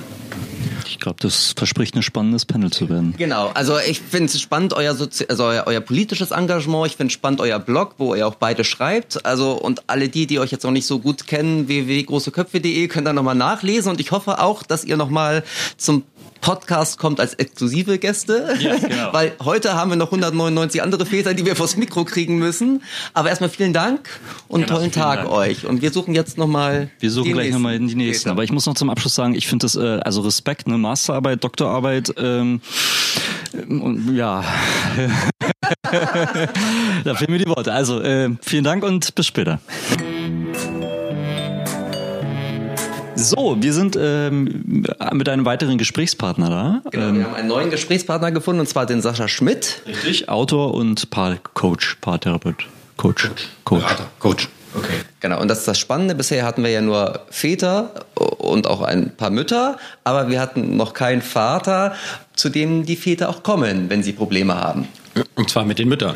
Ich 0.90 1.00
glaube, 1.00 1.18
das 1.20 1.54
verspricht 1.56 1.96
ein 1.96 2.02
spannendes 2.02 2.46
Panel 2.46 2.72
zu 2.72 2.90
werden. 2.90 3.14
Genau, 3.18 3.52
also 3.54 3.78
ich 3.80 4.02
finde 4.02 4.26
es 4.26 4.42
spannend, 4.42 4.74
euer, 4.74 4.96
Sozi 4.96 5.26
also 5.30 5.46
euer, 5.46 5.64
euer 5.68 5.82
politisches 5.82 6.32
Engagement. 6.32 6.88
Ich 6.88 6.96
finde 6.96 7.14
spannend 7.14 7.42
euer 7.42 7.60
Blog, 7.60 7.96
wo 7.98 8.16
ihr 8.16 8.28
auch 8.28 8.36
beide 8.36 8.64
schreibt. 8.64 9.26
Also 9.26 9.54
und 9.54 9.84
alle 9.88 10.10
die, 10.10 10.28
die 10.28 10.40
euch 10.40 10.52
jetzt 10.52 10.64
noch 10.64 10.72
nicht 10.72 10.86
so 10.86 11.00
gut 11.00 11.28
kennen, 11.28 11.68
www.großeköpfe.de, 11.68 12.88
können 12.88 13.06
da 13.06 13.14
nochmal 13.14 13.36
nachlesen. 13.36 13.92
Und 13.92 14.00
ich 14.00 14.12
hoffe 14.12 14.40
auch, 14.40 14.64
dass 14.64 14.84
ihr 14.84 14.98
nochmal 14.98 15.44
zum 15.78 16.04
Podcast 16.42 16.98
kommt 16.98 17.20
als 17.20 17.34
exklusive 17.36 17.98
Gäste, 18.00 18.56
ja, 18.60 18.78
genau. 18.78 19.10
weil 19.14 19.34
heute 19.44 19.74
haben 19.74 19.92
wir 19.92 19.96
noch 19.98 20.08
199 20.08 20.82
andere 20.82 21.06
Väter, 21.06 21.34
die 21.34 21.46
wir 21.46 21.56
vors 21.56 21.78
Mikro 21.78 22.06
kriegen 22.06 22.38
müssen. 22.38 22.84
Aber 23.14 23.30
erstmal 23.30 23.50
vielen 23.50 23.74
Dank 23.74 24.10
und 24.48 24.62
genau, 24.62 24.76
tollen 24.78 24.92
Tag 24.92 25.24
Dank. 25.24 25.32
euch. 25.32 25.66
Und 25.66 25.82
wir 25.82 25.92
suchen 25.92 26.16
jetzt 26.16 26.38
nochmal. 26.38 26.90
Wir 27.00 27.12
suchen 27.12 27.34
gleich 27.34 27.52
nochmal 27.52 27.80
die 27.80 27.96
nächsten. 27.96 28.24
Väter. 28.24 28.32
Aber 28.32 28.44
ich 28.44 28.52
muss 28.52 28.66
noch 28.66 28.76
zum 28.76 28.90
Abschluss 28.90 29.16
sagen, 29.16 29.36
ich 29.36 29.48
finde 29.48 29.66
das 29.66 29.76
äh, 29.76 30.00
also 30.00 30.22
Respekt, 30.22 30.68
eine 30.68 30.78
Masterarbeit, 30.78 31.44
Doktorarbeit. 31.44 32.14
Ähm, 32.18 32.62
und, 33.54 34.16
ja, 34.16 34.44
da 37.04 37.16
fehlen 37.16 37.32
mir 37.32 37.40
die 37.40 37.48
Worte. 37.48 37.74
Also 37.74 38.02
äh, 38.02 38.30
vielen 38.42 38.64
Dank 38.64 38.84
und 38.84 39.16
bis 39.16 39.26
später. 39.26 39.60
So, 43.20 43.58
wir 43.60 43.74
sind 43.74 43.98
ähm, 44.00 44.86
mit 45.14 45.30
einem 45.30 45.46
weiteren 45.46 45.78
Gesprächspartner 45.78 46.50
da. 46.50 46.82
Genau, 46.92 47.08
ähm, 47.08 47.18
wir 47.18 47.26
haben 47.26 47.36
einen 47.36 47.48
neuen 47.48 47.70
Gesprächspartner 47.70 48.32
gefunden, 48.32 48.62
und 48.62 48.68
zwar 48.68 48.86
den 48.86 49.02
Sascha 49.02 49.28
Schmidt. 49.28 49.82
Richtig, 49.86 50.30
Autor 50.30 50.74
und 50.74 51.10
Paarcoach, 51.10 51.98
Paartherapeut. 52.02 52.66
Coach. 52.98 53.30
Coach. 53.64 53.82
Coach. 53.82 53.96
Coach. 54.20 54.50
Okay. 54.76 54.94
Genau, 55.20 55.42
und 55.42 55.48
das 55.48 55.60
ist 55.60 55.68
das 55.68 55.80
Spannende. 55.80 56.16
Bisher 56.16 56.46
hatten 56.46 56.64
wir 56.64 56.70
ja 56.70 56.82
nur 56.82 57.22
Väter 57.30 58.06
und 58.16 58.68
auch 58.68 58.82
ein 58.82 59.16
paar 59.16 59.32
Mütter, 59.32 59.78
aber 60.04 60.30
wir 60.30 60.40
hatten 60.40 60.78
noch 60.78 60.94
keinen 60.94 61.22
Vater, 61.22 61.96
zu 62.36 62.50
dem 62.50 62.86
die 62.86 62.96
Väter 62.96 63.30
auch 63.30 63.44
kommen, 63.44 63.90
wenn 63.90 64.04
sie 64.04 64.14
Probleme 64.14 64.56
haben. 64.56 64.88
Und 65.36 65.50
zwar 65.50 65.66
mit 65.66 65.80
den 65.80 65.90
Müttern. 65.90 66.16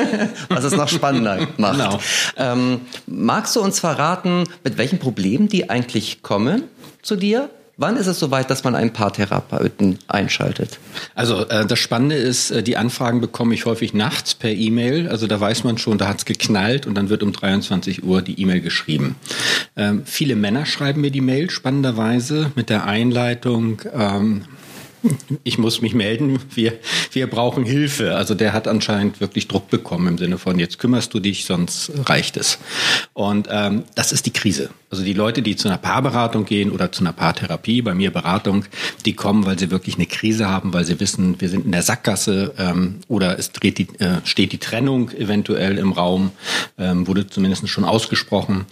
Was 0.48 0.64
es 0.64 0.76
noch 0.76 0.88
spannender 0.88 1.46
macht. 1.56 1.72
Genau. 1.78 2.00
Ähm, 2.36 2.80
magst 3.06 3.56
du 3.56 3.60
uns 3.60 3.80
verraten, 3.80 4.44
mit 4.62 4.78
welchen 4.78 4.98
Problemen 4.98 5.48
die 5.48 5.70
eigentlich 5.70 6.22
kommen 6.22 6.64
zu 7.02 7.16
dir? 7.16 7.50
Wann 7.76 7.96
ist 7.96 8.06
es 8.06 8.20
soweit, 8.20 8.50
dass 8.50 8.62
man 8.62 8.76
einen 8.76 8.92
Paartherapeuten 8.92 9.98
einschaltet? 10.06 10.78
Also 11.16 11.48
äh, 11.48 11.66
das 11.66 11.80
Spannende 11.80 12.14
ist, 12.14 12.52
äh, 12.52 12.62
die 12.62 12.76
Anfragen 12.76 13.20
bekomme 13.20 13.52
ich 13.52 13.66
häufig 13.66 13.94
nachts 13.94 14.34
per 14.34 14.52
E-Mail. 14.52 15.08
Also 15.08 15.26
da 15.26 15.40
weiß 15.40 15.64
man 15.64 15.76
schon, 15.76 15.98
da 15.98 16.06
hat 16.06 16.18
es 16.18 16.24
geknallt 16.24 16.86
und 16.86 16.94
dann 16.94 17.08
wird 17.08 17.24
um 17.24 17.32
23 17.32 18.04
Uhr 18.04 18.22
die 18.22 18.40
E-Mail 18.40 18.60
geschrieben. 18.60 19.16
Ähm, 19.76 20.02
viele 20.04 20.36
Männer 20.36 20.66
schreiben 20.66 21.00
mir 21.00 21.10
die 21.10 21.20
Mail, 21.20 21.50
spannenderweise, 21.50 22.52
mit 22.54 22.70
der 22.70 22.84
Einleitung, 22.84 23.82
ähm, 23.92 24.42
ich 25.44 25.58
muss 25.58 25.80
mich 25.80 25.94
melden, 25.94 26.38
wir, 26.54 26.74
wir 27.12 27.26
brauchen 27.26 27.64
Hilfe. 27.64 28.16
Also 28.16 28.34
der 28.34 28.52
hat 28.52 28.68
anscheinend 28.68 29.20
wirklich 29.20 29.48
Druck 29.48 29.70
bekommen 29.70 30.08
im 30.08 30.18
Sinne 30.18 30.38
von, 30.38 30.58
jetzt 30.58 30.78
kümmerst 30.78 31.12
du 31.14 31.20
dich, 31.20 31.44
sonst 31.44 31.92
reicht 32.06 32.36
es. 32.36 32.58
Und 33.12 33.48
ähm, 33.50 33.84
das 33.94 34.12
ist 34.12 34.26
die 34.26 34.32
Krise. 34.32 34.70
Also 34.90 35.04
die 35.04 35.12
Leute, 35.12 35.42
die 35.42 35.56
zu 35.56 35.68
einer 35.68 35.78
Paarberatung 35.78 36.44
gehen 36.44 36.70
oder 36.70 36.92
zu 36.92 37.02
einer 37.02 37.12
Paartherapie, 37.12 37.82
bei 37.82 37.94
mir 37.94 38.12
Beratung, 38.12 38.64
die 39.04 39.14
kommen, 39.14 39.44
weil 39.44 39.58
sie 39.58 39.70
wirklich 39.70 39.96
eine 39.96 40.06
Krise 40.06 40.48
haben, 40.48 40.72
weil 40.72 40.84
sie 40.84 41.00
wissen, 41.00 41.40
wir 41.40 41.48
sind 41.48 41.64
in 41.64 41.72
der 41.72 41.82
Sackgasse 41.82 42.54
ähm, 42.58 43.00
oder 43.08 43.38
es 43.38 43.52
dreht 43.52 43.78
die, 43.78 43.88
äh, 43.98 44.20
steht 44.24 44.52
die 44.52 44.58
Trennung 44.58 45.10
eventuell 45.10 45.78
im 45.78 45.92
Raum, 45.92 46.30
ähm, 46.78 47.06
wurde 47.06 47.26
zumindest 47.26 47.68
schon 47.68 47.84
ausgesprochen 47.84 48.66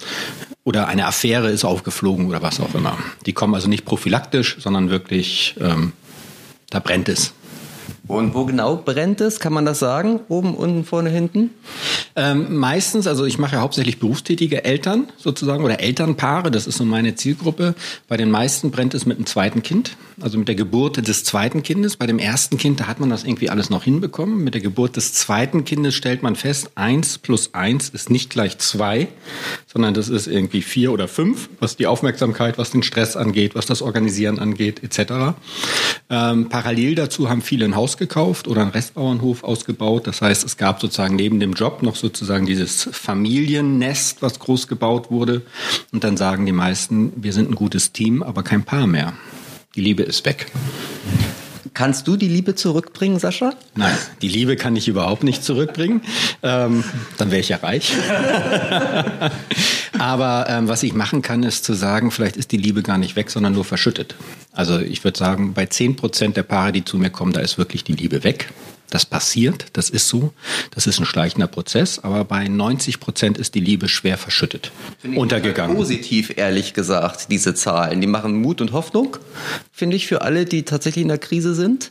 oder 0.64 0.86
eine 0.86 1.06
Affäre 1.06 1.50
ist 1.50 1.64
aufgeflogen 1.64 2.26
oder 2.28 2.42
was 2.42 2.60
auch 2.60 2.74
immer. 2.74 2.96
Die 3.26 3.32
kommen 3.32 3.54
also 3.54 3.68
nicht 3.68 3.84
prophylaktisch, 3.84 4.56
sondern 4.60 4.90
wirklich 4.90 5.56
ähm, 5.60 5.92
da 6.72 6.80
brennt 6.80 7.08
es. 7.08 7.34
Und 8.08 8.34
wo 8.34 8.44
genau 8.44 8.76
brennt 8.76 9.20
es? 9.20 9.38
Kann 9.38 9.52
man 9.52 9.64
das 9.64 9.78
sagen? 9.78 10.20
Oben, 10.28 10.54
unten, 10.54 10.84
vorne, 10.84 11.10
hinten? 11.10 11.50
Ähm, 12.16 12.56
meistens, 12.56 13.06
also 13.06 13.24
ich 13.24 13.38
mache 13.38 13.56
ja 13.56 13.62
hauptsächlich 13.62 14.00
berufstätige 14.00 14.64
Eltern 14.64 15.08
sozusagen 15.16 15.64
oder 15.64 15.80
Elternpaare, 15.80 16.50
das 16.50 16.66
ist 16.66 16.78
so 16.78 16.84
meine 16.84 17.14
Zielgruppe. 17.14 17.74
Bei 18.08 18.16
den 18.16 18.30
meisten 18.30 18.70
brennt 18.70 18.94
es 18.94 19.06
mit 19.06 19.18
einem 19.18 19.26
zweiten 19.26 19.62
Kind, 19.62 19.96
also 20.22 20.38
mit 20.38 20.48
der 20.48 20.54
Geburt 20.54 21.06
des 21.06 21.24
zweiten 21.24 21.62
Kindes. 21.62 21.96
Bei 21.96 22.06
dem 22.06 22.18
ersten 22.18 22.56
Kind, 22.56 22.80
da 22.80 22.86
hat 22.86 23.00
man 23.00 23.10
das 23.10 23.24
irgendwie 23.24 23.50
alles 23.50 23.70
noch 23.70 23.84
hinbekommen. 23.84 24.42
Mit 24.44 24.54
der 24.54 24.60
Geburt 24.60 24.96
des 24.96 25.12
zweiten 25.12 25.64
Kindes 25.64 25.94
stellt 25.94 26.22
man 26.22 26.36
fest, 26.36 26.70
eins 26.76 27.18
plus 27.18 27.54
eins 27.54 27.88
ist 27.88 28.10
nicht 28.10 28.30
gleich 28.30 28.58
zwei, 28.58 29.08
sondern 29.66 29.94
das 29.94 30.08
ist 30.08 30.26
irgendwie 30.26 30.62
vier 30.62 30.92
oder 30.92 31.08
fünf, 31.08 31.48
was 31.60 31.76
die 31.76 31.86
Aufmerksamkeit, 31.86 32.58
was 32.58 32.70
den 32.70 32.82
Stress 32.82 33.16
angeht, 33.16 33.54
was 33.54 33.66
das 33.66 33.82
Organisieren 33.82 34.38
angeht, 34.38 34.82
etc. 34.82 35.34
Ähm, 36.08 36.48
parallel 36.48 36.94
dazu 36.94 37.28
haben 37.28 37.42
viele 37.42 37.64
ein 37.64 37.74
Haus 37.74 37.96
gekauft 37.96 38.46
oder 38.48 38.62
einen 38.62 38.70
Restbauernhof 38.70 39.44
ausgebaut. 39.44 40.06
Das 40.06 40.22
heißt, 40.22 40.44
es 40.44 40.56
gab 40.56 40.80
sozusagen 40.80 41.16
neben 41.16 41.40
dem 41.40 41.54
Job 41.54 41.82
noch 41.82 41.96
sozusagen 41.96 42.46
dieses 42.46 42.88
Familiennest, 42.92 44.22
was 44.22 44.38
groß 44.38 44.68
gebaut 44.68 45.10
wurde. 45.10 45.42
Und 45.92 46.04
dann 46.04 46.16
sagen 46.16 46.46
die 46.46 46.52
meisten, 46.52 47.12
wir 47.16 47.32
sind 47.32 47.50
ein 47.50 47.54
gutes 47.54 47.92
Team, 47.92 48.22
aber 48.22 48.42
kein 48.42 48.62
Paar 48.62 48.86
mehr. 48.86 49.14
Die 49.74 49.80
Liebe 49.80 50.02
ist 50.02 50.26
weg. 50.26 50.46
Kannst 51.72 52.06
du 52.06 52.16
die 52.18 52.28
Liebe 52.28 52.54
zurückbringen, 52.54 53.18
Sascha? 53.18 53.54
Nein, 53.74 53.96
die 54.20 54.28
Liebe 54.28 54.56
kann 54.56 54.76
ich 54.76 54.88
überhaupt 54.88 55.24
nicht 55.24 55.42
zurückbringen. 55.42 56.02
Ähm, 56.42 56.84
dann 57.16 57.30
wäre 57.30 57.40
ich 57.40 57.48
ja 57.48 57.56
reich. 57.56 57.94
Aber 59.98 60.46
ähm, 60.48 60.68
was 60.68 60.82
ich 60.82 60.94
machen 60.94 61.22
kann, 61.22 61.42
ist 61.42 61.64
zu 61.64 61.74
sagen, 61.74 62.10
vielleicht 62.10 62.36
ist 62.36 62.52
die 62.52 62.56
Liebe 62.56 62.82
gar 62.82 62.98
nicht 62.98 63.16
weg, 63.16 63.30
sondern 63.30 63.52
nur 63.52 63.64
verschüttet. 63.64 64.14
Also 64.52 64.78
ich 64.78 65.04
würde 65.04 65.18
sagen, 65.18 65.54
bei 65.54 65.66
10 65.66 65.96
Prozent 65.96 66.36
der 66.36 66.42
Paare, 66.42 66.72
die 66.72 66.84
zu 66.84 66.96
mir 66.96 67.10
kommen, 67.10 67.32
da 67.32 67.40
ist 67.40 67.58
wirklich 67.58 67.84
die 67.84 67.92
Liebe 67.92 68.24
weg. 68.24 68.48
Das 68.92 69.06
passiert, 69.06 69.68
das 69.72 69.88
ist 69.88 70.08
so. 70.08 70.34
Das 70.70 70.86
ist 70.86 71.00
ein 71.00 71.06
schleichender 71.06 71.46
Prozess, 71.46 71.98
aber 72.00 72.26
bei 72.26 72.46
90 72.46 73.00
Prozent 73.00 73.38
ist 73.38 73.54
die 73.54 73.60
Liebe 73.60 73.88
schwer 73.88 74.18
verschüttet, 74.18 74.70
Finde 75.00 75.18
untergegangen. 75.18 75.74
Positiv, 75.78 76.36
ehrlich 76.36 76.74
gesagt, 76.74 77.28
diese 77.30 77.54
Zahlen. 77.54 78.02
Die 78.02 78.06
machen 78.06 78.42
Mut 78.42 78.60
und 78.60 78.72
Hoffnung, 78.72 79.16
finde 79.72 79.96
ich, 79.96 80.06
für 80.06 80.20
alle, 80.20 80.44
die 80.44 80.64
tatsächlich 80.64 81.02
in 81.04 81.08
der 81.08 81.16
Krise 81.16 81.54
sind 81.54 81.90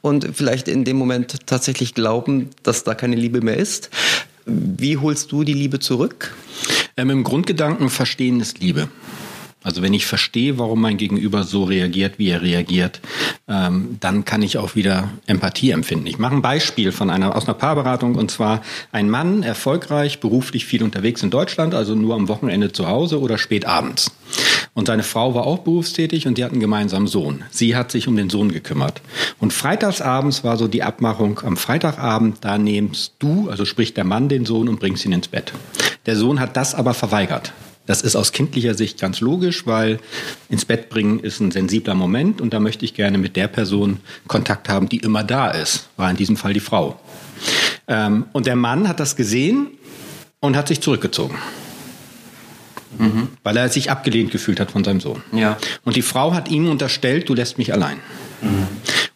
und 0.00 0.26
vielleicht 0.34 0.66
in 0.66 0.84
dem 0.84 0.96
Moment 0.96 1.46
tatsächlich 1.46 1.94
glauben, 1.94 2.50
dass 2.64 2.82
da 2.82 2.96
keine 2.96 3.14
Liebe 3.14 3.42
mehr 3.42 3.56
ist. 3.56 3.90
Wie 4.44 4.96
holst 4.96 5.30
du 5.30 5.44
die 5.44 5.54
Liebe 5.54 5.78
zurück? 5.78 6.34
Ähm, 7.00 7.08
Im 7.08 7.24
Grundgedanken 7.24 7.88
verstehen 7.88 8.40
ist 8.40 8.60
Liebe. 8.60 8.90
Also 9.62 9.80
wenn 9.80 9.94
ich 9.94 10.04
verstehe, 10.06 10.58
warum 10.58 10.82
mein 10.82 10.98
Gegenüber 10.98 11.44
so 11.44 11.64
reagiert, 11.64 12.18
wie 12.18 12.28
er 12.28 12.42
reagiert, 12.42 13.00
ähm, 13.48 13.96
dann 14.00 14.26
kann 14.26 14.42
ich 14.42 14.58
auch 14.58 14.74
wieder 14.74 15.08
Empathie 15.26 15.70
empfinden. 15.70 16.06
Ich 16.06 16.18
mache 16.18 16.34
ein 16.34 16.42
Beispiel 16.42 16.92
von 16.92 17.08
einer 17.08 17.36
aus 17.36 17.44
einer 17.46 17.54
Paarberatung 17.54 18.16
und 18.16 18.30
zwar 18.30 18.62
ein 18.92 19.08
Mann, 19.08 19.42
erfolgreich, 19.42 20.20
beruflich 20.20 20.66
viel 20.66 20.82
unterwegs 20.82 21.22
in 21.22 21.30
Deutschland, 21.30 21.74
also 21.74 21.94
nur 21.94 22.14
am 22.16 22.28
Wochenende 22.28 22.72
zu 22.72 22.86
Hause 22.86 23.20
oder 23.20 23.38
spät 23.38 23.66
abends. 23.66 24.12
Und 24.72 24.86
seine 24.86 25.02
Frau 25.02 25.34
war 25.34 25.46
auch 25.46 25.58
berufstätig 25.58 26.26
und 26.26 26.38
die 26.38 26.44
hatten 26.44 26.54
einen 26.54 26.60
gemeinsamen 26.60 27.06
Sohn. 27.06 27.44
Sie 27.50 27.76
hat 27.76 27.90
sich 27.90 28.08
um 28.08 28.16
den 28.16 28.30
Sohn 28.30 28.52
gekümmert. 28.52 29.02
Und 29.38 29.52
freitagsabends 29.52 30.44
war 30.44 30.56
so 30.56 30.68
die 30.68 30.82
Abmachung, 30.82 31.40
am 31.44 31.56
Freitagabend, 31.56 32.38
da 32.42 32.56
nimmst 32.56 33.14
du, 33.18 33.50
also 33.50 33.64
spricht 33.64 33.96
der 33.96 34.04
Mann 34.04 34.28
den 34.28 34.46
Sohn 34.46 34.68
und 34.68 34.80
bringst 34.80 35.04
ihn 35.04 35.12
ins 35.12 35.28
Bett. 35.28 35.52
Der 36.10 36.16
Sohn 36.16 36.40
hat 36.40 36.56
das 36.56 36.74
aber 36.74 36.92
verweigert. 36.92 37.52
Das 37.86 38.02
ist 38.02 38.16
aus 38.16 38.32
kindlicher 38.32 38.74
Sicht 38.74 38.98
ganz 38.98 39.20
logisch, 39.20 39.64
weil 39.68 40.00
ins 40.48 40.64
Bett 40.64 40.88
bringen 40.88 41.20
ist 41.20 41.38
ein 41.38 41.52
sensibler 41.52 41.94
Moment 41.94 42.40
und 42.40 42.52
da 42.52 42.58
möchte 42.58 42.84
ich 42.84 42.94
gerne 42.94 43.16
mit 43.16 43.36
der 43.36 43.46
Person 43.46 44.00
Kontakt 44.26 44.68
haben, 44.68 44.88
die 44.88 44.96
immer 44.96 45.22
da 45.22 45.52
ist. 45.52 45.86
War 45.96 46.10
in 46.10 46.16
diesem 46.16 46.36
Fall 46.36 46.52
die 46.52 46.58
Frau. 46.58 46.98
Ähm, 47.86 48.24
und 48.32 48.46
der 48.46 48.56
Mann 48.56 48.88
hat 48.88 48.98
das 48.98 49.14
gesehen 49.14 49.68
und 50.40 50.56
hat 50.56 50.66
sich 50.66 50.80
zurückgezogen. 50.80 51.38
Mhm. 52.98 53.28
Weil 53.44 53.56
er 53.56 53.68
sich 53.68 53.88
abgelehnt 53.88 54.32
gefühlt 54.32 54.58
hat 54.58 54.72
von 54.72 54.82
seinem 54.82 55.00
Sohn. 55.00 55.22
Ja. 55.30 55.58
Und 55.84 55.94
die 55.94 56.02
Frau 56.02 56.34
hat 56.34 56.50
ihm 56.50 56.68
unterstellt, 56.68 57.28
du 57.28 57.34
lässt 57.34 57.56
mich 57.56 57.72
allein. 57.72 57.98
Mhm. 58.42 58.66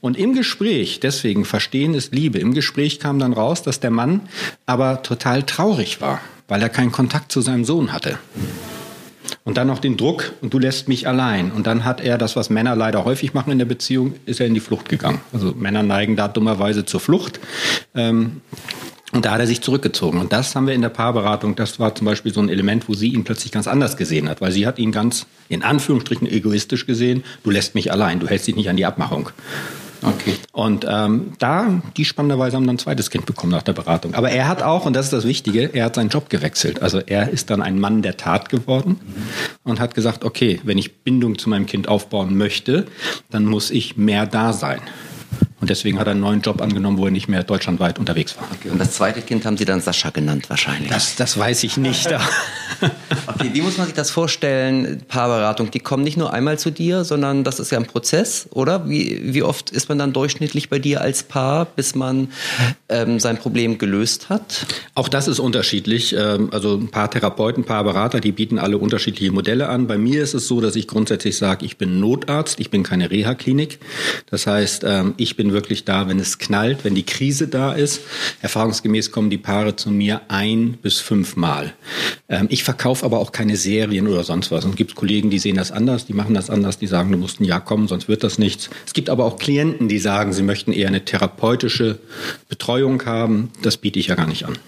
Und 0.00 0.16
im 0.16 0.32
Gespräch, 0.32 1.00
deswegen 1.00 1.44
verstehen 1.44 1.94
ist 1.94 2.14
Liebe, 2.14 2.38
im 2.38 2.54
Gespräch 2.54 3.00
kam 3.00 3.18
dann 3.18 3.32
raus, 3.32 3.64
dass 3.64 3.80
der 3.80 3.90
Mann 3.90 4.20
aber 4.64 5.02
total 5.02 5.42
traurig 5.42 6.00
war 6.00 6.20
weil 6.48 6.62
er 6.62 6.68
keinen 6.68 6.92
Kontakt 6.92 7.32
zu 7.32 7.40
seinem 7.40 7.64
Sohn 7.64 7.92
hatte. 7.92 8.18
Und 9.44 9.56
dann 9.56 9.66
noch 9.66 9.78
den 9.78 9.96
Druck, 9.96 10.32
und 10.40 10.54
du 10.54 10.58
lässt 10.58 10.88
mich 10.88 11.06
allein. 11.06 11.52
Und 11.52 11.66
dann 11.66 11.84
hat 11.84 12.00
er 12.00 12.18
das, 12.18 12.36
was 12.36 12.50
Männer 12.50 12.76
leider 12.76 13.04
häufig 13.04 13.34
machen 13.34 13.52
in 13.52 13.58
der 13.58 13.66
Beziehung, 13.66 14.14
ist 14.26 14.40
er 14.40 14.46
in 14.46 14.54
die 14.54 14.60
Flucht 14.60 14.88
gegangen. 14.88 15.20
Also 15.32 15.52
Männer 15.52 15.82
neigen 15.82 16.16
da 16.16 16.28
dummerweise 16.28 16.84
zur 16.84 17.00
Flucht. 17.00 17.40
Ähm, 17.94 18.40
und 19.12 19.24
da 19.24 19.32
hat 19.32 19.40
er 19.40 19.46
sich 19.46 19.60
zurückgezogen. 19.60 20.18
Und 20.18 20.32
das 20.32 20.56
haben 20.56 20.66
wir 20.66 20.74
in 20.74 20.82
der 20.82 20.88
Paarberatung, 20.88 21.54
das 21.54 21.78
war 21.78 21.94
zum 21.94 22.04
Beispiel 22.06 22.34
so 22.34 22.40
ein 22.40 22.48
Element, 22.48 22.88
wo 22.88 22.94
sie 22.94 23.12
ihn 23.12 23.22
plötzlich 23.22 23.52
ganz 23.52 23.68
anders 23.68 23.96
gesehen 23.96 24.28
hat, 24.28 24.40
weil 24.40 24.50
sie 24.50 24.66
hat 24.66 24.78
ihn 24.78 24.92
ganz 24.92 25.26
in 25.48 25.62
Anführungsstrichen 25.62 26.26
egoistisch 26.26 26.84
gesehen, 26.84 27.22
du 27.44 27.50
lässt 27.50 27.76
mich 27.76 27.92
allein, 27.92 28.18
du 28.18 28.26
hältst 28.26 28.48
dich 28.48 28.56
nicht 28.56 28.68
an 28.68 28.76
die 28.76 28.86
Abmachung. 28.86 29.30
Okay. 30.04 30.34
Und 30.52 30.86
ähm, 30.88 31.32
da, 31.38 31.80
die 31.96 32.04
spannenderweise 32.04 32.56
haben 32.56 32.66
dann 32.66 32.76
ein 32.76 32.78
zweites 32.78 33.10
Kind 33.10 33.26
bekommen 33.26 33.52
nach 33.52 33.62
der 33.62 33.72
Beratung. 33.72 34.14
Aber 34.14 34.30
er 34.30 34.48
hat 34.48 34.62
auch, 34.62 34.84
und 34.84 34.94
das 34.94 35.06
ist 35.06 35.12
das 35.12 35.24
Wichtige, 35.24 35.74
er 35.74 35.86
hat 35.86 35.94
seinen 35.94 36.10
Job 36.10 36.28
gewechselt. 36.28 36.82
Also 36.82 36.98
er 36.98 37.30
ist 37.30 37.50
dann 37.50 37.62
ein 37.62 37.78
Mann 37.78 38.02
der 38.02 38.16
Tat 38.16 38.50
geworden 38.50 39.00
und 39.64 39.80
hat 39.80 39.94
gesagt, 39.94 40.24
okay, 40.24 40.60
wenn 40.64 40.78
ich 40.78 40.98
Bindung 40.98 41.38
zu 41.38 41.48
meinem 41.48 41.66
Kind 41.66 41.88
aufbauen 41.88 42.36
möchte, 42.36 42.86
dann 43.30 43.46
muss 43.46 43.70
ich 43.70 43.96
mehr 43.96 44.26
da 44.26 44.52
sein. 44.52 44.80
Und 45.64 45.70
deswegen 45.70 45.98
hat 45.98 46.06
er 46.06 46.10
einen 46.10 46.20
neuen 46.20 46.42
Job 46.42 46.60
angenommen, 46.60 46.98
wo 46.98 47.06
er 47.06 47.10
nicht 47.10 47.26
mehr 47.26 47.42
deutschlandweit 47.42 47.98
unterwegs 47.98 48.36
war. 48.36 48.46
Okay, 48.52 48.68
und 48.68 48.78
das 48.78 48.92
zweite 48.92 49.22
Kind 49.22 49.46
haben 49.46 49.56
Sie 49.56 49.64
dann 49.64 49.80
Sascha 49.80 50.10
genannt 50.10 50.50
wahrscheinlich? 50.50 50.90
Das, 50.90 51.16
das 51.16 51.38
weiß 51.38 51.64
ich 51.64 51.78
nicht. 51.78 52.06
okay, 53.26 53.48
wie 53.54 53.62
muss 53.62 53.78
man 53.78 53.86
sich 53.86 53.94
das 53.94 54.10
vorstellen, 54.10 55.00
Paarberatung? 55.08 55.70
Die 55.70 55.80
kommen 55.80 56.04
nicht 56.04 56.18
nur 56.18 56.34
einmal 56.34 56.58
zu 56.58 56.70
dir, 56.70 57.04
sondern 57.04 57.44
das 57.44 57.60
ist 57.60 57.70
ja 57.72 57.78
ein 57.78 57.86
Prozess, 57.86 58.46
oder? 58.50 58.90
Wie, 58.90 59.32
wie 59.32 59.42
oft 59.42 59.70
ist 59.70 59.88
man 59.88 59.98
dann 59.98 60.12
durchschnittlich 60.12 60.68
bei 60.68 60.78
dir 60.78 61.00
als 61.00 61.22
Paar, 61.22 61.64
bis 61.64 61.94
man 61.94 62.28
ähm, 62.90 63.18
sein 63.18 63.38
Problem 63.38 63.78
gelöst 63.78 64.28
hat? 64.28 64.66
Auch 64.94 65.08
das 65.08 65.28
ist 65.28 65.38
unterschiedlich. 65.38 66.14
Ähm, 66.14 66.50
also 66.52 66.76
ein 66.76 66.88
paar 66.88 67.10
Therapeuten, 67.10 67.62
ein 67.62 67.66
paar 67.66 67.84
Berater, 67.84 68.20
die 68.20 68.32
bieten 68.32 68.58
alle 68.58 68.76
unterschiedliche 68.76 69.32
Modelle 69.32 69.70
an. 69.70 69.86
Bei 69.86 69.96
mir 69.96 70.22
ist 70.22 70.34
es 70.34 70.46
so, 70.46 70.60
dass 70.60 70.76
ich 70.76 70.86
grundsätzlich 70.86 71.38
sage, 71.38 71.64
ich 71.64 71.78
bin 71.78 72.00
Notarzt, 72.00 72.60
ich 72.60 72.68
bin 72.68 72.82
keine 72.82 73.10
Reha-Klinik. 73.10 73.78
Das 74.30 74.46
heißt, 74.46 74.84
ähm, 74.84 75.14
ich 75.16 75.36
bin 75.36 75.53
wirklich 75.54 75.86
da, 75.86 76.06
wenn 76.08 76.18
es 76.18 76.38
knallt, 76.38 76.84
wenn 76.84 76.94
die 76.94 77.06
Krise 77.06 77.48
da 77.48 77.72
ist. 77.72 78.02
Erfahrungsgemäß 78.42 79.10
kommen 79.10 79.30
die 79.30 79.38
Paare 79.38 79.76
zu 79.76 79.90
mir 79.90 80.20
ein 80.28 80.74
bis 80.82 80.98
fünfmal. 81.00 81.72
Ähm, 82.28 82.48
ich 82.50 82.62
verkaufe 82.62 83.06
aber 83.06 83.20
auch 83.20 83.32
keine 83.32 83.56
Serien 83.56 84.06
oder 84.06 84.24
sonst 84.24 84.50
was. 84.50 84.66
Und 84.66 84.72
es 84.72 84.76
gibt 84.76 84.94
Kollegen, 84.94 85.30
die 85.30 85.38
sehen 85.38 85.56
das 85.56 85.72
anders, 85.72 86.04
die 86.04 86.12
machen 86.12 86.34
das 86.34 86.50
anders, 86.50 86.78
die 86.78 86.86
sagen, 86.86 87.10
du 87.10 87.16
musst 87.16 87.40
ein 87.40 87.44
Jahr 87.44 87.64
kommen, 87.64 87.88
sonst 87.88 88.06
wird 88.06 88.22
das 88.22 88.38
nichts. 88.38 88.68
Es 88.86 88.92
gibt 88.92 89.08
aber 89.08 89.24
auch 89.24 89.38
Klienten, 89.38 89.88
die 89.88 89.98
sagen, 89.98 90.34
sie 90.34 90.42
möchten 90.42 90.72
eher 90.72 90.88
eine 90.88 91.04
therapeutische 91.04 91.98
Betreuung 92.50 93.04
haben. 93.06 93.50
Das 93.62 93.78
biete 93.78 93.98
ich 93.98 94.08
ja 94.08 94.14
gar 94.14 94.26
nicht 94.26 94.44
an. 94.44 94.58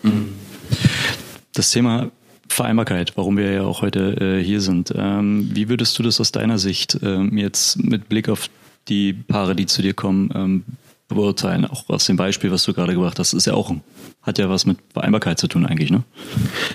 Das 1.52 1.70
Thema 1.70 2.10
Vereinbarkeit, 2.48 3.12
warum 3.16 3.36
wir 3.36 3.50
ja 3.50 3.62
auch 3.62 3.82
heute 3.82 4.38
äh, 4.38 4.42
hier 4.42 4.60
sind. 4.60 4.92
Ähm, 4.96 5.50
wie 5.52 5.68
würdest 5.68 5.98
du 5.98 6.02
das 6.02 6.20
aus 6.20 6.32
deiner 6.32 6.58
Sicht 6.58 6.98
ähm, 7.02 7.36
jetzt 7.36 7.82
mit 7.82 8.08
Blick 8.08 8.28
auf 8.28 8.48
die 8.88 9.12
Paare, 9.12 9.56
die 9.56 9.66
zu 9.66 9.82
dir 9.82 9.94
kommen, 9.94 10.30
ähm, 10.34 10.64
beurteilen. 11.08 11.64
Auch 11.64 11.88
aus 11.88 12.06
dem 12.06 12.16
Beispiel, 12.16 12.50
was 12.50 12.64
du 12.64 12.72
gerade 12.72 12.94
gebracht 12.94 13.18
hast, 13.18 13.32
ist 13.32 13.46
ja 13.46 13.54
auch 13.54 13.72
hat 14.26 14.38
ja 14.38 14.50
was 14.50 14.66
mit 14.66 14.78
Vereinbarkeit 14.92 15.38
zu 15.38 15.46
tun 15.46 15.64
eigentlich, 15.64 15.90
ne? 15.90 16.02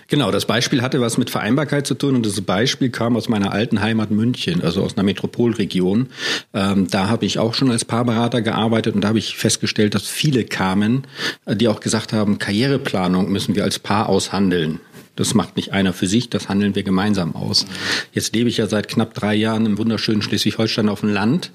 Genau, 0.08 0.32
das 0.32 0.46
Beispiel 0.46 0.82
hatte 0.82 1.02
was 1.02 1.18
mit 1.18 1.30
Vereinbarkeit 1.30 1.86
zu 1.86 1.96
tun 1.96 2.16
und 2.16 2.26
das 2.26 2.40
Beispiel 2.40 2.90
kam 2.90 3.18
aus 3.18 3.28
meiner 3.28 3.52
alten 3.52 3.82
Heimat 3.82 4.10
München, 4.10 4.64
also 4.64 4.82
aus 4.82 4.96
einer 4.96 5.04
Metropolregion. 5.04 6.08
Ähm, 6.54 6.88
da 6.88 7.10
habe 7.10 7.26
ich 7.26 7.40
auch 7.40 7.54
schon 7.54 7.70
als 7.70 7.84
Paarberater 7.84 8.42
gearbeitet 8.42 8.96
und 8.96 9.02
da 9.02 9.10
habe 9.10 9.20
ich 9.20 9.36
festgestellt, 9.36 9.96
dass 9.96 10.08
viele 10.08 10.46
kamen, 10.46 11.06
äh, 11.46 11.58
die 11.58 11.68
auch 11.68 11.82
gesagt 11.82 12.14
haben, 12.14 12.40
Karriereplanung 12.40 13.30
müssen 13.30 13.56
wir 13.56 13.66
als 13.66 13.80
Paar 13.80 14.08
aushandeln. 14.08 14.80
Das 15.22 15.36
macht 15.36 15.56
nicht 15.56 15.72
einer 15.72 15.94
für 15.94 16.08
sich, 16.08 16.32
das 16.32 16.50
handeln 16.50 16.74
wir 16.74 16.82
gemeinsam 16.82 17.36
aus. 17.36 17.68
Jetzt 18.12 18.34
lebe 18.36 18.50
ich 18.50 18.58
ja 18.58 18.66
seit 18.66 18.88
knapp 18.88 19.14
drei 19.14 19.36
Jahren 19.36 19.68
im 19.68 19.78
wunderschönen 19.78 20.24
Schleswig-Holstein 20.24 20.90
auf 20.90 21.02
dem 21.02 21.10
Land. 21.10 21.52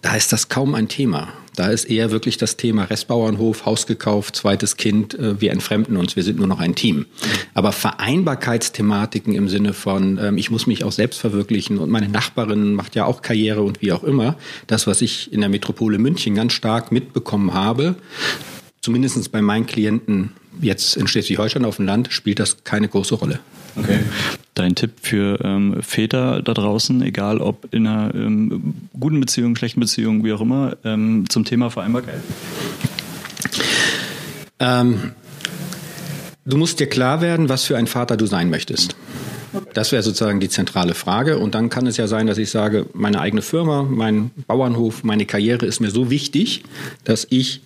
Da 0.00 0.16
ist 0.16 0.32
das 0.32 0.48
kaum 0.48 0.74
ein 0.74 0.88
Thema. 0.88 1.28
Da 1.54 1.68
ist 1.68 1.84
eher 1.84 2.10
wirklich 2.12 2.38
das 2.38 2.56
Thema 2.56 2.84
Restbauernhof, 2.84 3.66
Haus 3.66 3.86
gekauft, 3.86 4.36
zweites 4.36 4.78
Kind, 4.78 5.18
äh, 5.18 5.38
wir 5.38 5.52
entfremden 5.52 5.98
uns, 5.98 6.16
wir 6.16 6.22
sind 6.22 6.38
nur 6.38 6.46
noch 6.46 6.60
ein 6.60 6.76
Team. 6.76 7.04
Aber 7.52 7.72
Vereinbarkeitsthematiken 7.72 9.34
im 9.34 9.50
Sinne 9.50 9.74
von, 9.74 10.18
ähm, 10.18 10.38
ich 10.38 10.50
muss 10.50 10.66
mich 10.66 10.82
auch 10.82 10.92
selbst 10.92 11.20
verwirklichen 11.20 11.76
und 11.76 11.90
meine 11.90 12.08
Nachbarin 12.08 12.72
macht 12.72 12.94
ja 12.94 13.04
auch 13.04 13.20
Karriere 13.20 13.60
und 13.60 13.82
wie 13.82 13.92
auch 13.92 14.02
immer, 14.02 14.38
das, 14.66 14.86
was 14.86 15.02
ich 15.02 15.30
in 15.30 15.42
der 15.42 15.50
Metropole 15.50 15.98
München 15.98 16.34
ganz 16.34 16.54
stark 16.54 16.90
mitbekommen 16.90 17.52
habe, 17.52 17.96
zumindest 18.80 19.30
bei 19.30 19.42
meinen 19.42 19.66
Klienten 19.66 20.32
jetzt 20.60 20.96
in 20.96 21.06
Schleswig-Holstein 21.06 21.64
auf 21.64 21.76
dem 21.76 21.86
Land, 21.86 22.12
spielt 22.12 22.38
das 22.38 22.64
keine 22.64 22.88
große 22.88 23.14
Rolle. 23.14 23.40
Okay. 23.76 24.00
Dein 24.54 24.74
Tipp 24.74 24.92
für 25.02 25.38
ähm, 25.44 25.82
Väter 25.82 26.42
da 26.42 26.54
draußen, 26.54 27.02
egal 27.02 27.38
ob 27.38 27.72
in 27.72 27.86
einer 27.86 28.14
ähm, 28.14 28.74
guten 28.98 29.20
Beziehung, 29.20 29.54
schlechten 29.56 29.80
Beziehung, 29.80 30.24
wie 30.24 30.32
auch 30.32 30.40
immer, 30.40 30.76
ähm, 30.84 31.26
zum 31.28 31.44
Thema 31.44 31.70
Vereinbarkeit? 31.70 32.20
Ähm, 34.58 35.12
du 36.44 36.56
musst 36.56 36.80
dir 36.80 36.88
klar 36.88 37.20
werden, 37.20 37.48
was 37.48 37.64
für 37.64 37.76
ein 37.76 37.86
Vater 37.86 38.16
du 38.16 38.26
sein 38.26 38.50
möchtest. 38.50 38.96
Das 39.74 39.92
wäre 39.92 40.02
sozusagen 40.02 40.40
die 40.40 40.48
zentrale 40.48 40.94
Frage. 40.94 41.38
Und 41.38 41.54
dann 41.54 41.70
kann 41.70 41.86
es 41.86 41.96
ja 41.96 42.06
sein, 42.06 42.26
dass 42.26 42.38
ich 42.38 42.50
sage, 42.50 42.86
meine 42.92 43.20
eigene 43.20 43.42
Firma, 43.42 43.82
mein 43.82 44.30
Bauernhof, 44.46 45.04
meine 45.04 45.24
Karriere 45.24 45.66
ist 45.66 45.80
mir 45.80 45.90
so 45.90 46.10
wichtig, 46.10 46.64
dass 47.04 47.26
ich 47.30 47.62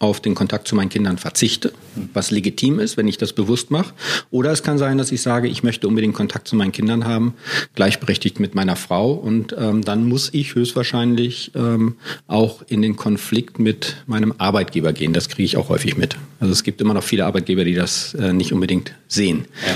auf 0.00 0.20
den 0.20 0.34
Kontakt 0.34 0.66
zu 0.68 0.74
meinen 0.74 0.88
Kindern 0.88 1.18
verzichte, 1.18 1.72
was 2.12 2.30
legitim 2.30 2.78
ist, 2.78 2.96
wenn 2.96 3.08
ich 3.08 3.16
das 3.16 3.32
bewusst 3.32 3.70
mache. 3.70 3.94
Oder 4.30 4.50
es 4.50 4.62
kann 4.62 4.76
sein, 4.76 4.98
dass 4.98 5.12
ich 5.12 5.22
sage, 5.22 5.48
ich 5.48 5.62
möchte 5.62 5.86
unbedingt 5.88 6.14
Kontakt 6.14 6.48
zu 6.48 6.56
meinen 6.56 6.72
Kindern 6.72 7.04
haben, 7.06 7.34
gleichberechtigt 7.74 8.40
mit 8.40 8.54
meiner 8.54 8.76
Frau. 8.76 9.12
Und 9.12 9.54
ähm, 9.58 9.82
dann 9.82 10.06
muss 10.06 10.30
ich 10.32 10.54
höchstwahrscheinlich 10.54 11.52
ähm, 11.54 11.96
auch 12.26 12.62
in 12.68 12.82
den 12.82 12.96
Konflikt 12.96 13.58
mit 13.58 13.96
meinem 14.06 14.34
Arbeitgeber 14.38 14.92
gehen. 14.92 15.12
Das 15.12 15.28
kriege 15.28 15.44
ich 15.44 15.56
auch 15.56 15.68
häufig 15.68 15.96
mit. 15.96 16.16
Also 16.40 16.52
es 16.52 16.64
gibt 16.64 16.80
immer 16.80 16.94
noch 16.94 17.04
viele 17.04 17.24
Arbeitgeber, 17.24 17.64
die 17.64 17.74
das 17.74 18.14
äh, 18.14 18.32
nicht 18.32 18.52
unbedingt 18.52 18.92
sehen. 19.08 19.46
Ja. 19.66 19.74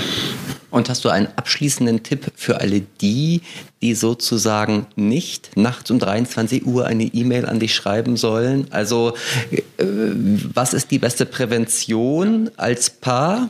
Und 0.71 0.89
hast 0.89 1.03
du 1.05 1.09
einen 1.09 1.27
abschließenden 1.35 2.03
Tipp 2.03 2.31
für 2.35 2.61
alle 2.61 2.81
die, 3.01 3.41
die 3.81 3.95
sozusagen 3.95 4.85
nicht 4.95 5.57
nachts 5.57 5.89
um 5.89 5.99
23 5.99 6.65
Uhr 6.65 6.85
eine 6.85 7.05
E-Mail 7.05 7.45
an 7.45 7.59
dich 7.59 7.73
schreiben 7.73 8.17
sollen? 8.17 8.67
Also 8.69 9.13
äh, 9.51 9.61
was 10.53 10.73
ist 10.73 10.91
die 10.91 10.99
beste 10.99 11.25
Prävention 11.25 12.51
als 12.57 12.89
Paar? 12.89 13.49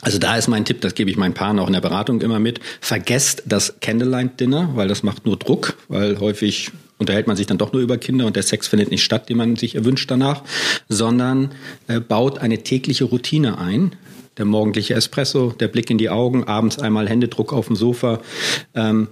Also 0.00 0.18
da 0.18 0.36
ist 0.36 0.48
mein 0.48 0.64
Tipp, 0.64 0.80
das 0.80 0.94
gebe 0.94 1.10
ich 1.10 1.16
meinen 1.16 1.34
Paaren 1.34 1.58
auch 1.60 1.68
in 1.68 1.74
der 1.74 1.80
Beratung 1.80 2.22
immer 2.22 2.40
mit. 2.40 2.60
Vergesst 2.80 3.44
das 3.46 3.74
Candlelight 3.80 4.40
Dinner, 4.40 4.70
weil 4.74 4.88
das 4.88 5.02
macht 5.04 5.26
nur 5.26 5.36
Druck, 5.36 5.76
weil 5.88 6.18
häufig 6.18 6.72
unterhält 7.02 7.26
man 7.26 7.36
sich 7.36 7.46
dann 7.46 7.58
doch 7.58 7.72
nur 7.72 7.82
über 7.82 7.98
Kinder 7.98 8.26
und 8.26 8.34
der 8.34 8.42
Sex 8.42 8.68
findet 8.68 8.90
nicht 8.90 9.04
statt, 9.04 9.28
den 9.28 9.36
man 9.36 9.56
sich 9.56 9.74
erwünscht 9.74 10.10
danach, 10.10 10.42
sondern 10.88 11.50
äh, 11.88 12.00
baut 12.00 12.38
eine 12.38 12.62
tägliche 12.62 13.04
Routine 13.04 13.58
ein, 13.58 13.94
der 14.38 14.46
morgendliche 14.46 14.94
Espresso, 14.94 15.52
der 15.52 15.68
Blick 15.68 15.90
in 15.90 15.98
die 15.98 16.08
Augen, 16.08 16.44
abends 16.44 16.78
einmal 16.78 17.08
Händedruck 17.08 17.52
auf 17.52 17.66
dem 17.66 17.76
Sofa. 17.76 18.20
Ähm, 18.74 19.08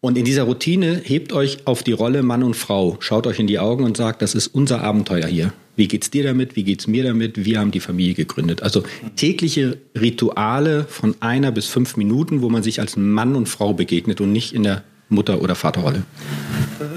und 0.00 0.18
in 0.18 0.24
dieser 0.24 0.42
Routine 0.42 1.00
hebt 1.02 1.32
euch 1.32 1.66
auf 1.66 1.82
die 1.84 1.92
Rolle 1.92 2.22
Mann 2.22 2.42
und 2.42 2.56
Frau, 2.56 2.96
schaut 3.00 3.26
euch 3.26 3.38
in 3.38 3.46
die 3.46 3.60
Augen 3.60 3.84
und 3.84 3.96
sagt, 3.96 4.20
das 4.20 4.34
ist 4.34 4.48
unser 4.48 4.82
Abenteuer 4.82 5.26
hier. 5.26 5.52
Wie 5.76 5.88
geht's 5.88 6.10
dir 6.10 6.24
damit? 6.24 6.54
Wie 6.54 6.64
geht's 6.64 6.86
mir 6.86 7.04
damit? 7.04 7.44
Wir 7.44 7.58
haben 7.58 7.70
die 7.70 7.80
Familie 7.80 8.14
gegründet. 8.14 8.62
Also 8.62 8.82
tägliche 9.16 9.78
Rituale 9.98 10.84
von 10.84 11.14
einer 11.20 11.50
bis 11.50 11.66
fünf 11.66 11.96
Minuten, 11.96 12.42
wo 12.42 12.50
man 12.50 12.62
sich 12.62 12.80
als 12.80 12.96
Mann 12.96 13.36
und 13.36 13.48
Frau 13.48 13.72
begegnet 13.72 14.20
und 14.20 14.32
nicht 14.32 14.52
in 14.52 14.64
der 14.64 14.82
Mutter- 15.12 15.40
oder 15.40 15.54
Vaterrolle. 15.54 16.02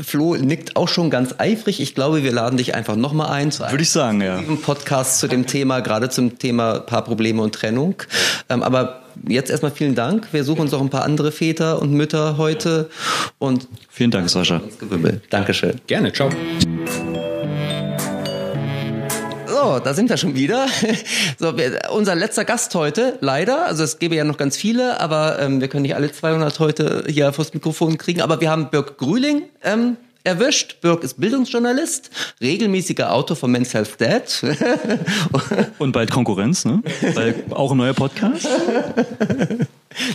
Flo 0.04 0.36
nickt 0.36 0.76
auch 0.76 0.88
schon 0.88 1.10
ganz 1.10 1.36
eifrig. 1.38 1.80
Ich 1.80 1.96
glaube, 1.96 2.24
wir 2.24 2.32
laden 2.32 2.58
dich 2.58 2.76
einfach 2.76 2.96
nochmal 2.96 3.32
ein 3.32 3.52
zu 3.52 3.64
einem 3.64 3.84
sagen, 3.84 4.22
ja. 4.22 4.42
Podcast 4.64 5.20
zu 5.20 5.28
dem 5.28 5.46
Thema, 5.46 5.82
gerade 5.82 6.10
zum 6.10 6.38
Thema 6.40 6.80
Paarprobleme 6.80 7.42
und 7.42 7.54
Trennung. 7.54 7.96
Ähm, 8.50 8.64
aber 8.64 9.02
jetzt 9.28 9.50
erstmal 9.50 9.72
vielen 9.72 9.96
Dank. 9.96 10.28
Wir 10.32 10.44
suchen 10.44 10.62
uns 10.62 10.74
auch 10.74 10.82
ein 10.82 10.90
paar 10.90 11.04
andere 11.04 11.32
Väter 11.32 11.82
und 11.82 11.92
Mütter 11.92 12.38
heute. 12.38 12.90
Und 13.38 13.68
vielen 13.90 14.12
Dank, 14.12 14.30
Sascha. 14.30 14.62
Dankeschön. 15.30 15.82
Gerne, 15.88 16.12
ciao. 16.12 16.30
So, 19.66 19.80
da 19.80 19.96
sind 19.96 20.12
wir 20.12 20.18
schon 20.18 20.36
wieder. 20.36 20.68
So, 21.40 21.58
wir, 21.58 21.90
unser 21.92 22.14
letzter 22.14 22.46
Gast 22.46 22.74
heute, 22.76 23.18
leider. 23.20 23.66
Also 23.66 23.84
es 23.84 23.98
gäbe 23.98 24.16
ja 24.16 24.24
noch 24.24 24.38
ganz 24.38 24.56
viele, 24.56 25.00
aber 25.02 25.40
ähm, 25.40 25.60
wir 25.60 25.68
können 25.68 25.82
nicht 25.82 25.96
alle 25.96 26.12
200 26.12 26.60
heute 26.60 27.04
hier 27.08 27.34
vors 27.34 27.54
Mikrofon 27.54 27.98
kriegen. 27.98 28.22
Aber 28.22 28.40
wir 28.40 28.50
haben 28.52 28.70
Birk 28.70 28.98
Grühling 28.98 29.44
ähm, 29.64 29.98
erwischt. 30.24 30.82
Birk 30.82 31.04
ist 31.04 31.20
Bildungsjournalist, 31.20 32.12
regelmäßiger 32.42 33.12
Autor 33.12 33.36
von 33.36 33.52
Men's 33.52 33.74
Health 33.74 34.00
Dad. 34.00 34.44
Und 35.80 35.94
bald 35.94 36.12
Konkurrenz, 36.12 36.64
ne? 36.66 36.84
Weil 37.16 37.44
auch 37.50 37.72
ein 37.72 37.78
neuer 37.78 37.94
Podcast. 37.94 38.48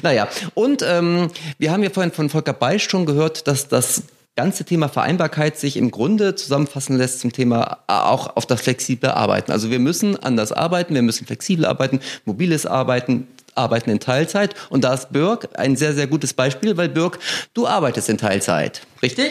Naja, 0.03 0.29
und 0.53 0.85
ähm, 0.87 1.31
wir 1.57 1.73
haben 1.73 1.83
ja 1.83 1.89
vorhin 1.89 2.13
von 2.13 2.29
Volker 2.29 2.53
Beisch 2.53 2.85
schon 2.85 3.07
gehört, 3.07 3.47
dass 3.47 3.67
das 3.67 4.03
ganze 4.41 4.65
Thema 4.65 4.89
Vereinbarkeit 4.89 5.59
sich 5.59 5.77
im 5.77 5.91
Grunde 5.91 6.35
zusammenfassen 6.35 6.97
lässt 6.97 7.21
zum 7.21 7.31
Thema 7.31 7.81
äh, 7.89 7.93
auch 7.93 8.37
auf 8.37 8.47
das 8.47 8.63
flexible 8.63 9.11
Arbeiten. 9.11 9.53
Also 9.53 9.71
wir 9.71 9.79
müssen 9.79 10.17
anders 10.17 10.51
arbeiten, 10.51 10.95
wir 10.95 11.03
müssen 11.03 11.27
flexibel 11.27 11.67
arbeiten, 11.67 12.01
mobiles 12.25 12.65
Arbeiten, 12.65 13.29
arbeiten 13.55 13.91
in 13.91 14.01
Teilzeit. 14.01 14.55
Und 14.71 14.83
da 14.85 14.95
ist 14.95 15.13
Birk 15.13 15.51
ein 15.59 15.77
sehr, 15.77 15.93
sehr 15.93 16.07
gutes 16.07 16.33
Beispiel, 16.33 16.79
weil 16.79 16.89
Birk, 16.89 17.19
du 17.53 17.67
arbeitest 17.67 18.09
in 18.09 18.17
Teilzeit, 18.17 18.81
richtig? 19.03 19.31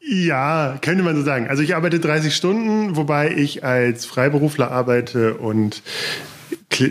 Ja, 0.00 0.76
könnte 0.80 1.04
man 1.04 1.14
so 1.14 1.22
sagen. 1.22 1.46
Also 1.46 1.62
ich 1.62 1.76
arbeite 1.76 2.00
30 2.00 2.34
Stunden, 2.34 2.96
wobei 2.96 3.30
ich 3.30 3.62
als 3.62 4.06
Freiberufler 4.06 4.72
arbeite 4.72 5.34
und 5.34 5.82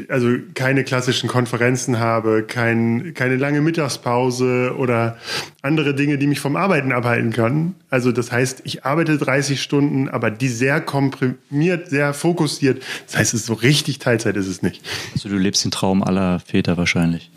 also 0.10 0.30
keine 0.54 0.84
klassischen 0.84 1.30
Konferenzen 1.30 2.00
habe, 2.00 2.44
kein, 2.44 3.14
keine 3.14 3.38
lange 3.38 3.62
Mittagspause 3.62 4.76
oder 4.78 5.18
andere 5.62 5.94
Dinge, 5.94 6.18
die 6.18 6.28
mich 6.28 6.40
vom 6.40 6.56
Arbeiten 6.56 6.92
abhalten 6.92 7.32
können. 7.32 7.76
Also 7.90 8.12
das 8.12 8.32
heißt, 8.32 8.62
ich 8.66 8.86
arbeite 8.86 9.18
30 9.18 9.62
Stunden, 9.62 10.10
aber 10.10 10.32
die 10.32 10.48
sehr 10.48 10.82
komprimiert, 10.82 11.90
sehr 11.90 12.14
fokussiert. 12.14 12.84
Das 13.08 13.18
heißt, 13.18 13.34
es 13.34 13.42
ist 13.42 13.46
so 13.48 13.54
richtig 13.54 14.00
Teilzeit 14.00 14.36
ist 14.36 14.48
es 14.48 14.62
nicht. 14.62 14.82
Also 15.14 15.30
du 15.30 15.38
lebst 15.38 15.64
den 15.64 15.72
Traum 15.72 16.04
aller 16.04 16.40
Väter 16.40 16.78
wahrscheinlich. 16.78 17.32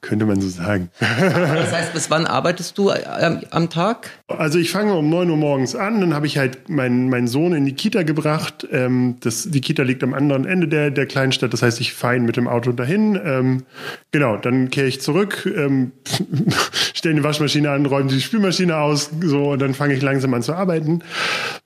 Könnte 0.00 0.26
man 0.26 0.40
so 0.40 0.48
sagen. 0.48 0.90
Das 0.98 1.72
heißt, 1.72 1.92
bis 1.92 2.10
wann 2.10 2.26
arbeitest 2.26 2.76
du 2.76 2.90
ähm, 2.90 3.40
am 3.50 3.70
Tag? 3.70 4.10
Also 4.26 4.58
ich 4.58 4.70
fange 4.70 4.94
um 4.94 5.08
9 5.08 5.30
Uhr 5.30 5.36
morgens 5.36 5.76
an, 5.76 6.00
dann 6.00 6.12
habe 6.12 6.26
ich 6.26 6.38
halt 6.38 6.68
meinen, 6.68 7.08
meinen 7.08 7.28
Sohn 7.28 7.52
in 7.52 7.64
die 7.64 7.74
Kita 7.74 8.02
gebracht. 8.02 8.66
Ähm, 8.72 9.16
das, 9.20 9.48
die 9.50 9.60
Kita 9.60 9.84
liegt 9.84 10.02
am 10.02 10.12
anderen 10.12 10.44
Ende 10.44 10.66
der, 10.66 10.90
der 10.90 11.06
Kleinstadt, 11.06 11.52
das 11.52 11.62
heißt, 11.62 11.80
ich 11.80 11.94
fahre 11.94 12.16
ihn 12.16 12.24
mit 12.24 12.36
dem 12.36 12.48
Auto 12.48 12.72
dahin. 12.72 13.18
Ähm, 13.24 13.62
genau, 14.10 14.36
dann 14.36 14.70
kehre 14.70 14.88
ich 14.88 15.00
zurück, 15.00 15.50
ähm, 15.56 15.92
stelle 16.94 17.14
die 17.14 17.24
Waschmaschine 17.24 17.70
an, 17.70 17.86
räume 17.86 18.10
die 18.10 18.20
Spülmaschine 18.20 18.76
aus, 18.76 19.10
so, 19.20 19.52
und 19.52 19.62
dann 19.62 19.72
fange 19.72 19.94
ich 19.94 20.02
langsam 20.02 20.34
an 20.34 20.42
zu 20.42 20.54
arbeiten. 20.54 21.02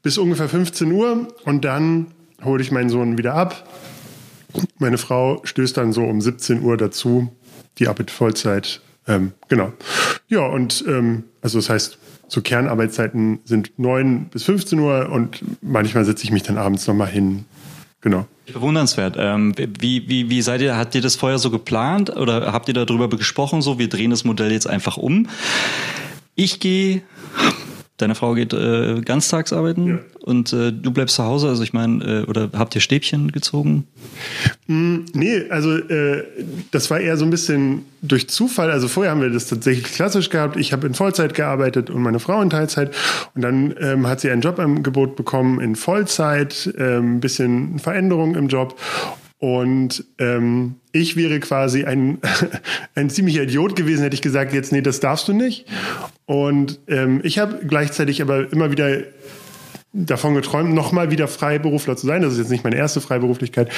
Bis 0.03 0.19
ungefähr 0.19 0.49
15 0.49 0.93
Uhr 0.93 1.29
und 1.45 1.65
dann 1.65 2.09
hole 2.45 2.63
ich 2.63 2.71
meinen 2.71 2.91
Sohn 2.91 3.17
wieder 3.17 3.35
ab. 3.35 3.67
Meine 4.79 4.99
Frau 4.99 5.41
stößt 5.45 5.77
dann 5.77 5.93
so 5.93 6.05
um 6.05 6.21
17 6.21 6.63
Uhr 6.63 6.77
dazu 6.77 7.33
die 7.79 7.89
Arbeit 7.89 8.11
Vollzeit. 8.11 8.81
Ähm, 9.09 9.33
genau. 9.49 9.73
Ja, 10.29 10.47
und 10.47 10.85
ähm, 10.87 11.25
also 11.43 11.59
das 11.59 11.71
heißt, 11.71 11.99
so 12.29 12.43
Kernarbeitszeiten 12.43 13.41
sind 13.45 13.79
9 13.79 14.27
bis 14.27 14.45
15 14.45 14.79
Uhr 14.79 15.09
und 15.11 15.43
manchmal 15.63 16.05
setze 16.05 16.25
ich 16.25 16.33
mich 16.33 16.43
dann 16.43 16.59
abends 16.59 16.87
nochmal 16.87 17.09
hin. 17.09 17.45
Genau. 18.01 18.27
Bewundernswert. 18.53 19.17
Ähm, 19.19 19.55
wie, 19.57 20.09
wie, 20.09 20.31
wie 20.31 20.43
seid 20.43 20.61
ihr, 20.61 20.77
habt 20.77 20.95
ihr 20.95 21.01
das 21.01 21.17
vorher 21.17 21.39
so 21.39 21.51
geplant 21.51 22.15
oder 22.17 22.53
habt 22.53 22.69
ihr 22.69 22.75
darüber 22.75 23.09
gesprochen, 23.09 23.63
so 23.63 23.79
wir 23.79 23.89
drehen 23.89 24.11
das 24.11 24.25
Modell 24.25 24.53
jetzt 24.53 24.69
einfach 24.69 24.97
um? 24.97 25.29
Ich 26.35 26.61
gehe 26.61 27.03
Deine 27.99 28.15
Frau 28.15 28.35
geht 28.35 28.53
äh, 28.53 29.01
ganztags 29.01 29.55
arbeiten 29.55 29.87
ja. 29.87 29.99
und 30.21 30.53
äh, 30.53 30.71
du 30.71 30.91
bleibst 30.91 31.17
zu 31.17 31.25
Hause. 31.25 31.49
Also 31.49 31.63
ich 31.63 31.73
meine, 31.73 32.05
äh, 32.05 32.25
oder 32.25 32.51
habt 32.53 32.75
ihr 32.75 32.83
Stäbchen 32.83 33.33
gezogen? 33.33 33.87
Mm, 34.67 34.99
nee, 35.15 35.45
also 35.49 35.77
äh, 35.77 36.25
das 36.73 36.91
war 36.91 37.01
eher 37.01 37.17
so 37.17 37.25
ein 37.25 37.31
bisschen 37.31 37.87
durch 38.03 38.29
Zufall. 38.29 38.71
Also 38.71 38.89
vorher 38.89 39.13
haben 39.13 39.23
wir 39.23 39.31
das 39.31 39.47
tatsächlich 39.47 39.85
klassisch 39.85 40.29
gehabt. 40.29 40.59
Ich 40.59 40.75
habe 40.75 40.87
in 40.87 40.93
Vollzeit 40.93 41.33
gearbeitet 41.33 41.89
und 41.89 42.03
meine 42.03 42.19
Frau 42.19 42.43
in 42.43 42.51
Teilzeit. 42.51 42.95
Und 43.35 43.41
dann 43.41 43.75
ähm, 43.81 44.07
hat 44.07 44.21
sie 44.21 44.31
ein 44.31 44.43
Jobangebot 44.43 45.17
bekommen 45.17 45.61
in 45.61 45.75
Vollzeit, 45.75 46.75
ähm, 46.77 47.17
ein 47.17 47.21
bisschen 47.21 47.79
Veränderung 47.79 48.35
im 48.35 48.49
Job. 48.49 48.79
Und 49.39 50.05
ähm, 50.19 50.77
ich 50.93 51.17
wäre 51.17 51.41
quasi 51.41 51.85
ein, 51.85 52.19
ein 52.95 53.11
ziemlicher 53.11 53.43
Idiot 53.43 53.77
gewesen, 53.77 54.03
hätte 54.03 54.15
ich 54.15 54.23
gesagt, 54.23 54.53
jetzt 54.53 54.73
nee, 54.73 54.83
das 54.83 55.01
darfst 55.01 55.29
du 55.29 55.33
nicht. 55.33 55.67
Und 56.27 56.81
ähm, 56.89 57.21
ich 57.23 57.39
habe 57.39 57.61
gleichzeitig 57.67 58.21
aber 58.21 58.53
immer 58.53 58.71
wieder 58.71 58.99
davon 59.97 60.35
geträumt, 60.35 60.75
nochmal 60.75 61.11
wieder 61.11 61.27
Freiberufler 61.27 61.97
zu 61.97 62.07
sein. 62.07 62.23
Das 62.23 62.33
ist 62.33 62.39
jetzt 62.39 62.51
nicht 62.51 62.65
meine 62.65 62.77
erste 62.77 63.01
Freiberuflichkeit. 63.01 63.71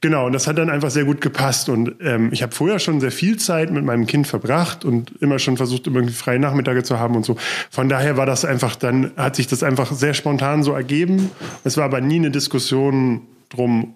Genau, 0.00 0.26
und 0.26 0.32
das 0.32 0.46
hat 0.46 0.56
dann 0.58 0.70
einfach 0.70 0.90
sehr 0.90 1.04
gut 1.04 1.20
gepasst. 1.20 1.68
Und 1.68 1.96
ähm, 2.00 2.28
ich 2.32 2.42
habe 2.42 2.54
vorher 2.54 2.78
schon 2.78 3.00
sehr 3.00 3.10
viel 3.10 3.38
Zeit 3.38 3.72
mit 3.72 3.84
meinem 3.84 4.06
Kind 4.06 4.26
verbracht 4.26 4.84
und 4.84 5.12
immer 5.20 5.38
schon 5.38 5.56
versucht, 5.56 5.86
irgendwie 5.86 6.12
freie 6.12 6.38
Nachmittage 6.38 6.84
zu 6.84 6.98
haben 7.00 7.16
und 7.16 7.24
so. 7.24 7.36
Von 7.70 7.88
daher 7.88 8.16
war 8.16 8.26
das 8.26 8.44
einfach, 8.44 8.76
dann 8.76 9.10
hat 9.16 9.36
sich 9.36 9.48
das 9.48 9.62
einfach 9.62 9.90
sehr 9.92 10.14
spontan 10.14 10.62
so 10.62 10.72
ergeben. 10.72 11.30
Es 11.64 11.76
war 11.76 11.84
aber 11.84 12.00
nie 12.00 12.16
eine 12.16 12.30
Diskussion 12.30 13.22
drum, 13.48 13.94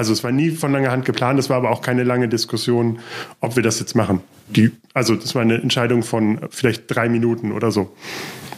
also 0.00 0.14
es 0.14 0.24
war 0.24 0.32
nie 0.32 0.50
von 0.50 0.72
langer 0.72 0.90
Hand 0.90 1.04
geplant, 1.04 1.38
es 1.38 1.50
war 1.50 1.58
aber 1.58 1.70
auch 1.70 1.82
keine 1.82 2.04
lange 2.04 2.26
Diskussion, 2.26 3.00
ob 3.40 3.56
wir 3.56 3.62
das 3.62 3.78
jetzt 3.80 3.94
machen. 3.94 4.22
Die, 4.48 4.72
also 4.94 5.14
das 5.14 5.34
war 5.34 5.42
eine 5.42 5.60
Entscheidung 5.60 6.02
von 6.02 6.40
vielleicht 6.48 6.84
drei 6.86 7.10
Minuten 7.10 7.52
oder 7.52 7.70
so. 7.70 7.94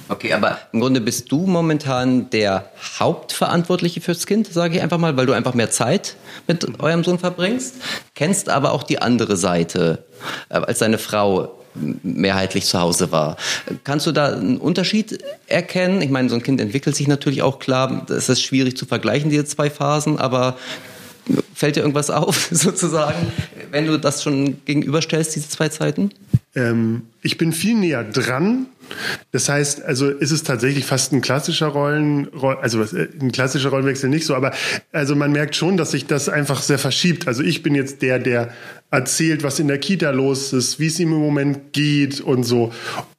Okay, 0.08 0.32
aber 0.34 0.58
im 0.72 0.78
Grunde 0.78 1.00
bist 1.00 1.32
du 1.32 1.48
momentan 1.48 2.30
der 2.30 2.70
Hauptverantwortliche 3.00 4.00
fürs 4.00 4.24
Kind, 4.24 4.52
sage 4.52 4.76
ich 4.76 4.82
einfach 4.82 4.98
mal, 4.98 5.16
weil 5.16 5.26
du 5.26 5.32
einfach 5.32 5.54
mehr 5.54 5.72
Zeit 5.72 6.14
mit 6.46 6.78
eurem 6.80 7.02
Sohn 7.02 7.18
verbringst, 7.18 7.74
kennst 8.14 8.48
aber 8.48 8.70
auch 8.70 8.84
die 8.84 9.02
andere 9.02 9.36
Seite, 9.36 10.04
äh, 10.48 10.58
als 10.58 10.78
deine 10.78 10.98
Frau 10.98 11.58
mehrheitlich 11.74 12.66
zu 12.66 12.78
Hause 12.78 13.10
war. 13.10 13.36
Kannst 13.82 14.06
du 14.06 14.12
da 14.12 14.34
einen 14.34 14.58
Unterschied 14.58 15.18
erkennen? 15.48 16.02
Ich 16.02 16.10
meine, 16.10 16.28
so 16.28 16.36
ein 16.36 16.42
Kind 16.44 16.60
entwickelt 16.60 16.94
sich 16.94 17.08
natürlich 17.08 17.42
auch 17.42 17.58
klar. 17.58 18.06
Es 18.10 18.28
ist 18.28 18.42
schwierig 18.42 18.76
zu 18.76 18.86
vergleichen, 18.86 19.28
diese 19.28 19.46
zwei 19.46 19.70
Phasen, 19.70 20.18
aber 20.18 20.56
Fällt 21.54 21.76
dir 21.76 21.80
irgendwas 21.80 22.10
auf, 22.10 22.48
sozusagen, 22.50 23.32
wenn 23.70 23.86
du 23.86 23.98
das 23.98 24.22
schon 24.22 24.64
gegenüberstellst, 24.64 25.34
diese 25.36 25.48
zwei 25.48 25.68
Zeiten? 25.68 26.10
Ähm, 26.54 27.02
ich 27.22 27.38
bin 27.38 27.52
viel 27.52 27.74
näher 27.74 28.04
dran. 28.04 28.66
Das 29.30 29.48
heißt, 29.48 29.82
also 29.82 30.10
ist 30.10 30.32
es 30.32 30.42
tatsächlich 30.42 30.84
fast 30.84 31.12
ein 31.12 31.22
klassischer 31.22 31.68
Rollen, 31.68 32.28
also 32.60 32.82
äh, 32.82 33.08
ein 33.20 33.32
klassischer 33.32 33.70
Rollenwechsel 33.70 34.10
nicht 34.10 34.26
so, 34.26 34.34
aber 34.34 34.52
also 34.92 35.14
man 35.14 35.32
merkt 35.32 35.56
schon, 35.56 35.76
dass 35.76 35.92
sich 35.92 36.06
das 36.06 36.28
einfach 36.28 36.60
sehr 36.60 36.78
verschiebt. 36.78 37.26
Also 37.26 37.42
ich 37.42 37.62
bin 37.62 37.74
jetzt 37.74 38.02
der, 38.02 38.18
der 38.18 38.50
erzählt, 38.90 39.42
was 39.42 39.58
in 39.58 39.68
der 39.68 39.78
Kita 39.78 40.10
los 40.10 40.52
ist, 40.52 40.78
wie 40.78 40.86
es 40.88 41.00
ihm 41.00 41.12
im 41.12 41.20
Moment 41.20 41.72
geht 41.72 42.20
und 42.20 42.44
so. 42.44 42.72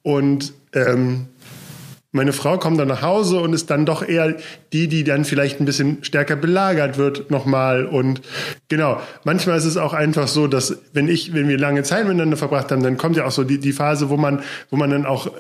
Und 0.04 0.54
ähm, 0.74 1.28
meine 2.14 2.32
Frau 2.32 2.60
kommt 2.60 2.80
dann 2.80 2.88
nach 2.88 3.02
Hause 3.02 3.40
und 3.40 3.54
ist 3.54 3.72
dann 3.72 3.88
doch 3.88 4.08
eher 4.08 4.36
die, 4.72 4.88
die 4.88 5.04
dann 5.04 5.26
vielleicht 5.26 5.60
ein 5.60 5.66
bisschen 5.66 6.04
stärker 6.04 6.36
belagert 6.36 7.00
wird 7.00 7.32
nochmal. 7.32 7.86
Und 7.86 8.22
genau, 8.70 9.02
manchmal 9.24 9.58
ist 9.58 9.66
es 9.66 9.78
auch 9.78 9.94
einfach 9.94 10.28
so, 10.28 10.46
dass 10.46 10.78
wenn 10.94 11.08
ich, 11.08 11.34
wenn 11.34 11.48
wir 11.48 11.58
lange 11.58 11.82
Zeit 11.82 12.06
miteinander 12.06 12.38
verbracht 12.38 12.72
haben, 12.72 12.84
dann 12.84 12.98
kommt 12.98 13.18
ja 13.18 13.26
auch 13.26 13.32
so 13.32 13.44
die, 13.44 13.58
die 13.58 13.74
Phase, 13.74 14.12
wo 14.12 14.18
man, 14.18 14.44
wo 14.70 14.78
man 14.78 14.92
dann 14.92 15.08
auch, 15.08 15.32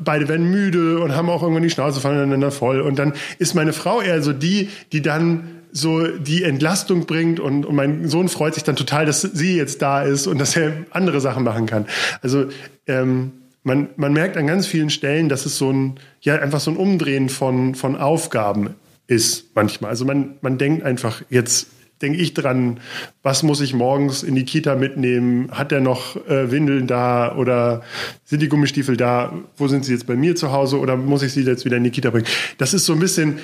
beide 0.00 0.26
werden 0.28 0.50
müde 0.50 1.00
und 1.00 1.14
haben 1.14 1.28
auch 1.28 1.42
irgendwann 1.42 1.64
die 1.64 1.70
Schnauze 1.70 2.00
voneinander 2.00 2.50
voll. 2.50 2.80
Und 2.80 2.98
dann 2.98 3.12
ist 3.38 3.54
meine 3.54 3.74
Frau 3.74 4.00
eher 4.00 4.22
so 4.22 4.32
die, 4.32 4.70
die 4.92 5.02
dann 5.02 5.60
so 5.70 6.06
die 6.06 6.44
Entlastung 6.44 7.04
bringt 7.04 7.40
und, 7.40 7.66
und 7.66 7.74
mein 7.74 8.08
Sohn 8.08 8.30
freut 8.30 8.54
sich 8.54 8.64
dann 8.64 8.76
total, 8.76 9.04
dass 9.04 9.20
sie 9.20 9.56
jetzt 9.56 9.82
da 9.82 10.02
ist 10.02 10.26
und 10.26 10.38
dass 10.38 10.56
er 10.56 10.72
andere 10.90 11.20
Sachen 11.20 11.44
machen 11.44 11.66
kann. 11.66 11.86
Also 12.22 12.46
ähm, 12.86 13.32
man, 13.64 13.88
man 13.96 14.12
merkt 14.12 14.36
an 14.36 14.46
ganz 14.46 14.66
vielen 14.66 14.90
Stellen, 14.90 15.28
dass 15.28 15.46
es 15.46 15.56
so 15.56 15.70
ein, 15.70 15.94
ja, 16.20 16.36
einfach 16.36 16.60
so 16.60 16.70
ein 16.70 16.76
Umdrehen 16.76 17.28
von, 17.28 17.74
von 17.74 17.96
Aufgaben 17.96 18.70
ist 19.06 19.54
manchmal. 19.54 19.90
Also 19.90 20.04
man, 20.04 20.34
man 20.40 20.58
denkt 20.58 20.82
einfach, 20.84 21.22
jetzt 21.30 21.68
denke 22.00 22.18
ich 22.18 22.34
dran, 22.34 22.80
was 23.22 23.42
muss 23.44 23.60
ich 23.60 23.74
morgens 23.74 24.24
in 24.24 24.34
die 24.34 24.44
Kita 24.44 24.74
mitnehmen? 24.74 25.50
Hat 25.52 25.70
er 25.70 25.80
noch 25.80 26.16
äh, 26.28 26.50
Windeln 26.50 26.88
da 26.88 27.36
oder 27.36 27.82
sind 28.24 28.42
die 28.42 28.48
Gummistiefel 28.48 28.96
da? 28.96 29.32
Wo 29.56 29.68
sind 29.68 29.84
sie 29.84 29.92
jetzt 29.92 30.06
bei 30.06 30.16
mir 30.16 30.34
zu 30.34 30.50
Hause 30.50 30.80
oder 30.80 30.96
muss 30.96 31.22
ich 31.22 31.32
sie 31.32 31.42
jetzt 31.42 31.64
wieder 31.64 31.76
in 31.76 31.84
die 31.84 31.90
Kita 31.90 32.10
bringen? 32.10 32.26
Das 32.58 32.74
ist 32.74 32.84
so 32.84 32.92
ein 32.92 32.98
bisschen, 32.98 33.38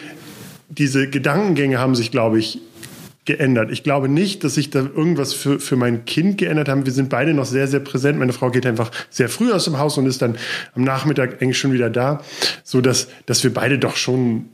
diese 0.69 1.09
Gedankengänge 1.09 1.79
haben 1.79 1.95
sich, 1.95 2.11
glaube 2.11 2.41
ich, 2.41 2.61
geändert. 3.29 3.71
Ich 3.71 3.85
glaube 3.85 4.09
nicht, 4.09 4.43
dass 4.43 4.55
sich 4.55 4.71
da 4.71 4.81
irgendwas 4.81 5.35
für, 5.35 5.61
für 5.61 5.77
mein 5.77 6.07
Kind 6.07 6.39
geändert 6.39 6.69
haben. 6.69 6.87
Wir 6.87 6.93
sind 6.93 7.11
beide 7.11 7.35
noch 7.35 7.45
sehr, 7.45 7.69
sehr 7.69 7.79
präsent. 7.79 8.19
Meine 8.19 8.33
Frau 8.33 8.51
geht 8.51 8.67
einfach 8.67 8.91
sehr 9.11 9.29
früh 9.29 9.53
aus 9.53 9.67
dem 9.67 9.79
Haus 9.79 9.99
und 9.99 10.07
ist 10.07 10.23
dann 10.23 10.37
am 10.75 10.83
Nachmittag 10.83 11.41
eigentlich 11.41 11.59
schon 11.59 11.73
wieder 11.73 11.91
da, 11.91 12.25
so 12.65 12.81
dass, 12.81 13.09
dass 13.27 13.45
wir 13.45 13.53
beide 13.53 13.79
doch 13.79 13.97
schon 13.97 14.47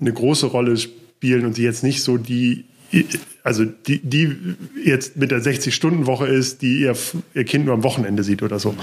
eine 0.00 0.12
große 0.12 0.46
Rolle 0.46 0.76
spielen 0.76 1.44
und 1.44 1.56
sie 1.56 1.64
jetzt 1.64 1.82
nicht 1.82 2.02
so 2.02 2.16
die 2.16 2.64
also 3.42 3.64
die, 3.64 4.00
die 4.00 4.36
jetzt 4.84 5.16
mit 5.16 5.30
der 5.30 5.40
60-Stunden-Woche 5.42 6.26
ist, 6.26 6.62
die 6.62 6.80
ihr, 6.80 6.96
ihr 7.34 7.44
Kind 7.44 7.64
nur 7.64 7.74
am 7.74 7.82
Wochenende 7.82 8.22
sieht 8.22 8.42
oder 8.42 8.58
so. 8.58 8.74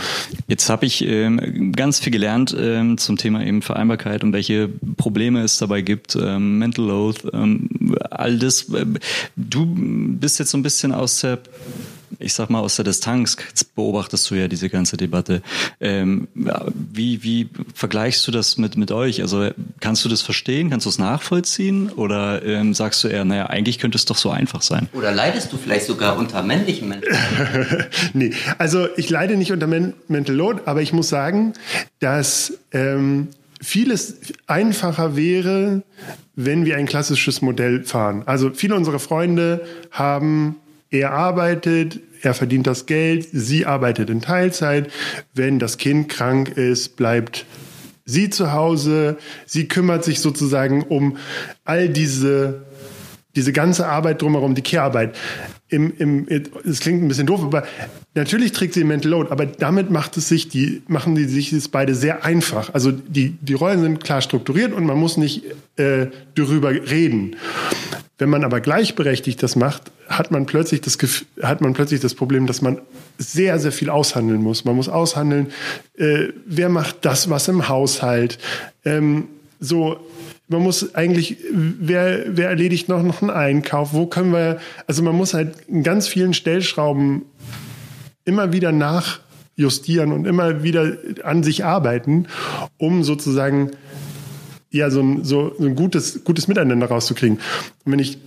Jetzt 0.48 0.70
habe 0.70 0.86
ich 0.86 1.04
ähm, 1.06 1.72
ganz 1.74 2.00
viel 2.00 2.12
gelernt 2.12 2.56
ähm, 2.58 2.98
zum 2.98 3.18
Thema 3.18 3.46
eben 3.46 3.62
Vereinbarkeit 3.62 4.24
und 4.24 4.34
welche 4.34 4.70
Probleme 4.98 5.42
es 5.44 5.58
dabei 5.58 5.82
gibt, 5.82 6.16
ähm, 6.16 6.58
Mental 6.60 6.86
Load, 6.86 7.20
ähm, 7.34 7.96
all 8.10 8.38
das. 8.40 8.68
Du 9.36 9.68
bist 9.76 10.40
jetzt 10.40 10.52
so 10.52 10.58
ein 10.58 10.64
bisschen 10.64 10.92
aus 10.92 11.22
der 11.22 11.40
ich 12.20 12.34
sag 12.34 12.50
mal, 12.50 12.60
aus 12.60 12.76
der 12.76 12.86
Distanz 12.86 13.38
beobachtest 13.76 14.30
du 14.30 14.36
ja 14.36 14.48
diese 14.48 14.70
ganze 14.70 14.98
Debatte. 14.98 15.42
Ähm, 15.80 16.28
wie, 16.34 17.24
wie 17.24 17.50
vergleichst 17.74 18.28
du 18.28 18.32
das 18.32 18.58
mit, 18.58 18.78
mit 18.78 18.92
euch? 18.92 19.22
Also 19.22 19.50
kannst 19.80 20.04
du 20.06 20.10
das 20.10 20.22
verstehen? 20.22 20.70
Kannst 20.70 20.86
du 20.86 20.90
es 20.90 21.00
nachvollziehen? 21.00 21.90
Oder 21.90 22.44
ähm, 22.44 22.74
sagst 22.74 23.04
du 23.04 23.08
eher, 23.08 23.26
naja, 23.26 23.48
eigentlich 23.48 23.80
könnte 23.80 23.98
es 23.98 24.06
doch 24.06 24.18
so 24.18 24.30
einfach 24.30 24.62
sein? 24.62 24.90
Oder 24.94 25.12
leidest 25.12 25.52
du 25.54 25.58
vielleicht 25.58 25.86
sogar 25.86 26.18
unter 26.18 26.44
männlichen 26.44 26.90
Menschen? 26.90 27.14
nee, 28.14 28.34
also 28.58 28.88
ich 28.98 29.10
leide 29.10 29.38
nicht 29.38 29.52
unter 29.52 29.68
Men 29.68 29.94
Mental 30.08 30.36
Load, 30.36 30.62
aber 30.66 30.82
ich 30.82 30.94
muss 30.94 31.10
sagen, 31.10 31.54
dass 32.00 32.54
ähm, 32.72 33.30
vieles 33.62 34.18
einfacher 34.48 35.16
wäre, 35.16 35.84
wenn 36.36 36.66
wir 36.66 36.78
ein 36.78 36.86
klassisches 36.86 37.42
Modell 37.42 37.84
fahren. 37.84 38.24
Also 38.26 38.52
viele 38.54 38.76
unserer 38.76 39.00
Freunde 39.00 39.66
haben 39.92 40.58
er 40.90 41.12
arbeitet, 41.12 42.00
er 42.22 42.34
verdient 42.34 42.68
das 42.68 42.86
Geld, 42.86 43.28
sie 43.32 43.66
arbeitet 43.66 44.10
in 44.10 44.22
Teilzeit. 44.22 44.92
Wenn 45.34 45.60
das 45.60 45.78
Kind 45.78 46.10
krank 46.10 46.50
ist, 46.50 46.96
bleibt 46.96 47.46
sie 48.06 48.30
zu 48.30 48.54
Hause. 48.54 49.18
Sie 49.46 49.68
kümmert 49.68 50.04
sich 50.04 50.20
sozusagen 50.20 50.84
um 50.84 51.18
all 51.66 51.90
diese, 51.90 52.66
diese 53.36 53.54
ganze 53.54 53.88
Arbeit 53.88 54.22
drumherum, 54.22 54.56
die 54.56 54.64
Care-Arbeit. 54.64 55.16
Im, 55.70 55.94
im, 55.98 56.28
es 56.66 56.80
klingt 56.80 57.04
ein 57.04 57.10
bisschen 57.10 57.28
doof, 57.28 57.42
aber 57.44 57.64
natürlich 58.16 58.54
trägt 58.54 58.74
sie 58.74 58.86
Mental 58.86 59.12
Load, 59.12 59.32
aber 59.32 59.46
damit 59.46 59.92
macht 59.92 60.16
es 60.16 60.30
sich 60.30 60.48
die, 60.48 60.82
machen 60.88 61.16
die 61.16 61.26
sich 61.26 61.50
das 61.50 61.68
beide 61.68 61.94
sehr 61.94 62.24
einfach. 62.24 62.74
Also 62.74 62.92
die, 62.92 63.32
die 63.42 63.54
Rollen 63.54 63.82
sind 63.82 64.04
klar 64.04 64.22
strukturiert 64.22 64.72
und 64.72 64.86
man 64.86 64.98
muss 64.98 65.18
nicht 65.18 65.44
äh, 65.76 66.08
darüber 66.36 66.72
reden. 66.72 67.36
Wenn 68.18 68.30
man 68.30 68.44
aber 68.44 68.62
gleichberechtigt 68.62 69.44
das 69.44 69.56
macht, 69.56 69.92
hat 70.08 70.32
man 70.32 70.46
plötzlich 70.46 70.82
das 70.82 70.98
hat 71.44 71.62
man 71.62 71.74
plötzlich 71.74 72.00
das 72.00 72.16
Problem, 72.16 72.48
dass 72.48 72.62
man 72.62 72.80
sehr 73.18 73.60
sehr 73.60 73.72
viel 73.72 73.90
aushandeln 73.90 74.42
muss. 74.42 74.66
Man 74.66 74.76
muss 74.76 74.90
aushandeln, 74.90 75.48
äh, 75.98 76.30
wer 76.46 76.70
macht 76.70 77.06
das 77.06 77.30
was 77.30 77.48
im 77.48 77.70
Haushalt. 77.70 78.40
Ähm, 78.86 79.28
so 79.60 80.00
man 80.48 80.62
muss 80.62 80.96
eigentlich, 80.96 81.38
wer, 81.52 82.26
wer 82.38 82.50
erledigt 82.50 82.88
noch, 82.90 83.04
noch 83.04 83.22
einen 83.22 83.32
Einkauf? 83.32 83.94
Wo 83.94 84.06
können 84.06 84.32
wir, 84.32 84.60
also 84.86 85.04
man 85.04 85.16
muss 85.16 85.34
halt 85.34 85.56
in 85.68 85.84
ganz 85.84 86.08
vielen 86.08 86.34
Stellschrauben 86.34 87.24
immer 88.24 88.54
wieder 88.54 88.72
nachjustieren 88.72 90.12
und 90.12 90.26
immer 90.26 90.64
wieder 90.64 90.98
an 91.24 91.44
sich 91.44 91.66
arbeiten, 91.66 92.28
um 92.78 93.04
sozusagen 93.04 93.72
ja, 94.70 94.90
so 94.90 95.02
ein, 95.02 95.24
so 95.24 95.54
ein 95.60 95.76
gutes, 95.76 96.24
gutes 96.24 96.48
Miteinander 96.48 96.88
rauszukriegen. 96.88 97.38
Und 97.86 97.92
wenn 97.92 98.00
ich 98.00 98.18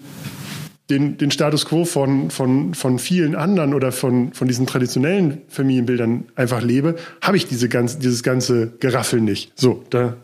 den, 0.88 1.16
den 1.16 1.30
Status 1.30 1.66
quo 1.66 1.84
von, 1.84 2.30
von, 2.30 2.74
von 2.74 2.98
vielen 2.98 3.36
anderen 3.36 3.74
oder 3.74 3.92
von, 3.92 4.32
von 4.32 4.48
diesen 4.48 4.66
traditionellen 4.66 5.42
Familienbildern 5.48 6.24
einfach 6.34 6.62
lebe, 6.62 6.96
habe 7.22 7.36
ich 7.36 7.46
diese 7.46 7.68
ganz, 7.68 7.98
dieses 7.98 8.22
ganze 8.22 8.72
Geraffel 8.80 9.20
nicht. 9.20 9.52
So, 9.54 9.84
da 9.90 10.16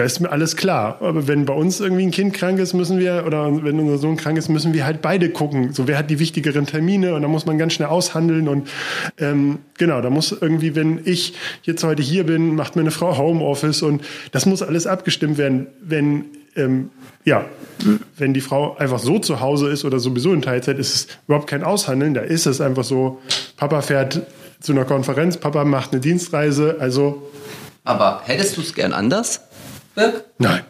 da 0.00 0.06
ist 0.06 0.18
mir 0.18 0.32
alles 0.32 0.56
klar. 0.56 0.96
Aber 1.00 1.28
wenn 1.28 1.44
bei 1.44 1.52
uns 1.52 1.78
irgendwie 1.78 2.04
ein 2.04 2.10
Kind 2.10 2.32
krank 2.32 2.58
ist, 2.58 2.72
müssen 2.72 2.98
wir, 2.98 3.24
oder 3.26 3.62
wenn 3.62 3.78
unser 3.78 3.98
Sohn 3.98 4.16
krank 4.16 4.38
ist, 4.38 4.48
müssen 4.48 4.72
wir 4.72 4.86
halt 4.86 5.02
beide 5.02 5.28
gucken. 5.28 5.74
So, 5.74 5.86
wer 5.86 5.98
hat 5.98 6.08
die 6.08 6.18
wichtigeren 6.18 6.64
Termine? 6.64 7.14
Und 7.14 7.20
da 7.20 7.28
muss 7.28 7.44
man 7.44 7.58
ganz 7.58 7.74
schnell 7.74 7.90
aushandeln. 7.90 8.48
Und 8.48 8.70
ähm, 9.18 9.58
genau, 9.76 10.00
da 10.00 10.08
muss 10.08 10.32
irgendwie, 10.32 10.74
wenn 10.74 11.02
ich 11.04 11.34
jetzt 11.64 11.84
heute 11.84 12.02
hier 12.02 12.24
bin, 12.24 12.54
macht 12.54 12.76
meine 12.76 12.92
Frau 12.92 13.18
Homeoffice 13.18 13.82
und 13.82 14.02
das 14.32 14.46
muss 14.46 14.62
alles 14.62 14.86
abgestimmt 14.86 15.36
werden. 15.36 15.66
Wenn 15.82 16.24
ähm, 16.56 16.88
ja, 17.26 17.44
wenn 18.16 18.32
die 18.32 18.40
Frau 18.40 18.78
einfach 18.78 19.00
so 19.00 19.18
zu 19.18 19.40
Hause 19.40 19.68
ist 19.68 19.84
oder 19.84 19.98
sowieso 19.98 20.32
in 20.32 20.40
Teilzeit, 20.40 20.78
ist 20.78 20.94
es 20.94 21.08
überhaupt 21.26 21.46
kein 21.46 21.62
Aushandeln. 21.62 22.14
Da 22.14 22.22
ist 22.22 22.46
es 22.46 22.62
einfach 22.62 22.84
so, 22.84 23.20
Papa 23.58 23.82
fährt 23.82 24.22
zu 24.60 24.72
einer 24.72 24.86
Konferenz, 24.86 25.36
Papa 25.36 25.66
macht 25.66 25.92
eine 25.92 26.00
Dienstreise, 26.00 26.76
also. 26.80 27.30
Aber 27.84 28.22
hättest 28.24 28.56
du 28.56 28.62
es 28.62 28.72
gern 28.72 28.94
anders? 28.94 29.42
Birk? 29.94 30.24
Nein. 30.38 30.62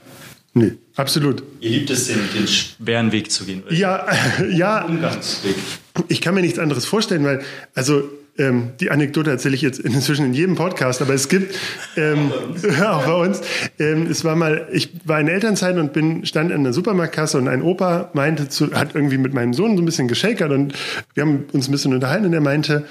Nee, 0.53 0.73
absolut. 0.97 1.45
Ihr 1.61 1.71
liebt 1.71 1.91
es, 1.91 2.09
den, 2.09 2.19
den 2.35 2.49
schweren 2.49 3.13
Weg 3.13 3.31
zu 3.31 3.45
gehen. 3.45 3.63
Oder? 3.65 3.73
Ja, 3.73 4.07
ja. 4.51 4.85
Umgangsweg. 4.85 5.55
Ich 6.09 6.21
kann 6.21 6.35
mir 6.35 6.41
nichts 6.41 6.59
anderes 6.59 6.85
vorstellen, 6.87 7.25
weil, 7.25 7.43
also 7.75 8.11
ähm, 8.41 8.71
die 8.81 8.91
Anekdote 8.91 9.31
erzähle 9.31 9.55
ich 9.55 9.63
jetzt 9.63 9.79
inzwischen 9.81 10.27
in 10.27 10.35
jedem 10.35 10.55
Podcast, 10.57 11.03
aber 11.03 11.15
es 11.15 11.29
gibt 11.29 11.55
ähm, 11.97 12.33
auch 12.85 13.05
bei 13.05 13.15
uns. 13.15 13.43
Ähm, 13.79 14.07
es 14.11 14.25
war 14.25 14.35
mal, 14.35 14.69
ich 14.73 14.91
war 15.05 15.21
in 15.21 15.29
Elternzeit 15.29 15.77
und 15.77 15.93
bin 15.93 16.25
stand 16.27 16.51
in 16.51 16.65
der 16.65 16.73
Supermarktkasse 16.73 17.39
und 17.39 17.49
ein 17.49 17.63
Opa 17.63 18.11
meinte 18.15 18.49
zu, 18.49 18.73
hat 18.73 18.95
irgendwie 18.95 19.19
mit 19.19 19.35
meinem 19.35 19.53
Sohn 19.53 19.77
so 19.77 19.83
ein 19.83 19.87
bisschen 19.87 20.09
geschakert 20.09 20.51
und 20.51 20.75
wir 21.15 21.23
haben 21.23 21.45
uns 21.53 21.69
ein 21.69 21.73
bisschen 21.73 21.95
unterhalten 21.95 22.27
und 22.27 22.33
er 22.33 22.41
meinte, 22.41 22.87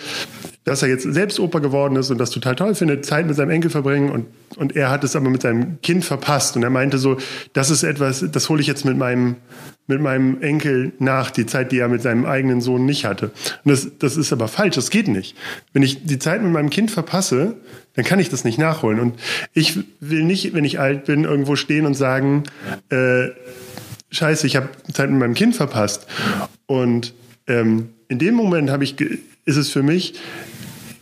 dass 0.70 0.84
er 0.84 0.88
jetzt 0.88 1.12
selbst 1.12 1.40
Opa 1.40 1.58
geworden 1.58 1.96
ist 1.96 2.12
und 2.12 2.20
das 2.20 2.30
total 2.30 2.56
toll 2.56 2.76
findet, 2.76 3.04
Zeit 3.04 3.26
mit 3.26 3.36
seinem 3.36 3.50
Enkel 3.50 3.72
verbringen 3.72 4.12
und, 4.12 4.28
und 4.56 4.76
er 4.76 4.92
hat 4.92 5.04
es 5.04 5.16
aber 5.16 5.32
mit 5.32 5.42
seinem 5.42 5.82
Kind 5.82 6.06
verpasst 6.06 6.56
und 6.56 6.62
er 6.62 6.70
meinte 6.70 7.00
so, 7.00 7.18
das 7.54 7.72
ist 7.72 7.82
etwas, 7.82 8.24
das 8.32 8.50
hole 8.50 8.62
ich 8.62 8.68
jetzt 8.68 8.86
mit 8.86 8.96
meinem, 8.96 9.38
mit 9.88 10.00
meinem 10.00 10.40
Enkel 10.42 10.92
nach, 11.00 11.32
die 11.32 11.48
Zeit, 11.48 11.72
die 11.72 11.80
er 11.80 11.88
mit 11.88 12.04
seinem 12.04 12.28
eigenen 12.28 12.62
Sohn 12.62 12.86
nicht 12.86 13.04
hatte. 13.04 13.32
Und 13.64 13.72
das, 13.72 13.88
das 13.98 14.16
ist 14.16 14.32
aber 14.32 14.48
falsch, 14.48 14.76
das 14.76 14.92
geht 14.92 15.08
nicht. 15.08 15.36
Wenn 15.74 15.82
ich 15.82 16.06
die 16.06 16.20
Zeit 16.20 16.44
mit 16.44 16.52
meinem 16.52 16.70
Kind 16.70 16.92
verpasse, 16.92 17.56
dann 17.96 18.06
kann 18.06 18.20
ich 18.20 18.30
das 18.30 18.44
nicht 18.44 18.60
nachholen. 18.60 19.00
Und 19.00 19.20
ich 19.54 19.80
will 20.00 20.24
nicht, 20.24 20.54
wenn 20.54 20.66
ich 20.66 20.80
alt 20.80 21.06
bin, 21.06 21.24
irgendwo 21.24 21.56
stehen 21.56 21.88
und 21.88 21.96
sagen, 21.96 22.44
äh, 22.90 23.30
scheiße, 24.12 24.46
ich 24.46 24.56
habe 24.56 24.70
Zeit 24.94 25.10
mit 25.10 25.20
meinem 25.20 25.34
Kind 25.34 25.56
verpasst. 25.56 26.06
Und 26.68 27.16
ähm, 27.48 27.90
in 28.08 28.20
dem 28.20 28.36
Moment 28.36 28.70
habe 28.70 28.84
ich, 28.84 29.02
ist 29.02 29.58
es 29.58 29.72
für 29.72 29.82
mich 29.82 30.14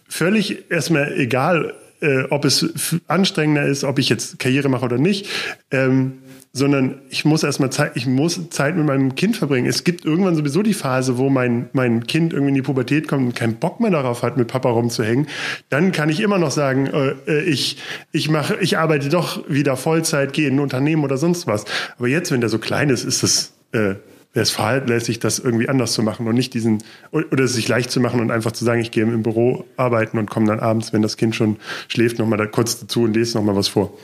völlig 0.08 0.70
erstmal 0.72 1.14
egal, 1.14 1.74
äh, 2.02 2.24
ob 2.30 2.46
es 2.46 2.96
anstrengender 3.08 3.66
ist, 3.66 3.84
ob 3.84 4.00
ich 4.00 4.10
jetzt 4.10 4.40
Karriere 4.40 4.70
mache 4.70 4.86
oder 4.86 4.98
nicht, 4.98 5.28
ähm, 5.72 6.20
sondern 6.54 7.02
ich 7.10 7.24
muss 7.24 7.44
erstmal 7.44 7.72
Zeit, 7.72 7.92
ich 7.96 8.08
muss 8.08 8.50
Zeit 8.50 8.76
mit 8.76 8.86
meinem 8.86 9.16
Kind 9.16 9.38
verbringen. 9.38 9.68
Es 9.68 9.84
gibt 9.84 10.06
irgendwann 10.06 10.36
sowieso 10.36 10.64
die 10.64 10.74
Phase, 10.74 11.18
wo 11.18 11.30
mein, 11.30 11.70
mein 11.74 12.08
Kind 12.08 12.34
irgendwie 12.34 12.50
in 12.50 12.56
die 12.56 12.62
Pubertät 12.62 13.08
kommt 13.08 13.26
und 13.28 13.36
keinen 13.36 13.56
Bock 13.56 13.80
mehr 13.80 13.92
darauf 13.92 14.24
hat, 14.24 14.38
mit 14.38 14.48
Papa 14.48 14.70
rumzuhängen. 14.70 15.28
Dann 15.70 15.92
kann 15.92 16.10
ich 16.10 16.20
immer 16.20 16.40
noch 16.40 16.52
sagen, 16.52 16.88
äh, 16.88 17.16
äh 17.32 17.42
ich, 17.44 17.78
ich 18.12 18.30
mache, 18.30 18.58
ich 18.60 18.78
arbeite 18.78 19.10
doch 19.10 19.48
wieder 19.48 19.78
Vollzeit, 19.78 20.34
gehe 20.34 20.48
in 20.48 20.56
ein 20.56 20.60
Unternehmen 20.60 21.04
oder 21.04 21.18
sonst 21.18 21.48
was. 21.48 21.66
Aber 21.98 22.08
jetzt, 22.08 22.32
wenn 22.32 22.42
der 22.42 22.50
so 22.50 22.60
klein 22.60 22.90
ist, 22.90 23.04
ist 23.04 23.24
es, 23.24 23.54
äh, 23.72 23.96
wäre 24.38 24.44
es 24.44 24.52
fahrlässig, 24.52 25.18
das 25.18 25.40
irgendwie 25.40 25.68
anders 25.68 25.94
zu 25.94 26.04
machen 26.04 26.28
und 26.28 26.36
nicht 26.36 26.54
diesen, 26.54 26.84
oder 27.12 27.44
es 27.44 27.56
sich 27.56 27.68
leicht 27.68 27.90
zu 27.90 28.00
machen 28.00 28.20
und 28.20 28.30
einfach 28.30 28.52
zu 28.52 28.64
sagen, 28.64 28.80
ich 28.80 28.92
gehe 28.92 29.02
im 29.02 29.24
Büro 29.24 29.66
arbeiten 29.78 30.20
und 30.20 30.30
komme 30.30 30.46
dann 30.46 30.60
abends, 30.60 30.94
wenn 30.94 31.02
das 31.02 31.18
Kind 31.18 31.36
schon 31.36 31.58
schläft, 31.88 32.20
nochmal 32.20 32.38
da 32.38 32.46
kurz 32.46 32.80
dazu 32.80 33.02
und 33.02 33.16
lese 33.16 33.36
nochmal 33.36 33.56
was 33.56 33.68
vor. 33.68 33.98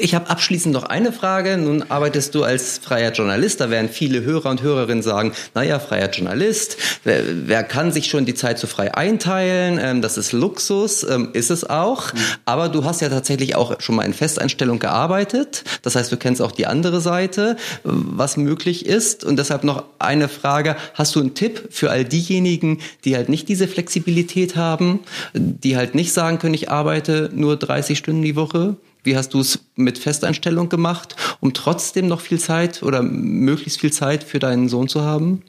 Ich 0.00 0.14
habe 0.14 0.30
abschließend 0.30 0.72
noch 0.72 0.84
eine 0.84 1.12
Frage. 1.12 1.58
Nun 1.58 1.84
arbeitest 1.90 2.34
du 2.34 2.42
als 2.42 2.78
freier 2.78 3.12
Journalist. 3.12 3.60
Da 3.60 3.70
werden 3.70 3.90
viele 3.90 4.22
Hörer 4.22 4.50
und 4.50 4.62
Hörerinnen 4.62 5.02
sagen, 5.02 5.32
naja, 5.54 5.78
freier 5.78 6.10
Journalist, 6.10 6.78
wer, 7.04 7.22
wer 7.46 7.62
kann 7.64 7.92
sich 7.92 8.06
schon 8.06 8.24
die 8.24 8.34
Zeit 8.34 8.58
so 8.58 8.66
frei 8.66 8.94
einteilen? 8.94 9.78
Ähm, 9.80 10.02
das 10.02 10.16
ist 10.16 10.32
Luxus, 10.32 11.02
ähm, 11.02 11.30
ist 11.34 11.50
es 11.50 11.68
auch. 11.68 12.12
Mhm. 12.12 12.18
Aber 12.46 12.68
du 12.70 12.84
hast 12.84 13.02
ja 13.02 13.10
tatsächlich 13.10 13.56
auch 13.56 13.80
schon 13.80 13.96
mal 13.96 14.04
in 14.04 14.14
Festeinstellung 14.14 14.78
gearbeitet. 14.78 15.64
Das 15.82 15.96
heißt, 15.96 16.10
du 16.10 16.16
kennst 16.16 16.40
auch 16.40 16.52
die 16.52 16.66
andere 16.66 17.00
Seite, 17.00 17.56
was 17.84 18.36
möglich 18.36 18.86
ist. 18.86 19.24
Und 19.24 19.38
deshalb 19.38 19.64
noch 19.64 19.84
eine 19.98 20.28
Frage. 20.28 20.76
Hast 20.94 21.14
du 21.14 21.20
einen 21.20 21.34
Tipp 21.34 21.68
für 21.70 21.90
all 21.90 22.04
diejenigen, 22.04 22.80
die 23.04 23.16
halt 23.16 23.28
nicht 23.28 23.48
diese 23.48 23.68
Flexibilität 23.68 24.56
haben, 24.56 25.00
die 25.34 25.76
halt 25.76 25.94
nicht 25.94 26.12
sagen 26.12 26.38
können, 26.38 26.54
ich 26.54 26.70
arbeite 26.70 27.30
nur 27.34 27.56
30 27.56 27.98
Stunden 27.98 28.22
die 28.22 28.36
Woche? 28.36 28.76
Wie 29.02 29.16
hast 29.16 29.34
du 29.34 29.40
es 29.40 29.60
mit 29.76 29.98
Festeinstellung 29.98 30.68
gemacht, 30.68 31.16
um 31.40 31.52
trotzdem 31.54 32.06
noch 32.06 32.20
viel 32.20 32.38
Zeit 32.38 32.82
oder 32.82 33.02
möglichst 33.02 33.80
viel 33.80 33.92
Zeit 33.92 34.24
für 34.24 34.38
deinen 34.38 34.68
Sohn 34.68 34.88
zu 34.88 35.02
haben? 35.02 35.42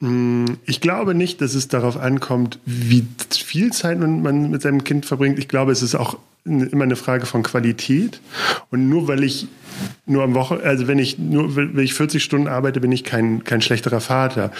Mm, 0.00 0.46
ich 0.64 0.80
glaube 0.80 1.14
nicht, 1.14 1.40
dass 1.40 1.54
es 1.54 1.68
darauf 1.68 1.96
ankommt, 1.96 2.58
wie 2.64 3.06
viel 3.30 3.72
Zeit 3.72 3.98
man 3.98 4.50
mit 4.50 4.62
seinem 4.62 4.84
Kind 4.84 5.06
verbringt. 5.06 5.38
Ich 5.38 5.48
glaube, 5.48 5.72
es 5.72 5.82
ist 5.82 5.94
auch 5.94 6.18
immer 6.48 6.84
eine 6.84 6.96
Frage 6.96 7.26
von 7.26 7.42
Qualität. 7.42 8.20
Und 8.70 8.88
nur 8.88 9.08
weil 9.08 9.22
ich 9.22 9.48
nur 10.06 10.22
am 10.24 10.34
Woche, 10.34 10.60
also 10.64 10.88
wenn 10.88 10.98
ich 10.98 11.18
nur 11.18 11.54
wenn 11.54 11.78
ich 11.78 11.94
40 11.94 12.22
Stunden 12.22 12.48
arbeite, 12.48 12.80
bin 12.80 12.90
ich 12.90 13.04
kein, 13.04 13.44
kein 13.44 13.60
schlechterer 13.60 14.00
Vater. 14.00 14.50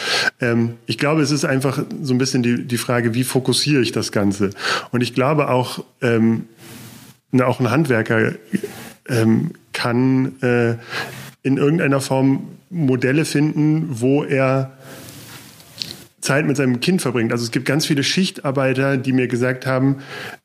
Ähm, 0.41 0.75
ich 0.87 0.99
glaube, 0.99 1.23
es 1.23 1.31
ist 1.31 1.45
einfach 1.45 1.83
so 2.03 2.15
ein 2.15 2.19
bisschen 2.19 2.43
die, 2.43 2.65
die 2.65 2.79
Frage, 2.79 3.15
wie 3.15 3.25
fokussiere 3.25 3.83
ich 3.83 3.93
das 3.93 4.13
Ganze? 4.13 4.51
Und 4.93 5.01
ich 5.01 5.15
glaube 5.15 5.49
auch, 5.49 5.85
ähm, 6.03 6.45
auch 7.43 7.61
ein 7.61 7.71
Handwerker 7.71 8.33
ähm, 9.09 9.53
kann 9.73 10.41
äh, 10.43 10.75
in 11.43 11.57
irgendeiner 11.57 12.01
Form 12.01 12.49
Modelle 12.71 13.25
finden, 13.25 13.87
wo 13.89 14.25
er 14.25 14.73
Zeit 16.21 16.47
mit 16.47 16.57
seinem 16.57 16.81
Kind 16.81 17.01
verbringt. 17.01 17.33
Also 17.33 17.45
es 17.45 17.51
gibt 17.51 17.65
ganz 17.65 17.87
viele 17.87 18.03
Schichtarbeiter, 18.03 18.97
die 18.97 19.13
mir 19.13 19.29
gesagt 19.29 19.67
haben, 19.67 19.99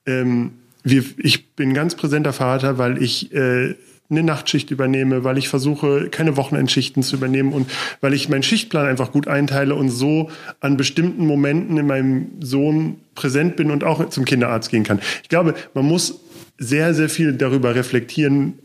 ähm, 0.05 0.53
wir, 0.83 1.03
ich 1.17 1.55
bin 1.55 1.73
ganz 1.73 1.95
präsenter 1.95 2.33
Vater, 2.33 2.77
weil 2.77 3.01
ich 3.01 3.33
äh, 3.33 3.75
eine 4.09 4.23
Nachtschicht 4.23 4.69
übernehme, 4.71 5.23
weil 5.23 5.37
ich 5.37 5.49
versuche, 5.49 6.09
keine 6.09 6.37
Wochenendschichten 6.37 7.03
zu 7.03 7.15
übernehmen 7.15 7.53
und 7.53 7.69
weil 8.01 8.13
ich 8.13 8.29
meinen 8.29 8.43
Schichtplan 8.43 8.85
einfach 8.85 9.11
gut 9.11 9.27
einteile 9.27 9.75
und 9.75 9.89
so 9.89 10.29
an 10.59 10.77
bestimmten 10.77 11.25
Momenten 11.25 11.77
in 11.77 11.87
meinem 11.87 12.27
Sohn 12.39 12.97
präsent 13.15 13.55
bin 13.55 13.71
und 13.71 13.83
auch 13.83 14.09
zum 14.09 14.25
Kinderarzt 14.25 14.69
gehen 14.69 14.83
kann. 14.83 14.99
Ich 15.23 15.29
glaube, 15.29 15.55
man 15.73 15.85
muss 15.85 16.19
sehr, 16.57 16.93
sehr 16.93 17.09
viel 17.09 17.33
darüber 17.33 17.75
reflektieren, 17.75 18.59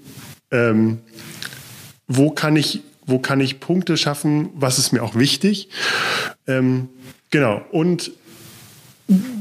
ähm, 0.51 0.99
wo 2.07 2.31
kann 2.31 2.57
ich, 2.57 2.83
wo 3.07 3.19
kann 3.19 3.41
ich 3.41 3.61
Punkte 3.61 3.97
schaffen, 3.97 4.51
was 4.55 4.79
ist 4.79 4.93
mir 4.93 5.03
auch 5.03 5.15
wichtig. 5.15 5.69
Ähm, 6.47 6.89
genau. 7.31 7.63
Und 7.71 8.13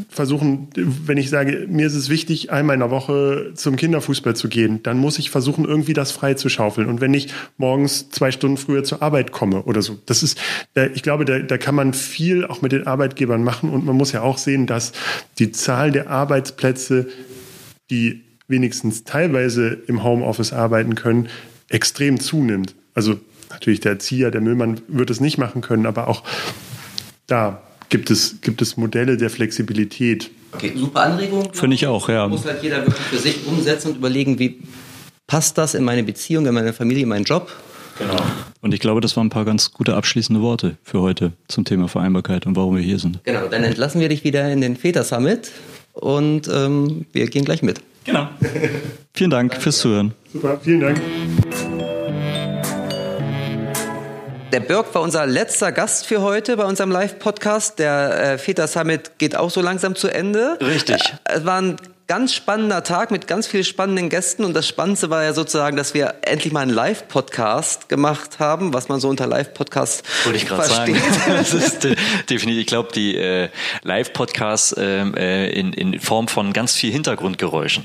versuchen, 0.10 0.70
wenn 0.76 1.18
ich 1.18 1.30
sage, 1.30 1.68
mir 1.70 1.88
ist 1.88 1.94
es 1.94 2.10
wichtig, 2.10 2.52
einmal 2.52 2.76
in 2.76 2.80
der 2.80 2.90
Woche 2.90 3.52
zum 3.54 3.76
Kinderfußball 3.76 4.36
zu 4.36 4.48
gehen, 4.48 4.82
dann 4.84 4.98
muss 4.98 5.20
ich 5.20 5.30
versuchen, 5.30 5.66
irgendwie 5.66 5.94
das 5.94 6.12
frei 6.12 6.36
zu 6.36 6.48
schaufeln. 6.48 6.88
Und 6.88 7.02
wenn 7.02 7.14
ich 7.14 7.34
morgens 7.58 8.10
zwei 8.10 8.32
Stunden 8.32 8.56
früher 8.56 8.86
zur 8.86 9.02
Arbeit 9.02 9.34
komme 9.34 9.64
oder 9.64 9.82
so, 9.82 9.98
das 10.06 10.24
ist, 10.24 10.40
ich 10.94 11.04
glaube, 11.04 11.26
da, 11.26 11.40
da 11.40 11.58
kann 11.58 11.76
man 11.76 11.94
viel 11.94 12.46
auch 12.46 12.62
mit 12.62 12.72
den 12.72 12.88
Arbeitgebern 12.88 13.44
machen. 13.44 13.70
Und 13.70 13.86
man 13.86 13.98
muss 13.98 14.14
ja 14.14 14.22
auch 14.22 14.38
sehen, 14.38 14.68
dass 14.68 14.94
die 15.38 15.52
Zahl 15.52 15.92
der 15.92 16.10
Arbeitsplätze, 16.10 17.08
die 17.90 18.24
wenigstens 18.48 19.04
teilweise 19.04 19.78
im 19.88 20.04
Homeoffice 20.04 20.54
arbeiten 20.54 20.96
können, 20.96 21.30
extrem 21.70 22.20
zunimmt. 22.20 22.76
Also 22.94 23.20
natürlich 23.50 23.80
der 23.80 23.94
Erzieher, 23.94 24.32
der 24.32 24.42
Müllmann 24.42 24.82
wird 24.88 25.10
es 25.10 25.20
nicht 25.20 25.38
machen 25.38 25.62
können, 25.62 25.86
aber 25.86 26.08
auch 26.08 26.24
da 27.28 27.62
gibt 27.90 28.10
es, 28.10 28.42
gibt 28.42 28.62
es 28.62 28.78
Modelle 28.78 29.18
der 29.18 29.30
Flexibilität. 29.30 30.32
Okay, 30.54 30.74
super 30.76 31.02
Anregung. 31.02 31.54
Finde 31.54 31.76
ich 31.76 31.88
auch, 31.88 32.10
ja. 32.10 32.28
Muss 32.28 32.46
halt 32.46 32.64
jeder 32.64 32.78
wirklich 32.86 33.06
für 33.06 33.18
sich 33.18 33.46
umsetzen 33.46 33.92
und 33.92 33.98
überlegen, 33.98 34.40
wie 34.40 34.60
passt 35.28 35.58
das 35.58 35.74
in 35.74 35.84
meine 35.84 36.04
Beziehung, 36.04 36.46
in 36.46 36.54
meine 36.54 36.74
Familie, 36.74 37.04
in 37.04 37.10
meinen 37.10 37.26
Job. 37.26 37.52
Genau. 38.00 38.16
Und 38.62 38.74
ich 38.74 38.80
glaube, 38.80 39.02
das 39.02 39.18
waren 39.18 39.28
ein 39.28 39.32
paar 39.32 39.46
ganz 39.46 39.72
gute 39.72 39.96
abschließende 39.96 40.42
Worte 40.42 40.78
für 40.84 41.02
heute 41.02 41.34
zum 41.48 41.66
Thema 41.66 41.88
Vereinbarkeit 41.88 42.46
und 42.46 42.56
warum 42.56 42.76
wir 42.76 42.84
hier 42.84 43.00
sind. 43.00 43.20
Genau, 43.24 43.48
dann 43.48 43.64
entlassen 43.64 44.00
wir 44.00 44.10
dich 44.10 44.24
wieder 44.24 44.52
in 44.52 44.62
den 44.62 44.78
Väter 44.78 45.04
Summit 45.04 45.52
und 45.94 46.48
ähm, 46.48 47.06
wir 47.12 47.28
gehen 47.28 47.44
gleich 47.44 47.64
mit. 47.64 47.82
Genau. 48.08 48.30
Vielen 49.14 49.30
Dank 49.30 49.52
Danke. 49.52 49.62
fürs 49.62 49.80
Zuhören. 49.80 50.14
Super, 50.32 50.60
vielen 50.64 50.80
Dank. 50.80 51.02
Der 54.52 54.60
Birk 54.62 54.96
war 54.96 55.02
unser 55.02 55.26
letzter 55.26 55.72
Gast 55.74 56.06
für 56.06 56.22
heute 56.22 56.56
bei 56.56 56.64
unserem 56.64 56.90
Live-Podcast. 56.90 57.80
Der 57.80 58.34
äh, 58.34 58.38
Väter 58.38 58.68
Summit 58.68 59.18
geht 59.18 59.36
auch 59.36 59.50
so 59.50 59.62
langsam 59.62 59.96
zu 59.96 60.08
Ende. 60.08 60.58
Richtig. 60.62 61.16
Äh, 61.26 61.34
es 61.40 61.46
waren 61.46 61.76
ganz 62.08 62.34
spannender 62.34 62.86
Tag 62.86 63.12
mit 63.12 63.28
ganz 63.28 63.48
vielen 63.48 63.66
spannenden 63.66 64.08
Gästen 64.08 64.46
und 64.46 64.54
das 64.54 64.66
Spannendste 64.66 65.10
war 65.10 65.26
ja 65.26 65.34
sozusagen, 65.34 65.76
dass 65.76 65.94
wir 65.94 66.16
endlich 66.22 66.54
mal 66.54 66.62
einen 66.62 66.72
Live-Podcast 66.72 67.90
gemacht 67.90 68.40
haben, 68.40 68.74
was 68.74 68.88
man 68.88 69.02
so 69.02 69.10
unter 69.10 69.28
Live-Podcast 69.28 70.06
Wollte 70.24 70.38
ich 70.38 70.46
gerade 70.46 70.64
sagen. 70.64 70.96
das 71.28 71.54
ist 71.54 71.84
äh, 71.84 71.98
definitiv, 72.30 72.62
ich 72.62 72.68
glaube, 72.68 72.94
die 72.94 73.18
äh, 73.18 73.50
Live-Podcasts 73.84 74.74
ähm, 74.78 75.16
äh, 75.16 75.50
in, 75.50 75.74
in 75.74 76.00
Form 76.00 76.30
von 76.30 76.54
ganz 76.54 76.76
viel 76.76 76.94
Hintergrundgeräuschen. 76.94 77.84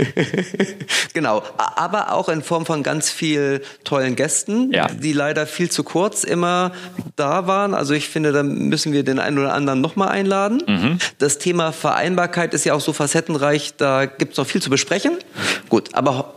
genau, 1.14 1.43
aber 1.57 2.12
auch 2.12 2.29
in 2.29 2.43
Form 2.43 2.64
von 2.64 2.85
ganz 2.85 3.11
viel 3.11 3.62
tollen 3.83 4.14
Gästen, 4.14 4.73
ja. 4.73 4.87
die 4.87 5.14
leider 5.14 5.49
viel 5.49 5.68
zu 5.68 5.83
kurz 5.83 6.23
immer 6.23 6.70
da 7.16 7.49
waren. 7.49 7.75
Also 7.75 7.93
ich 7.93 8.09
finde, 8.09 8.31
da 8.31 8.45
müssen 8.45 8.93
wir 8.93 9.03
den 9.03 9.18
einen 9.18 9.41
oder 9.41 9.53
anderen 9.53 9.81
nochmal 9.81 10.11
einladen. 10.11 10.62
Mhm. 10.64 10.99
Das 11.18 11.39
Thema 11.39 11.73
Vereinbarkeit 11.73 12.55
ist 12.55 12.64
ja 12.64 12.75
auch 12.75 12.81
so 12.81 12.93
facettenreich, 12.93 13.75
da 13.77 14.12
gibt 14.19 14.33
es 14.33 14.39
noch 14.39 14.47
viel 14.47 14.63
zu 14.63 14.71
besprechen. 14.71 15.19
Gut, 15.69 15.91
aber 15.95 16.35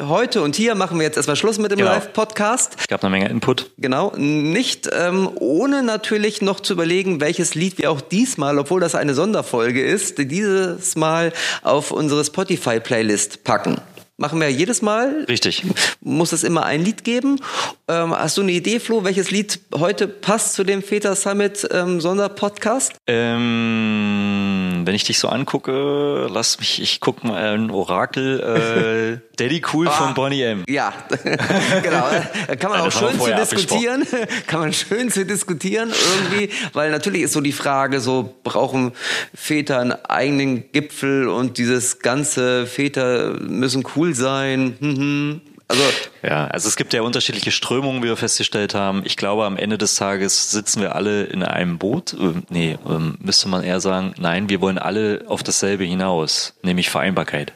heute 0.00 0.42
und 0.42 0.56
hier 0.56 0.74
machen 0.74 0.98
wir 0.98 1.04
jetzt 1.04 1.16
erstmal 1.16 1.36
Schluss 1.36 1.58
mit 1.58 1.70
dem 1.70 1.78
genau. 1.78 1.90
Live-Podcast. 1.90 2.76
Es 2.78 2.88
gab 2.88 3.04
eine 3.04 3.10
Menge 3.10 3.28
Input. 3.28 3.70
Genau, 3.78 4.12
nicht 4.16 4.88
ähm, 4.92 5.30
ohne 5.36 5.82
natürlich 5.82 6.42
noch 6.42 6.60
zu 6.60 6.72
überlegen, 6.72 7.20
welches 7.20 7.54
Lied 7.54 7.78
wir 7.78 7.90
auch 7.90 8.00
diesmal, 8.00 8.58
obwohl 8.58 8.80
das 8.80 8.94
eine 8.94 9.14
Sonderfolge 9.14 9.84
ist, 9.84 10.18
dieses 10.18 10.96
Mal 10.96 11.32
auf 11.62 11.90
unsere 11.90 12.24
Spotify-Playlist 12.24 13.44
packen. 13.44 13.80
Machen 14.18 14.40
wir 14.40 14.50
jedes 14.50 14.82
Mal. 14.82 15.24
Richtig. 15.28 15.64
Muss 16.00 16.32
es 16.32 16.44
immer 16.44 16.64
ein 16.64 16.84
Lied 16.84 17.02
geben. 17.02 17.40
Ähm, 17.88 18.14
hast 18.14 18.36
du 18.36 18.42
eine 18.42 18.52
Idee, 18.52 18.78
Flo, 18.78 19.04
welches 19.04 19.30
Lied 19.30 19.60
heute 19.74 20.06
passt 20.06 20.54
zu 20.54 20.64
dem 20.64 20.82
Väter 20.82 21.16
Summit 21.16 21.66
ähm, 21.72 22.00
Sonderpodcast? 22.00 22.92
Ähm, 23.06 24.82
wenn 24.84 24.94
ich 24.94 25.04
dich 25.04 25.18
so 25.18 25.28
angucke, 25.28 26.28
lass 26.30 26.58
mich, 26.58 26.82
ich 26.82 27.00
gucke 27.00 27.26
mal 27.26 27.54
ein 27.54 27.70
Orakel. 27.70 29.20
Äh, 29.20 29.32
Daddy 29.36 29.62
Cool 29.72 29.88
ah, 29.88 29.90
von 29.90 30.14
Bonnie 30.14 30.42
M. 30.42 30.64
Ja, 30.68 30.92
genau. 31.82 32.06
Da 32.46 32.56
kann 32.56 32.70
man 32.70 32.80
auch 32.80 32.92
schön 32.92 33.18
zu 33.18 33.34
diskutieren. 33.34 34.06
kann 34.46 34.60
man 34.60 34.72
schön 34.72 35.10
zu 35.10 35.24
diskutieren 35.24 35.90
irgendwie, 35.90 36.50
weil 36.74 36.90
natürlich 36.90 37.22
ist 37.22 37.32
so 37.32 37.40
die 37.40 37.52
Frage, 37.52 38.00
so 38.00 38.34
brauchen 38.44 38.92
Väter 39.34 39.80
einen 39.80 39.92
eigenen 39.92 40.70
Gipfel 40.72 41.28
und 41.28 41.56
dieses 41.58 42.00
ganze 42.00 42.66
Väter 42.66 43.34
müssen 43.40 43.84
cool 43.96 44.01
cool 44.02 44.14
sein. 44.14 44.76
Mhm. 44.80 45.40
Also 45.68 45.82
ja, 46.22 46.48
also 46.48 46.68
es 46.68 46.76
gibt 46.76 46.92
ja 46.92 47.02
unterschiedliche 47.02 47.50
Strömungen, 47.50 48.02
wie 48.02 48.08
wir 48.08 48.16
festgestellt 48.16 48.74
haben. 48.74 49.02
Ich 49.04 49.16
glaube, 49.16 49.46
am 49.46 49.56
Ende 49.56 49.78
des 49.78 49.94
Tages 49.94 50.50
sitzen 50.50 50.82
wir 50.82 50.94
alle 50.94 51.24
in 51.24 51.42
einem 51.42 51.78
Boot. 51.78 52.14
Ähm, 52.18 52.42
nee, 52.50 52.76
ähm, 52.86 53.16
müsste 53.20 53.48
man 53.48 53.62
eher 53.62 53.80
sagen, 53.80 54.12
nein, 54.18 54.50
wir 54.50 54.60
wollen 54.60 54.76
alle 54.76 55.24
auf 55.28 55.42
dasselbe 55.42 55.84
hinaus, 55.84 56.54
nämlich 56.62 56.90
Vereinbarkeit. 56.90 57.52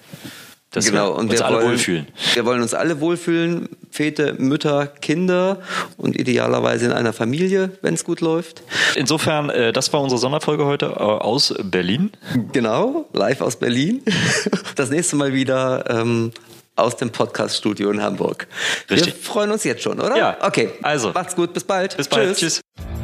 Dass 0.77 0.85
genau, 0.85 1.07
wir 1.07 1.15
und 1.15 1.31
uns 1.31 1.39
wir 1.39 1.47
alle 1.47 1.57
wollen, 1.57 1.69
wohlfühlen. 1.69 2.07
Wir 2.35 2.45
wollen 2.45 2.61
uns 2.61 2.75
alle 2.75 3.01
wohlfühlen, 3.01 3.71
Väter, 3.91 4.35
Mütter, 4.35 4.87
Kinder 4.87 5.63
und 5.97 6.21
idealerweise 6.21 6.85
in 6.85 6.93
einer 6.93 7.15
Familie, 7.15 7.71
wenn 7.81 7.95
es 7.95 8.05
gut 8.05 8.21
läuft. 8.21 8.63
Insofern, 8.95 9.49
äh, 9.49 9.73
das 9.73 9.91
war 9.95 10.03
unsere 10.03 10.19
Sonderfolge 10.21 10.67
heute 10.67 10.87
äh, 10.87 10.99
aus 10.99 11.55
Berlin. 11.63 12.11
Genau, 12.53 13.09
live 13.15 13.41
aus 13.41 13.57
Berlin. 13.57 14.03
Das 14.75 14.91
nächste 14.91 15.17
Mal 15.17 15.33
wieder 15.33 15.89
ähm, 15.89 16.33
aus 16.75 16.97
dem 16.97 17.11
Podcaststudio 17.11 17.91
in 17.91 18.03
Hamburg. 18.03 18.47
Richtig. 18.91 19.15
Wir 19.15 19.23
freuen 19.23 19.51
uns 19.51 19.65
jetzt 19.65 19.83
schon, 19.83 19.99
oder? 19.99 20.17
Ja. 20.17 20.37
Okay. 20.43 20.73
Also. 20.83 21.13
Macht's 21.13 21.35
gut, 21.35 21.55
bis 21.55 21.65
bald. 21.65 21.97
Bis 21.97 22.09
bald. 22.09 22.37
Tschüss. 22.37 22.61
Tschüss. 22.77 22.96